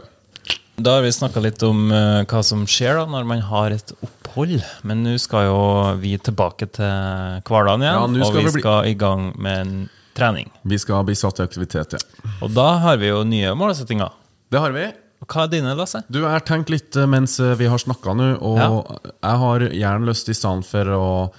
Da 0.79 0.95
har 0.95 1.01
vi 1.03 1.11
snakka 1.11 1.41
litt 1.43 1.63
om 1.67 1.89
eh, 1.91 2.21
hva 2.29 2.41
som 2.45 2.61
skjer 2.69 2.95
da 3.01 3.05
når 3.09 3.25
man 3.27 3.41
har 3.49 3.73
et 3.75 3.91
opphold. 4.05 4.59
Men 4.87 5.01
nå 5.03 5.15
skal 5.19 5.47
jo 5.49 5.57
vi 5.99 6.13
tilbake 6.23 6.69
til 6.75 7.41
hverdagen 7.49 7.83
igjen, 7.83 7.97
Ja, 7.97 8.05
og 8.05 8.13
vi 8.15 8.45
vi 8.45 8.51
bli- 8.53 8.61
skal 8.63 8.85
i 8.87 8.93
gang 8.99 9.33
med 9.37 9.59
en 9.65 9.73
trening. 10.15 10.49
Vi 10.63 10.77
skal 10.79 11.03
bli 11.07 11.15
satt 11.19 11.39
i 11.39 11.43
aktivitet, 11.43 11.97
ja. 11.97 12.31
Og 12.41 12.53
da 12.55 12.77
har 12.85 12.97
vi 13.01 13.07
jo 13.11 13.23
nye 13.27 13.51
målsettinger. 13.59 14.11
Det 14.51 14.59
har 14.63 14.71
vi. 14.75 14.85
Og 15.21 15.27
Hva 15.27 15.43
er 15.43 15.51
dine, 15.51 15.75
Lasse? 15.75 16.03
Du, 16.09 16.21
Jeg 16.21 16.31
har 16.31 16.39
tenkt 16.47 16.69
litt 16.71 16.95
eh, 16.95 17.05
mens 17.05 17.37
eh, 17.43 17.53
vi 17.59 17.67
har 17.67 17.77
snakka 17.77 18.15
nå, 18.15 18.29
og 18.41 18.57
Ja. 18.57 19.11
jeg 19.23 19.37
har 19.43 19.59
gjerne 19.59 20.05
lyst, 20.07 20.29
i 20.29 20.33
stedet 20.33 20.65
for 20.65 20.85
å 20.95 21.31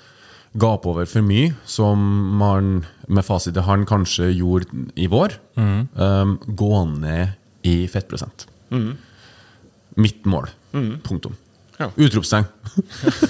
gape 0.59 0.87
over 0.91 1.07
for 1.07 1.23
mye, 1.23 1.55
som 1.65 1.97
man 2.37 2.85
med 3.09 3.25
fasit 3.25 3.57
i 3.57 3.61
hånd 3.65 3.87
kanskje 3.89 4.35
gjorde 4.37 4.67
i 4.99 5.07
vår, 5.07 5.37
um, 5.57 6.37
gå 6.45 6.73
ned 7.01 7.37
i 7.65 7.87
fettprosent. 7.87 8.47
Mitt 9.97 10.25
mål. 10.27 10.49
Punktum. 11.03 11.35
Ja. 11.81 11.91
Utropstegn. 11.97 12.45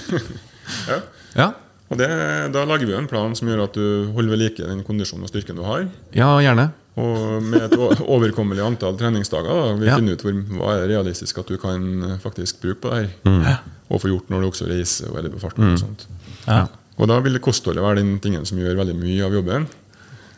ja. 0.91 1.01
Ja. 1.39 1.49
Og 1.91 1.99
det, 1.99 2.07
da 2.55 2.63
lager 2.69 2.87
vi 2.87 2.93
jo 2.95 2.99
en 3.01 3.09
plan 3.11 3.33
som 3.39 3.49
gjør 3.51 3.65
at 3.65 3.75
du 3.75 4.11
holder 4.15 4.31
ved 4.35 4.41
like 4.45 4.67
den 4.67 4.85
kondisjonen 4.87 5.27
og 5.27 5.31
styrken 5.33 5.59
du 5.59 5.65
har. 5.67 5.89
ja, 6.15 6.29
gjerne. 6.43 6.69
Og 7.01 7.41
med 7.47 7.63
et 7.69 7.75
overkommelig 8.03 8.61
antall 8.67 8.97
treningsdager. 8.99 9.47
Da, 9.49 9.75
vi 9.79 9.87
Ja. 9.89 9.97
finner 9.97 10.19
ut 10.19 10.23
hvor, 10.27 10.35
hva 10.59 10.73
er 10.77 10.89
realistisk 10.91 11.39
at 11.39 11.49
du 11.49 11.57
kan 11.57 11.85
eh, 12.03 12.17
faktisk 12.21 12.61
bruke 12.61 12.81
på 12.83 12.91
det 12.91 12.99
her. 12.99 13.11
Mm. 13.25 13.47
Og 13.91 14.03
få 14.03 14.11
gjort 14.11 14.29
når 14.31 14.43
du 14.43 14.49
også 14.51 14.67
reiser 14.69 15.11
og 15.11 15.19
er 15.23 15.31
på 15.33 15.41
farten. 15.41 15.73
Og 15.73 15.79
sånt. 15.81 16.07
Ja. 16.47 16.67
Og 16.99 17.09
da 17.09 17.21
vil 17.25 17.39
kostholdet 17.41 17.83
være 17.83 18.03
den 18.03 18.19
tingen 18.21 18.45
som 18.45 18.59
gjør 18.59 18.77
veldig 18.83 18.97
mye 18.99 19.25
av 19.25 19.33
jobben. 19.39 19.67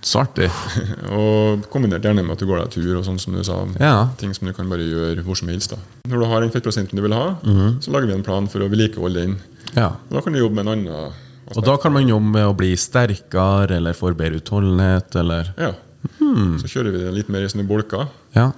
Så 0.02 0.18
artig. 0.24 0.48
Og 1.14 1.62
kombinert 1.70 2.02
gjerne 2.02 2.24
med 2.26 2.34
at 2.34 2.42
du 2.42 2.46
går 2.48 2.58
deg 2.64 2.70
tur 2.74 2.96
og 2.98 3.04
sånn 3.06 3.20
som 3.22 3.34
du 3.36 3.42
sa. 3.46 3.60
Ja. 3.80 4.08
Ting 4.18 4.32
som 4.34 4.48
du 4.48 4.52
kan 4.56 4.68
bare 4.70 4.82
gjøre 4.86 5.22
hvor 5.22 5.36
som 5.38 5.48
helst. 5.52 5.70
da. 5.70 5.78
Når 6.10 6.24
du 6.24 6.26
har 6.32 6.40
den 6.42 6.50
fettprosenten 6.50 6.98
du 6.98 7.02
vil 7.02 7.14
ha, 7.14 7.36
Mhm. 7.42 7.80
så 7.80 7.92
lager 7.94 8.06
vi 8.10 8.14
en 8.14 8.22
plan 8.26 8.48
for 8.48 8.60
å 8.60 8.68
vedlikeholde 8.68 9.14
den. 9.26 9.36
Ja. 9.76 9.88
Og 10.10 10.16
da 10.18 10.20
kan 10.20 10.32
du 10.32 10.40
jobbe 10.40 10.54
med 10.58 10.66
en 10.66 10.72
annen 10.86 11.12
Og 11.54 11.64
da 11.64 11.76
kan 11.76 11.92
man 11.92 12.06
jobbe 12.08 12.32
med 12.32 12.44
å 12.46 12.56
bli 12.56 12.74
sterkere, 12.76 13.70
eller 13.76 13.92
få 13.92 14.14
bedre 14.16 14.40
utholdenhet, 14.40 15.14
eller 15.16 15.54
Ja. 15.58 15.72
Hmm. 16.18 16.58
Så 16.58 16.66
kjører 16.66 16.90
vi 16.92 16.98
det 16.98 17.14
litt 17.14 17.28
mer 17.28 17.42
i 17.44 17.48
sånne 17.48 17.66
bolker. 17.68 18.08
Ja. 18.34 18.52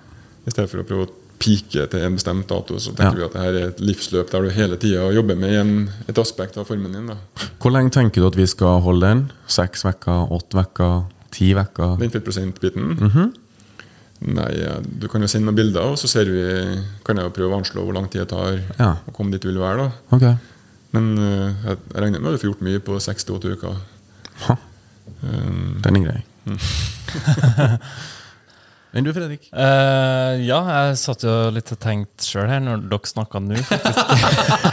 I 0.46 0.50
stedet 0.50 0.70
for 0.70 0.78
å 0.78 0.84
prøve 0.86 1.06
å 1.06 1.10
pike 1.38 1.88
til 1.90 2.00
en 2.00 2.14
bestemt 2.16 2.46
dato, 2.48 2.76
så 2.78 2.94
tenker 2.94 3.18
Ja. 3.18 3.18
vi 3.18 3.24
at 3.24 3.32
det 3.32 3.42
her 3.42 3.54
er 3.54 3.68
et 3.68 3.80
livsløp 3.80 4.30
der 4.30 4.42
du 4.42 4.50
hele 4.50 4.76
tida 4.76 5.12
jobber 5.12 5.36
med 5.36 5.52
en, 5.52 5.90
et 6.08 6.14
aspekt 6.16 6.56
av 6.56 6.66
formen 6.66 6.92
din. 6.92 7.06
da. 7.06 7.16
Hvor 7.60 7.72
lenge 7.72 7.90
tenker 7.90 8.20
du 8.22 8.26
at 8.28 8.36
vi 8.36 8.46
skal 8.46 8.80
holde 8.80 9.00
den? 9.00 9.30
Seks 9.46 9.84
uker, 9.84 10.28
åtte 10.30 10.54
uker, 10.64 11.04
ti 11.34 11.50
uker? 11.54 11.96
Den 12.00 12.10
fettprosentbiten. 12.14 12.94
-hmm. 12.98 13.32
Nei, 14.24 14.50
ja, 14.62 14.78
Du 14.80 15.08
kan 15.10 15.20
jo 15.20 15.26
sende 15.28 15.46
noen 15.50 15.56
bilder, 15.58 15.80
og 15.92 15.98
så 16.00 16.08
ser 16.08 16.24
vi, 16.30 16.42
kan 17.04 17.16
jeg 17.18 17.24
jo 17.26 17.30
prøve 17.34 17.52
å 17.54 17.58
anslå 17.58 17.82
hvor 17.84 17.92
lang 17.96 18.06
tid 18.10 18.20
det 18.22 18.28
tar 18.30 18.60
Ja. 18.78 18.92
å 19.08 19.12
komme 19.12 19.32
dit 19.34 19.42
du 19.42 19.48
vil 19.50 19.60
være. 19.60 19.76
da. 19.76 19.90
Okay. 20.16 20.34
Men 20.92 21.18
eh, 21.18 21.50
jeg 21.66 21.76
jeg 21.94 22.02
regner 22.02 22.20
med 22.20 22.28
at 22.32 22.38
du 22.38 22.38
får 22.46 22.50
gjort 22.54 22.62
mye 22.62 22.78
på 22.80 23.00
seks 23.00 23.24
til 23.24 23.34
åtte 23.34 23.52
uker. 23.52 23.74
Ha. 24.46 24.56
Um, 25.22 25.80
Den 25.82 25.96
er 25.96 26.00
grei. 26.06 26.22
Enn 28.94 29.02
du, 29.04 29.10
Fredrik? 29.12 29.48
Uh, 29.50 30.38
ja, 30.46 30.60
jeg 30.70 30.98
satt 31.00 31.24
jo 31.26 31.32
litt 31.50 31.72
og 31.74 31.80
tenkte 31.82 32.22
sjøl 32.28 32.46
her 32.46 32.60
når 32.62 32.84
dere 32.92 33.10
snakka 33.10 33.40
nå, 33.42 33.56
faktisk. 33.66 33.98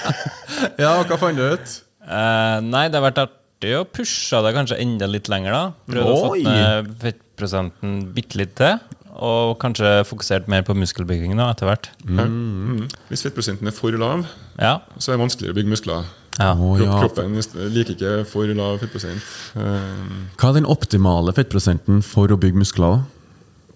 Ja, 0.84 0.91
hva 1.10 1.17
fant 1.17 1.39
du 1.39 1.41
ut? 1.56 1.71
Uh, 2.06 2.62
nei, 2.62 2.84
det 2.91 3.00
har 3.00 3.06
vært 3.08 3.21
artig 3.62 3.76
å 3.78 3.84
pushe 3.86 4.39
det 4.41 4.54
kanskje 4.56 4.78
enda 4.82 5.08
litt 5.10 5.28
lenger, 5.30 5.54
da. 5.54 5.74
Prøvd 5.89 6.10
å 6.10 6.15
få 6.26 6.38
ned 6.41 6.89
fettprosenten 7.02 8.00
bitte 8.15 8.38
litt 8.39 8.56
til. 8.58 8.80
Og 9.21 9.58
kanskje 9.60 10.02
fokusert 10.08 10.47
mer 10.50 10.63
på 10.63 10.74
muskelbygging 10.74 11.36
da, 11.38 11.52
etter 11.54 11.67
hvert. 11.69 11.89
ja. 12.08 12.26
Mm. 12.26 12.88
Hvis 13.10 13.24
fettprosenten 13.28 13.67
er 13.67 13.71
for 13.76 13.91
lav, 13.91 14.26
Ja. 14.60 14.80
så 14.97 15.12
er 15.12 15.17
det 15.17 15.26
vanskeligere 15.28 15.54
å 15.54 15.60
bygge 15.60 15.69
muskler. 15.69 16.06
ja. 16.39 16.56
Kroppen 16.56 17.36
liker 17.74 17.93
ikke 17.93 18.26
for 18.26 18.45
lav 18.47 18.80
fettprosent. 18.80 19.21
Um, 19.56 20.30
Hva 20.38 20.50
er 20.50 20.54
den 20.54 20.65
optimale 20.65 21.34
fettprosenten 21.34 22.02
for 22.04 22.28
å 22.28 22.38
bygge 22.39 22.58
muskler? 22.58 23.04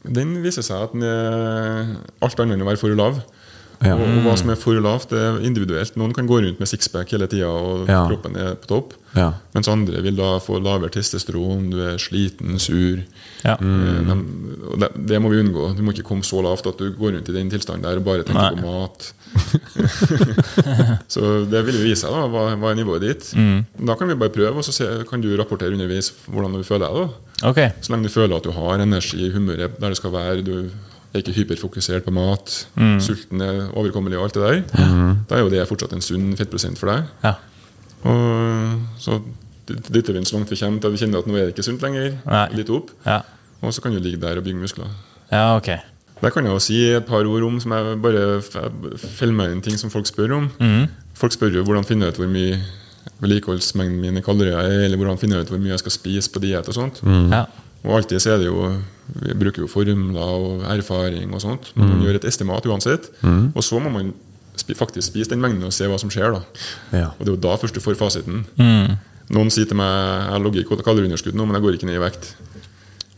Den 0.05 0.41
viser 0.41 0.61
seg 0.63 0.81
at 0.83 0.93
den 0.93 1.03
er 1.03 1.97
alt 2.21 2.39
annet 2.39 2.53
enn 2.55 2.61
å 2.61 2.69
være 2.69 2.77
for 2.79 2.95
lav. 2.95 3.21
Ja. 3.83 3.95
Og, 3.95 4.01
og 4.07 4.21
hva 4.23 4.35
som 4.39 4.49
er 4.53 4.55
for 4.59 4.77
lavt, 4.79 5.09
det 5.11 5.19
er 5.19 5.39
individuelt. 5.43 5.95
Noen 5.99 6.13
kan 6.15 6.27
gå 6.29 6.37
rundt 6.43 6.59
med 6.61 6.67
sixpack 6.69 7.11
hele 7.11 7.27
tida, 7.27 7.49
og 7.49 7.89
Ja. 7.89 8.05
kroppen 8.07 8.35
er 8.39 8.55
på 8.55 8.67
topp. 8.71 8.93
Ja. 9.15 9.31
Mens 9.55 9.67
andre 9.71 10.01
vil 10.03 10.15
da 10.15 10.37
få 10.43 10.59
lavere 10.63 10.89
testosteron, 10.91 11.69
du 11.71 11.77
er 11.83 11.97
sliten, 11.97 12.57
sur. 12.59 13.01
ja. 13.43 13.55
Mm. 13.59 13.83
Eh, 13.87 14.01
de- 14.07 14.71
og 14.71 14.79
det, 14.79 14.89
det 15.07 15.21
må 15.21 15.29
vi 15.29 15.39
unngå. 15.43 15.75
Du 15.77 15.83
må 15.83 15.91
ikke 15.93 16.03
komme 16.07 16.23
så 16.23 16.41
lavt 16.43 16.65
at 16.67 16.77
du 16.77 16.91
går 16.95 17.13
rundt 17.15 17.29
i 17.29 17.33
den 17.35 17.49
tilstanden 17.49 17.83
der 17.83 17.97
og 17.97 18.03
bare 18.05 18.23
tenker 18.23 18.55
Nei. 18.55 18.61
på 18.61 18.65
mat. 18.65 19.13
så 21.07 21.21
det 21.49 21.61
vil 21.67 21.75
jo 21.79 21.83
vise 21.85 22.01
seg 22.05 22.13
da, 22.15 22.25
hva, 22.31 22.43
hva 22.59 22.71
er 22.71 22.79
nivået 22.79 23.03
ditt. 23.05 23.29
Mm. 23.37 23.65
Da 23.87 23.95
kan 23.99 24.07
vi 24.11 24.17
bare 24.19 24.33
prøve, 24.33 24.55
og 24.61 24.65
så 24.67 24.73
se, 24.75 24.87
kan 25.09 25.21
du 25.23 25.29
rapportere 25.39 25.75
underveis 25.75 26.11
hvordan 26.27 26.55
du 26.57 26.63
føler 26.67 26.87
deg. 26.87 26.95
da. 26.95 27.49
Okay. 27.51 27.69
Så 27.83 27.91
lenge 27.93 28.07
du 28.09 28.13
føler 28.13 28.35
at 28.39 28.43
du 28.47 28.51
har 28.55 28.83
energi 28.83 29.29
humøret 29.35 29.79
der 29.79 29.89
det 29.93 29.99
skal 29.99 30.13
være, 30.15 30.43
du 30.45 30.69
er 31.15 31.23
ikke 31.23 31.35
hyperfokusert 31.39 32.05
på 32.05 32.13
mat, 32.15 32.53
sulten 33.03 33.41
er 33.41 33.63
overkommelig 33.73 34.19
og 34.19 34.27
alt 34.27 34.37
det 34.37 34.43
der, 34.45 34.61
da 35.29 35.37
er 35.39 35.43
jo 35.45 35.51
det 35.53 35.65
fortsatt 35.69 35.95
en 35.95 36.03
sunn 36.05 36.33
fettprosent 36.39 36.79
for 36.81 36.91
deg. 36.91 37.09
Ja. 37.23 37.35
Og 38.05 39.01
så 39.01 39.19
dytter 39.65 40.13
vi 40.13 40.19
den 40.19 40.27
så 40.29 40.37
langt 40.37 40.51
vi 40.53 40.59
kommer 40.59 40.81
til 40.83 40.91
at 40.91 40.93
vi 40.93 41.01
kjenner 41.01 41.23
at 41.23 41.27
nå 41.29 41.37
er 41.39 41.47
det 41.47 41.55
ikke 41.55 41.65
sunt 41.65 41.81
lenger. 41.81 42.11
Nei. 42.29 42.45
Litt 42.59 42.69
opp. 42.69 42.91
Ja. 43.07 43.21
Og 43.65 43.73
så 43.73 43.81
kan 43.81 43.95
du 43.95 43.99
ligge 44.03 44.19
der 44.21 44.37
og 44.37 44.45
bygge 44.45 44.61
muskler. 44.61 44.91
ja, 45.31 45.55
ok. 45.57 45.71
Det 46.21 46.29
kan 46.31 46.45
jeg 46.47 46.53
jo 46.55 46.59
si 46.63 46.77
et 46.95 47.05
par 47.05 47.27
ord 47.27 47.43
om 47.43 47.57
som 47.59 47.73
jeg 47.75 47.97
bare 48.01 48.41
filmer 48.41 49.01
feller 49.17 49.35
meg 49.35 49.51
inn 49.51 49.61
ting 49.65 49.75
som 49.77 49.91
folk 49.91 50.07
spør 50.07 50.31
om. 50.37 50.45
Mm. 50.63 50.85
Folk 51.13 51.33
spør 51.35 51.57
jo 51.57 51.63
hvordan 51.67 51.83
finner 51.85 52.07
jeg 52.07 52.15
ut 52.15 52.21
hvor 52.21 52.31
mye 52.31 52.55
vedlikeholdsmengden 53.19 53.99
min 54.01 54.17
i 54.17 54.23
kalorier 54.23 54.55
er, 54.61 54.85
eller 54.85 54.97
hvordan 54.97 55.19
finner 55.19 55.37
jeg 55.41 55.47
ut 55.47 55.51
hvor 55.53 55.61
mye 55.61 55.73
jeg 55.73 55.83
skal 55.83 55.93
spise 55.97 56.31
på 56.31 56.41
diett 56.43 56.69
og 56.71 56.77
sånt. 56.77 57.01
Ja. 57.33 57.43
Og 57.85 57.99
alltid 57.99 58.21
så 58.23 58.35
er 58.35 58.41
det 58.41 58.47
jo 58.49 58.69
Vi 59.25 59.35
bruker 59.37 59.61
jo 59.61 59.67
formler 59.69 60.21
og 60.21 60.63
erfaring 60.73 61.33
og 61.33 61.41
sånt. 61.43 61.71
Men 61.77 61.91
man 61.93 62.01
gjør 62.01 62.15
et 62.17 62.25
estimat 62.25 62.65
uansett. 62.65 63.11
Og 63.23 63.61
så 63.63 63.77
må 63.79 63.91
man 63.93 64.13
spi, 64.57 64.73
faktisk 64.73 65.11
spise 65.11 65.29
den 65.29 65.41
mengden 65.43 65.67
og 65.67 65.73
se 65.75 65.85
hva 65.85 65.99
som 66.01 66.09
skjer. 66.09 66.33
da 66.33 66.41
Ja. 66.97 67.07
Og 67.13 67.21
det 67.21 67.29
er 67.29 67.35
jo 67.35 67.41
da 67.43 67.55
først 67.61 67.75
du 67.77 67.81
får 67.83 67.95
fasiten. 67.99 68.45
Mm. 68.57 68.97
Noen 69.35 69.49
sier 69.53 69.65
til 69.69 69.77
meg 69.77 70.31
jeg 70.31 70.41
logger 70.41 70.61
i 70.61 70.83
kaloriunderskudd 70.85 71.35
nå, 71.37 71.45
men 71.45 71.57
jeg 71.57 71.61
går 71.65 71.77
ikke 71.77 71.89
ned 71.89 71.99
i 71.99 72.03
vekt. 72.03 72.33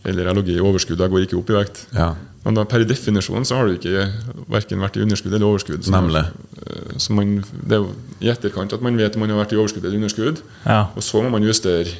Eller 0.08 0.27
jeg 0.30 0.36
logger 0.36 0.56
i 0.56 0.63
overskudd, 0.63 0.99
jeg 0.99 1.12
går 1.12 1.25
ikke 1.25 1.38
opp 1.39 1.49
i 1.51 1.58
vekt. 1.58 1.86
Ja. 1.95 2.13
Men 2.45 2.56
da 2.56 2.63
per 2.63 2.84
definisjon 2.88 3.43
så 3.47 3.58
har 3.60 3.67
du 3.67 3.75
ikke 3.75 4.06
verken 4.47 4.80
vært 4.80 4.95
i 4.95 5.01
underskudd 5.03 5.34
eller 5.34 5.49
overskudd. 5.49 5.84
Så, 5.84 5.91
Nemlig. 5.91 6.23
eh, 6.63 6.93
så 6.97 7.15
man, 7.15 7.34
det 7.63 7.75
er 7.75 7.82
jo 7.84 7.89
i 8.23 8.30
etterkant 8.32 8.71
at 8.73 8.82
man 8.86 8.95
vet 8.99 9.15
om 9.15 9.25
man 9.25 9.34
har 9.36 9.41
vært 9.43 9.56
i 9.56 9.60
overskudd 9.60 9.84
eller 9.84 9.99
underskudd. 9.99 10.39
ja. 10.65 10.86
Og 10.95 11.03
så 11.03 11.23
må 11.23 11.32
man 11.34 11.43
justere 11.43 11.91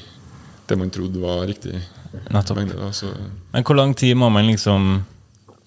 det 0.68 0.78
man 0.78 0.90
trodde 0.92 1.20
var 1.20 1.46
riktig 1.48 1.76
Nettopp. 2.32 2.58
mengde. 2.58 2.78
Da, 2.80 2.92
så, 2.96 3.12
Men 3.54 3.64
hvor 3.68 3.76
lang 3.80 3.94
tid 3.98 4.16
må 4.18 4.30
man 4.34 4.48
liksom 4.50 5.04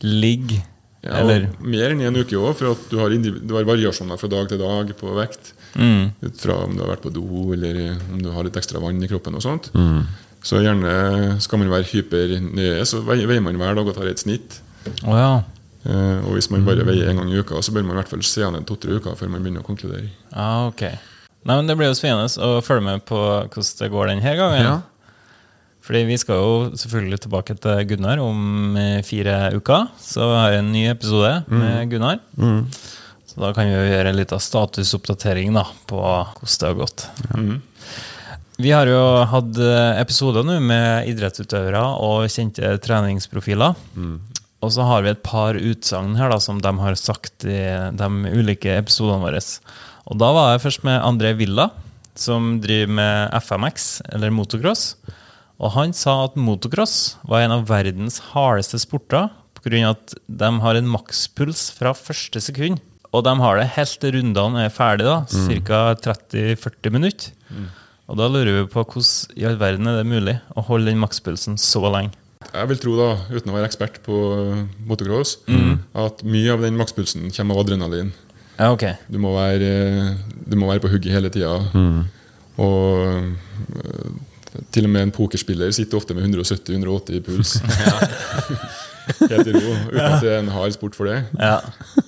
ligge? 0.01 0.63
ja, 1.03 1.17
Eller 1.21 1.49
Mer 1.61 1.95
enn 1.95 2.03
en 2.05 2.17
uke 2.21 2.37
òg, 2.37 2.55
for 2.59 2.73
at 2.75 2.89
du 2.91 2.99
har, 3.01 3.11
du 3.11 3.55
har 3.57 3.69
variasjoner 3.69 4.21
fra 4.21 4.29
dag 4.29 4.49
til 4.49 4.61
dag 4.61 4.91
på 4.99 5.15
vekt. 5.17 5.53
mm. 5.75 6.11
Ut 6.27 6.41
fra 6.43 6.59
om 6.65 6.75
du 6.77 6.83
har 6.85 6.93
vært 6.95 7.07
på 7.07 7.13
do, 7.15 7.53
eller 7.55 7.97
om 8.13 8.21
du 8.23 8.31
har 8.35 8.45
litt 8.45 8.59
ekstra 8.61 8.83
vann 8.83 9.03
i 9.03 9.09
kroppen. 9.09 9.35
og 9.39 9.43
sånt. 9.43 9.71
Mm. 9.75 10.05
Så 10.43 10.61
gjerne 10.65 11.39
skal 11.41 11.61
man 11.61 11.73
være 11.73 11.89
hypernøye, 11.93 12.85
så 12.89 13.03
veier 13.05 13.41
man 13.45 13.57
hver 13.61 13.75
dag 13.77 13.89
og 13.89 13.97
tar 13.97 14.09
et 14.09 14.21
snitt. 14.21 14.61
Oh, 15.05 15.17
ja. 15.17 15.33
Eh, 15.85 16.19
og 16.27 16.35
hvis 16.37 16.51
man 16.53 16.65
bare 16.65 16.85
veier 16.85 17.09
en 17.09 17.21
gang 17.21 17.31
i 17.33 17.41
uka, 17.41 17.61
så 17.65 17.73
bør 17.73 17.85
man 17.85 17.97
i 17.97 18.01
hvert 18.01 18.13
fall 18.13 18.25
se 18.25 18.45
an 18.45 18.57
en 18.59 18.67
to-tre 18.69 18.99
uker 19.01 19.17
før 19.17 19.33
man 19.33 19.45
begynner 19.45 19.65
å 19.65 19.69
konkludere. 19.69 20.11
Ah, 20.33 20.67
okay. 20.69 20.97
Nei, 21.45 21.57
men 21.57 21.67
Det 21.69 21.77
blir 21.79 21.89
jo 21.89 21.97
spennende 21.97 22.29
å 22.45 22.61
følge 22.65 22.85
med 22.85 23.05
på 23.09 23.17
hvordan 23.17 23.79
det 23.79 23.91
går 23.93 24.11
denne 24.13 24.35
gangen. 24.37 24.65
Ja. 24.67 24.75
Fordi 25.83 26.03
vi 26.07 26.17
skal 26.21 26.37
jo 26.39 26.51
selvfølgelig 26.77 27.21
tilbake 27.25 27.55
til 27.57 27.85
Gunnar 27.89 28.21
om 28.23 28.77
eh, 28.79 29.01
fire 29.07 29.51
uker. 29.57 29.89
Så 30.01 30.27
har 30.37 30.53
jeg 30.53 30.65
en 30.65 30.73
ny 30.75 30.85
episode 30.91 31.33
med 31.49 31.91
Gunnar. 31.91 32.21
Så 33.31 33.39
da 33.41 33.53
kan 33.55 33.69
vi 33.71 33.75
jo 33.77 33.87
gjøre 33.93 34.11
en 34.11 34.19
liten 34.19 34.41
statusoppdatering 34.43 35.55
da, 35.55 35.65
på 35.87 35.99
hvordan 36.03 36.59
det 36.61 36.69
har 36.69 36.79
gått. 36.81 37.05
Vi 38.61 38.73
har 38.75 38.91
jo 38.91 39.01
hatt 39.31 39.57
eh, 39.63 40.01
episoder 40.03 40.45
nå 40.45 40.59
med 40.61 41.09
idrettsutøvere 41.09 41.81
og 42.05 42.27
kjente 42.29 42.75
treningsprofiler. 42.85 43.73
Og 44.61 44.73
så 44.75 44.85
har 44.85 45.01
vi 45.07 45.15
et 45.15 45.23
par 45.25 45.57
utsagn 45.57 46.19
her 46.19 46.29
da, 46.29 46.37
som 46.45 46.59
de 46.61 46.73
har 46.83 46.95
sagt 47.01 47.47
i 47.49 47.61
de 47.97 48.09
ulike 48.37 48.75
episodene 48.77 49.23
våre. 49.25 49.41
Og 50.11 50.19
da 50.21 50.29
var 50.37 50.51
jeg 50.53 50.65
først 50.67 50.85
med 50.85 51.01
André 51.01 51.33
Villa, 51.39 51.71
som 52.19 52.59
driver 52.61 52.93
med 52.99 53.33
FMX, 53.41 54.03
eller 54.13 54.35
motocross. 54.35 54.97
Og 55.61 55.75
han 55.77 55.93
sa 55.97 56.23
at 56.25 56.39
motocross 56.41 57.19
var 57.29 57.45
en 57.45 57.59
av 57.59 57.67
verdens 57.69 58.21
hardeste 58.33 58.81
sporter 58.81 59.29
pga. 59.61 59.91
at 59.91 60.15
de 60.27 60.51
har 60.65 60.75
en 60.79 60.89
makspuls 60.89 61.69
fra 61.77 61.93
første 61.93 62.41
sekund. 62.41 62.81
Og 63.13 63.25
de 63.27 63.35
har 63.43 63.59
det 63.59 63.73
helt 63.75 63.99
til 64.01 64.15
rundene 64.15 64.65
er 64.65 64.73
ferdig, 64.73 65.05
da, 65.05 65.27
ca. 65.67 65.81
30-40 65.99 66.95
minutter. 66.95 67.33
Og 68.09 68.17
da 68.19 68.27
lurer 68.27 68.63
vi 68.63 68.71
på 68.71 68.83
hvordan 68.83 69.37
i 69.39 69.45
all 69.47 69.59
verden 69.61 69.87
er 69.87 70.01
det 70.01 70.07
mulig 70.09 70.37
å 70.57 70.65
holde 70.67 70.89
den 70.91 71.03
makspulsen 71.03 71.59
så 71.61 71.83
lenge. 71.91 72.15
Jeg 72.51 72.71
vil 72.71 72.81
tro, 72.81 72.95
da, 72.97 73.11
uten 73.29 73.53
å 73.53 73.55
være 73.59 73.69
ekspert 73.69 74.01
på 74.07 74.17
motocross, 74.89 75.37
at 75.95 76.25
mye 76.25 76.55
av 76.55 76.65
den 76.65 76.79
makspulsen 76.81 77.29
kommer 77.37 77.59
av 77.59 77.67
adrenalin. 77.67 78.15
Ja, 78.57 78.73
okay. 78.73 78.97
Du 79.09 79.19
må 79.21 79.35
være, 79.37 80.17
du 80.47 80.57
må 80.57 80.71
være 80.71 80.83
på 80.85 80.91
hugget 80.93 81.13
hele 81.15 81.31
tida. 81.33 81.53
Og 82.61 83.05
øh, 83.07 84.11
til 84.73 84.87
og 84.87 84.93
med 84.93 85.09
en 85.09 85.15
pokerspiller 85.15 85.73
sitter 85.75 85.99
ofte 86.01 86.15
med 86.17 86.29
170-180 86.29 87.19
i 87.19 87.25
puls. 87.25 87.57
Helt 89.31 89.49
i 89.49 89.55
ro, 89.55 89.73
uten 89.91 90.07
at 90.07 90.23
det 90.23 90.31
er 90.31 90.39
en 90.43 90.53
hard 90.53 90.75
sport 90.77 90.97
for 90.97 91.11
det. 91.11 91.19
Ja. 91.39 91.59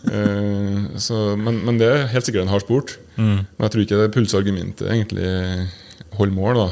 Uh, 0.06 0.92
så, 1.06 1.34
men, 1.38 1.62
men 1.66 1.80
det 1.80 1.88
er 1.88 2.08
helt 2.12 2.28
sikkert 2.28 2.46
en 2.46 2.52
hard 2.52 2.64
sport. 2.64 2.96
Men 3.16 3.46
jeg 3.58 3.74
tror 3.74 3.84
ikke 3.84 4.00
det 4.00 4.12
pulsargumentet 4.14 4.90
egentlig 4.90 5.28
holder 6.18 6.34
mål. 6.36 6.60
da. 6.60 6.68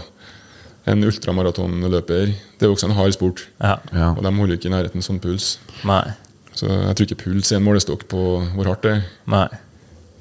En 0.90 1.04
ultramaratonløper 1.04 2.30
det 2.30 2.66
er 2.66 2.72
også 2.72 2.88
en 2.88 2.96
hard 2.96 3.16
sport. 3.16 3.46
ja. 3.62 3.76
Ja. 3.92 4.12
Og 4.14 4.22
de 4.24 4.34
holder 4.36 4.58
ikke 4.58 4.70
i 4.70 4.74
nærheten 4.74 5.04
sånn 5.04 5.20
puls. 5.22 5.58
Nei. 5.88 6.04
Så 6.56 6.68
jeg 6.68 6.96
tror 6.96 7.08
ikke 7.08 7.22
puls 7.24 7.52
er 7.52 7.60
en 7.60 7.66
målestokk 7.66 8.06
på 8.10 8.22
hvor 8.54 8.70
hardt 8.70 8.86
det 8.86 8.94
er. 8.98 9.02
Nei. 9.30 9.48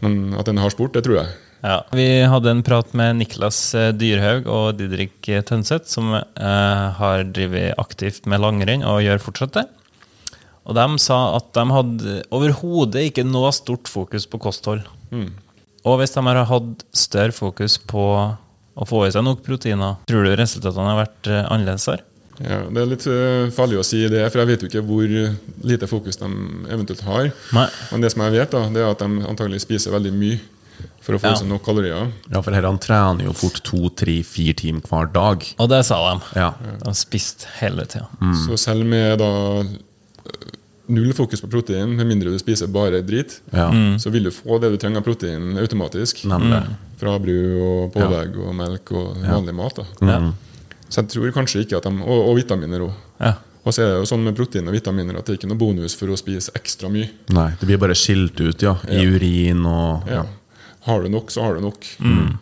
Men 0.04 0.20
at 0.34 0.46
det 0.46 0.54
er 0.54 0.58
en 0.58 0.64
hard 0.64 0.76
sport, 0.76 0.94
det 0.96 1.04
tror 1.08 1.22
jeg. 1.22 1.32
Ja. 1.62 1.82
Vi 1.92 2.08
hadde 2.24 2.52
en 2.52 2.64
prat 2.64 2.94
med 2.96 3.18
Niklas 3.20 3.60
eh, 3.76 3.92
Dyrhaug 3.96 4.48
og 4.48 4.78
Didrik 4.80 5.28
Tønseth, 5.48 5.90
som 5.92 6.14
eh, 6.16 6.86
har 6.96 7.26
drevet 7.28 7.76
aktivt 7.82 8.30
med 8.30 8.44
langrenn 8.44 8.86
og 8.88 9.04
gjør 9.04 9.24
fortsatt 9.24 9.58
det. 9.58 9.66
Og 10.70 10.78
de 10.78 10.86
sa 11.02 11.18
at 11.36 11.50
de 11.56 11.64
hadde 11.74 12.18
overhodet 12.36 13.10
ikke 13.10 13.26
noe 13.28 13.50
stort 13.56 13.90
fokus 13.92 14.28
på 14.30 14.40
kosthold. 14.40 14.86
Og 15.88 15.96
hvis 16.00 16.14
de 16.14 16.24
har 16.28 16.46
hatt 16.46 16.86
større 16.96 17.34
fokus 17.34 17.80
på 17.90 18.06
å 18.80 18.88
få 18.88 19.02
i 19.08 19.12
seg 19.12 19.26
nok 19.26 19.42
proteiner, 19.44 19.98
tror 20.08 20.28
du 20.28 20.36
resultatene 20.40 20.94
har 20.94 21.02
vært 21.02 21.32
eh, 21.32 21.48
annerledes 21.50 21.90
her? 21.92 22.06
Ja, 22.40 22.62
det 22.72 22.80
er 22.80 22.88
litt 22.88 23.06
farlig 23.52 23.82
å 23.82 23.84
si 23.84 23.98
det, 24.08 24.22
for 24.32 24.40
jeg 24.40 24.48
vet 24.48 24.62
jo 24.64 24.70
ikke 24.70 24.84
hvor 24.88 25.10
lite 25.68 25.90
fokus 25.92 26.22
de 26.22 26.30
eventuelt 26.72 27.02
har. 27.04 27.34
Nei. 27.52 27.66
Men 27.90 28.06
det 28.06 28.14
som 28.14 28.24
jeg 28.24 28.38
vet, 28.38 28.54
da, 28.54 28.62
det 28.72 28.80
er 28.80 28.94
at 28.94 29.04
de 29.04 29.26
antagelig 29.28 29.60
spiser 29.66 29.92
veldig 29.92 30.14
mye 30.16 30.38
for 31.02 31.14
å 31.16 31.20
få 31.20 31.28
Ja. 31.30 31.34
i 31.34 31.38
seg 31.38 31.48
nok 31.48 31.64
kalorier. 31.66 32.12
Ja, 32.32 32.42
for 32.42 32.52
herrene 32.52 32.80
trener 32.80 33.24
jo 33.26 33.34
fort 33.34 33.62
to, 33.64 33.90
tre, 33.90 34.22
fire 34.24 34.54
timer 34.54 34.82
hver 34.82 35.12
dag. 35.14 35.46
Og 35.60 35.70
det 35.70 35.84
sa 35.86 36.00
de. 36.14 36.22
Ja. 36.36 36.54
De 36.84 36.92
spiste 36.94 37.46
hele 37.60 37.86
tida. 37.86 38.08
Så 38.48 38.58
selv 38.58 38.86
med 38.86 39.18
da 39.20 39.64
null 40.90 41.14
fokus 41.14 41.42
på 41.42 41.48
protein, 41.52 41.92
med 41.96 42.08
mindre 42.10 42.32
du 42.34 42.40
spiser 42.42 42.68
bare 42.74 43.02
drit, 43.06 43.40
Ja. 43.54 43.70
så 44.02 44.10
vil 44.12 44.24
du 44.24 44.32
få 44.32 44.60
det 44.60 44.72
du 44.72 44.78
trenger 44.78 44.98
av 44.98 45.04
protein 45.06 45.56
automatisk. 45.58 46.24
Nemlig. 46.26 46.64
Fra 46.98 47.18
bru 47.20 47.36
og 47.62 47.94
pålegg 47.94 48.38
og 48.38 48.56
melk 48.56 48.92
og 48.92 49.18
vanlig 49.22 49.54
mat. 49.56 49.76
da. 49.76 49.84
Ja. 50.02 50.32
Så 50.90 51.02
jeg 51.04 51.10
tror 51.10 51.32
kanskje 51.32 51.62
ikke 51.66 51.78
at 51.78 51.84
de, 51.84 51.90
Og, 52.02 52.30
og 52.30 52.36
vitaminer 52.38 52.80
òg. 52.82 52.94
Ja. 53.22 53.34
Og 53.66 53.74
så 53.74 53.84
er 53.84 53.86
det 53.92 54.00
jo 54.10 54.16
sånn 54.16 54.24
med 54.24 54.36
protein 54.36 54.68
og 54.68 54.74
vitaminer 54.74 55.18
at 55.20 55.26
det 55.26 55.34
er 55.36 55.38
ikke 55.46 55.50
noe 55.50 55.58
bonus 55.60 55.94
for 55.94 56.08
å 56.08 56.18
spise 56.18 56.50
ekstra 56.56 56.90
mye. 56.90 57.10
Nei, 57.30 57.52
det 57.60 57.68
blir 57.68 57.78
bare 57.78 57.94
skilt 57.94 58.40
ut, 58.42 58.62
ja. 58.64 58.78
I 58.88 58.96
Ja. 59.04 59.10
urin 59.12 59.66
og 59.66 60.08
Ja. 60.10 60.24
Har 60.88 61.04
du 61.04 61.10
nok, 61.12 61.28
så 61.32 61.42
har 61.44 61.58
du 61.58 61.62
nok. 61.66 61.84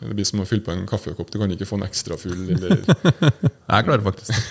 Det 0.02 0.14
blir 0.14 0.26
som 0.30 0.42
å 0.44 0.46
fylle 0.46 0.62
på 0.66 0.72
en 0.74 0.84
kaffekopp. 0.90 1.32
Du 1.34 1.40
kan 1.42 1.50
ikke 1.52 1.66
få 1.66 1.76
en 1.80 1.88
ekstra 1.88 2.18
full. 2.22 2.44
Eller, 2.54 2.84
Jeg 3.74 3.88
klarer 3.88 4.04
faktisk 4.06 4.32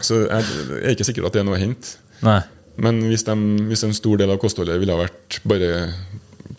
så 0.00 0.16
jeg 0.24 0.46
jeg 0.46 0.82
er 0.82 0.94
ikke 0.96 1.06
sikker 1.06 1.26
at 1.28 1.34
det 1.36 1.42
er 1.42 1.46
noe 1.46 1.58
å 1.58 1.60
hente. 1.60 1.98
Men 2.80 3.02
hvis, 3.10 3.24
de, 3.26 3.34
hvis 3.68 3.84
en 3.86 3.94
stor 3.94 4.20
del 4.22 4.32
av 4.32 4.38
kostholdet 4.40 4.78
ville 4.80 4.94
ha 4.94 5.02
vært 5.02 5.40
bare 5.48 5.70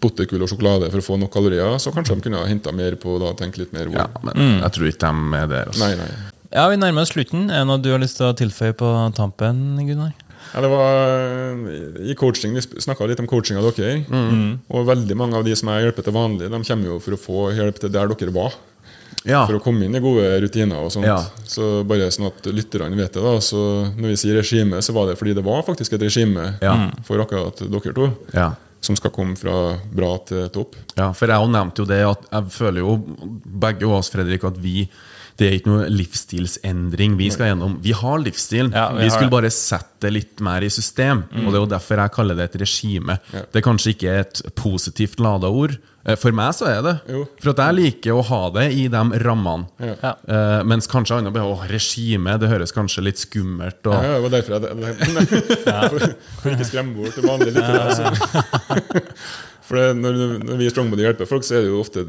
potetgull 0.01 0.43
og 0.45 0.51
sjokolade 0.51 0.89
for 0.91 1.01
å 1.01 1.05
få 1.05 1.17
nok 1.21 1.31
kalorier, 1.33 1.77
så 1.81 1.93
kanskje 1.93 2.17
de 2.17 2.25
kunne 2.27 2.41
ha 2.41 2.49
henta 2.49 2.73
mer 2.75 2.95
på 3.01 3.17
da, 3.21 3.33
tenke 3.37 3.63
litt 3.63 3.73
mer 3.75 3.89
hvor. 3.89 4.03
Ja, 4.03 4.07
men 4.25 4.61
jeg 4.61 4.75
tror 4.77 4.91
ikke 4.91 5.11
de 5.11 5.41
er 5.41 5.51
der. 5.51 5.71
Altså. 5.71 5.85
Nei, 5.85 5.95
nei. 5.99 6.11
Ja, 6.51 6.65
Vi 6.67 6.79
nærmer 6.81 7.05
oss 7.05 7.13
slutten. 7.13 7.47
Er 7.49 7.63
det 7.63 7.69
noe 7.69 7.79
du 7.79 7.91
har 7.93 8.01
lyst 8.01 8.17
til 8.19 8.27
å 8.27 8.35
tilføye 8.37 8.75
på 8.77 8.89
tampen, 9.17 9.61
Gunnar? 9.87 10.11
Ja, 10.53 10.61
det 10.61 10.69
var 10.71 12.01
I 12.03 12.15
coaching, 12.19 12.53
Vi 12.57 12.61
snakka 12.83 13.07
litt 13.07 13.19
om 13.23 13.27
coaching 13.27 13.57
av 13.57 13.69
dere. 13.75 14.01
Og 14.69 14.85
veldig 14.87 15.15
mange 15.17 15.37
av 15.37 15.45
de 15.47 15.55
som 15.55 15.69
jeg 15.69 15.85
hjelper 15.87 16.03
til 16.07 16.13
vanlig, 16.13 16.49
de 16.51 16.63
kommer 16.67 16.85
jo 16.91 16.99
for 16.99 17.15
å 17.15 17.21
få 17.21 17.39
hjelp 17.55 17.79
til 17.79 17.89
der 17.93 18.07
dere 18.11 18.33
var. 18.35 18.53
Ja. 19.27 19.43
For 19.45 19.59
å 19.59 19.61
komme 19.61 19.85
inn 19.85 19.95
i 19.95 19.99
gode 20.01 20.23
rutiner. 20.41 20.79
og 20.81 20.91
sånt 20.91 21.05
Ja. 21.05 21.19
Så 21.45 21.83
bare 21.85 22.09
sånn 22.09 22.27
at 22.31 22.41
lytterne 22.49 22.95
vet 22.97 23.13
det. 23.13 23.21
da 23.21 23.37
Så 23.39 23.93
Når 23.95 24.07
vi 24.07 24.15
sier 24.17 24.35
regime, 24.39 24.81
så 24.81 24.93
var 24.93 25.07
det 25.07 25.17
fordi 25.19 25.35
det 25.35 25.43
var 25.43 25.61
faktisk 25.63 25.93
et 25.93 26.01
regime 26.01 26.57
Ja. 26.61 26.91
for 27.03 27.19
akkurat 27.19 27.55
dere 27.57 27.93
to. 27.93 28.09
Ja. 28.33 28.53
Som 28.81 28.95
skal 28.95 29.11
komme 29.11 29.37
fra 29.37 29.77
bra 29.93 30.17
til 30.25 30.49
topp. 30.49 30.75
Ja, 30.97 31.11
for 31.13 31.27
jeg 31.27 31.35
har 31.37 31.47
nevnt 31.47 31.75
jo 31.77 31.85
det 31.85 32.01
at 32.01 32.25
jeg 32.31 32.43
føler 32.49 32.79
jo 32.79 32.97
begge 33.45 33.83
oss, 33.87 34.09
Fredrik, 34.09 34.43
at 34.43 34.57
vi 34.57 34.89
det 35.41 35.47
er 35.49 35.55
ikke 35.57 35.71
noe 35.73 35.89
livsstilsendring 35.89 37.15
vi 37.19 37.27
skal 37.33 37.51
gjennom. 37.51 37.79
Vi 37.81 37.93
har 37.97 38.19
livsstilen. 38.21 38.71
Ja, 38.77 38.87
vi 38.93 39.01
vi 39.03 39.09
har 39.09 39.15
skulle 39.17 39.29
det. 39.31 39.35
bare 39.39 39.49
sette 39.55 40.01
det 40.05 40.11
litt 40.15 40.41
mer 40.45 40.61
i 40.65 40.69
system. 40.73 41.23
Og 41.41 41.47
det 41.51 41.57
er 41.57 41.63
jo 41.63 41.69
derfor 41.75 42.01
jeg 42.05 42.13
kaller 42.15 42.37
det 42.37 42.45
et 42.51 42.59
regime. 42.61 43.17
Ja. 43.33 43.41
Det 43.51 43.61
er 43.61 43.65
kanskje 43.65 43.95
ikke 43.95 44.13
et 44.23 44.41
positivt 44.57 45.19
lada 45.21 45.49
ord. 45.49 45.73
Eh, 46.05 46.15
For 46.17 46.33
meg 46.33 46.53
så 46.57 46.65
er 46.71 46.79
det. 46.85 46.93
Jo. 47.13 47.23
For 47.43 47.51
at 47.53 47.61
jeg 47.61 47.77
liker 47.77 48.15
å 48.17 48.23
ha 48.25 48.39
det 48.55 48.67
i 48.73 48.87
de 48.89 49.01
rammene. 49.25 49.67
Ja. 49.81 50.13
Eh, 50.25 50.63
mens 50.65 50.89
kanskje 50.89 51.17
andre 51.19 51.33
bare 51.35 51.49
Å, 51.51 51.59
regime, 51.69 52.37
det 52.41 52.49
høres 52.49 52.73
kanskje 52.73 53.03
litt 53.05 53.21
skummelt 53.21 53.85
og 53.85 53.97
Ja, 53.97 54.15
det 54.17 54.21
var 54.25 54.33
derfor 54.37 54.57
jeg 54.57 54.61
for, 55.93 56.07
for 56.41 56.55
ikke 56.55 56.69
skremme 56.71 56.95
bort 56.97 57.17
det 57.17 57.25
vanlige 57.25 57.57
lyttere. 57.57 57.81
Altså. 57.89 58.05
For 59.71 59.77
det, 59.79 59.91
når, 60.01 60.17
når 60.43 60.57
vi 60.59 60.65
i 60.67 60.71
Strongbody 60.73 61.03
hjelper 61.05 61.27
folk, 61.29 61.45
så 61.47 61.55
er 61.55 61.61
det 61.63 61.69
jo 61.71 61.77
ofte 61.79 62.01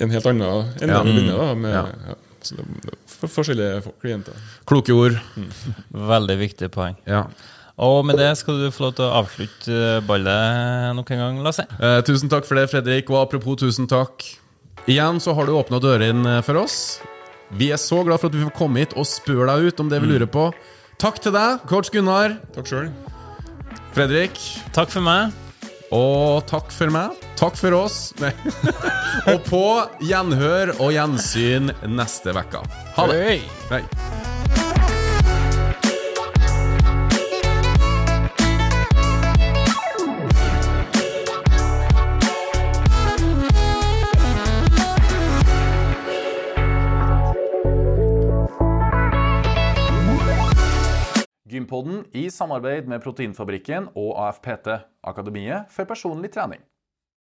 en 0.00 0.12
helt 0.14 0.24
annen 0.30 0.70
ende 0.80 0.86
Ja. 0.88 1.02
vi 1.04 1.12
begynner. 1.18 1.36
da 1.36 1.54
med, 1.58 1.74
Ja. 1.74 2.14
Så 2.48 2.58
det, 2.58 2.66
er 2.66 3.00
for 3.10 3.32
forskjellige 3.32 3.94
klienter. 4.02 4.38
Kloke 4.68 4.94
ord. 4.96 5.18
Veldig 6.12 6.38
viktig 6.40 6.70
poeng. 6.74 6.96
Ja. 7.08 7.26
Og 7.82 8.02
med 8.06 8.18
det 8.20 8.30
skal 8.38 8.60
du 8.60 8.68
få 8.74 8.86
lov 8.86 8.96
til 8.98 9.06
å 9.06 9.14
avslutte 9.22 10.02
ballet 10.06 10.92
nok 10.98 11.10
en 11.14 11.22
gang, 11.22 11.40
Lasse. 11.44 11.64
Eh, 11.80 12.00
tusen 12.06 12.30
takk 12.32 12.46
for 12.48 12.60
det, 12.60 12.68
Fredrik. 12.70 13.10
Og 13.10 13.22
apropos 13.24 13.58
tusen 13.62 13.88
takk. 13.90 14.26
Igjen 14.90 15.22
så 15.22 15.34
har 15.38 15.46
du 15.46 15.56
åpna 15.56 15.80
dørene 15.82 16.40
for 16.46 16.62
oss. 16.62 17.00
Vi 17.52 17.70
er 17.72 17.80
så 17.80 18.00
glad 18.04 18.20
for 18.20 18.32
at 18.32 18.36
vi 18.36 18.44
får 18.46 18.56
komme 18.56 18.82
hit 18.82 18.96
og 18.96 19.08
spørre 19.08 19.50
deg 19.50 19.72
ut 19.72 19.82
om 19.84 19.90
det 19.92 20.00
vi 20.02 20.12
lurer 20.14 20.30
på. 20.30 20.48
Takk 21.02 21.20
til 21.22 21.34
deg, 21.34 21.64
coach 21.70 21.90
Gunnar. 21.92 22.38
Takk 22.54 22.70
sjøl. 22.70 22.90
Fredrik. 23.92 24.38
Takk 24.72 24.92
for 24.92 25.04
meg. 25.04 25.32
Og 25.92 26.40
takk 26.48 26.72
for 26.72 26.92
meg. 26.94 27.18
Takk 27.36 27.58
for 27.60 27.76
oss. 27.76 27.98
Nei. 28.22 28.32
og 29.28 29.42
på 29.48 29.64
gjenhør 30.08 30.76
og 30.78 30.92
gjensyn 30.96 31.72
neste 31.92 32.32
uke. 32.36 32.64
Ha 32.96 33.10
det. 33.12 33.24
Hei. 33.28 33.40
Hei. 33.72 34.31
Gympoden 51.72 52.04
i 52.12 52.26
samarbeid 52.28 52.84
med 52.84 53.00
Proteinfabrikken 53.00 53.86
og 53.96 54.10
AFPT, 54.26 54.66
Akademiet 55.08 55.70
for 55.72 55.88
personlig 55.88 56.28
trening. 56.34 56.60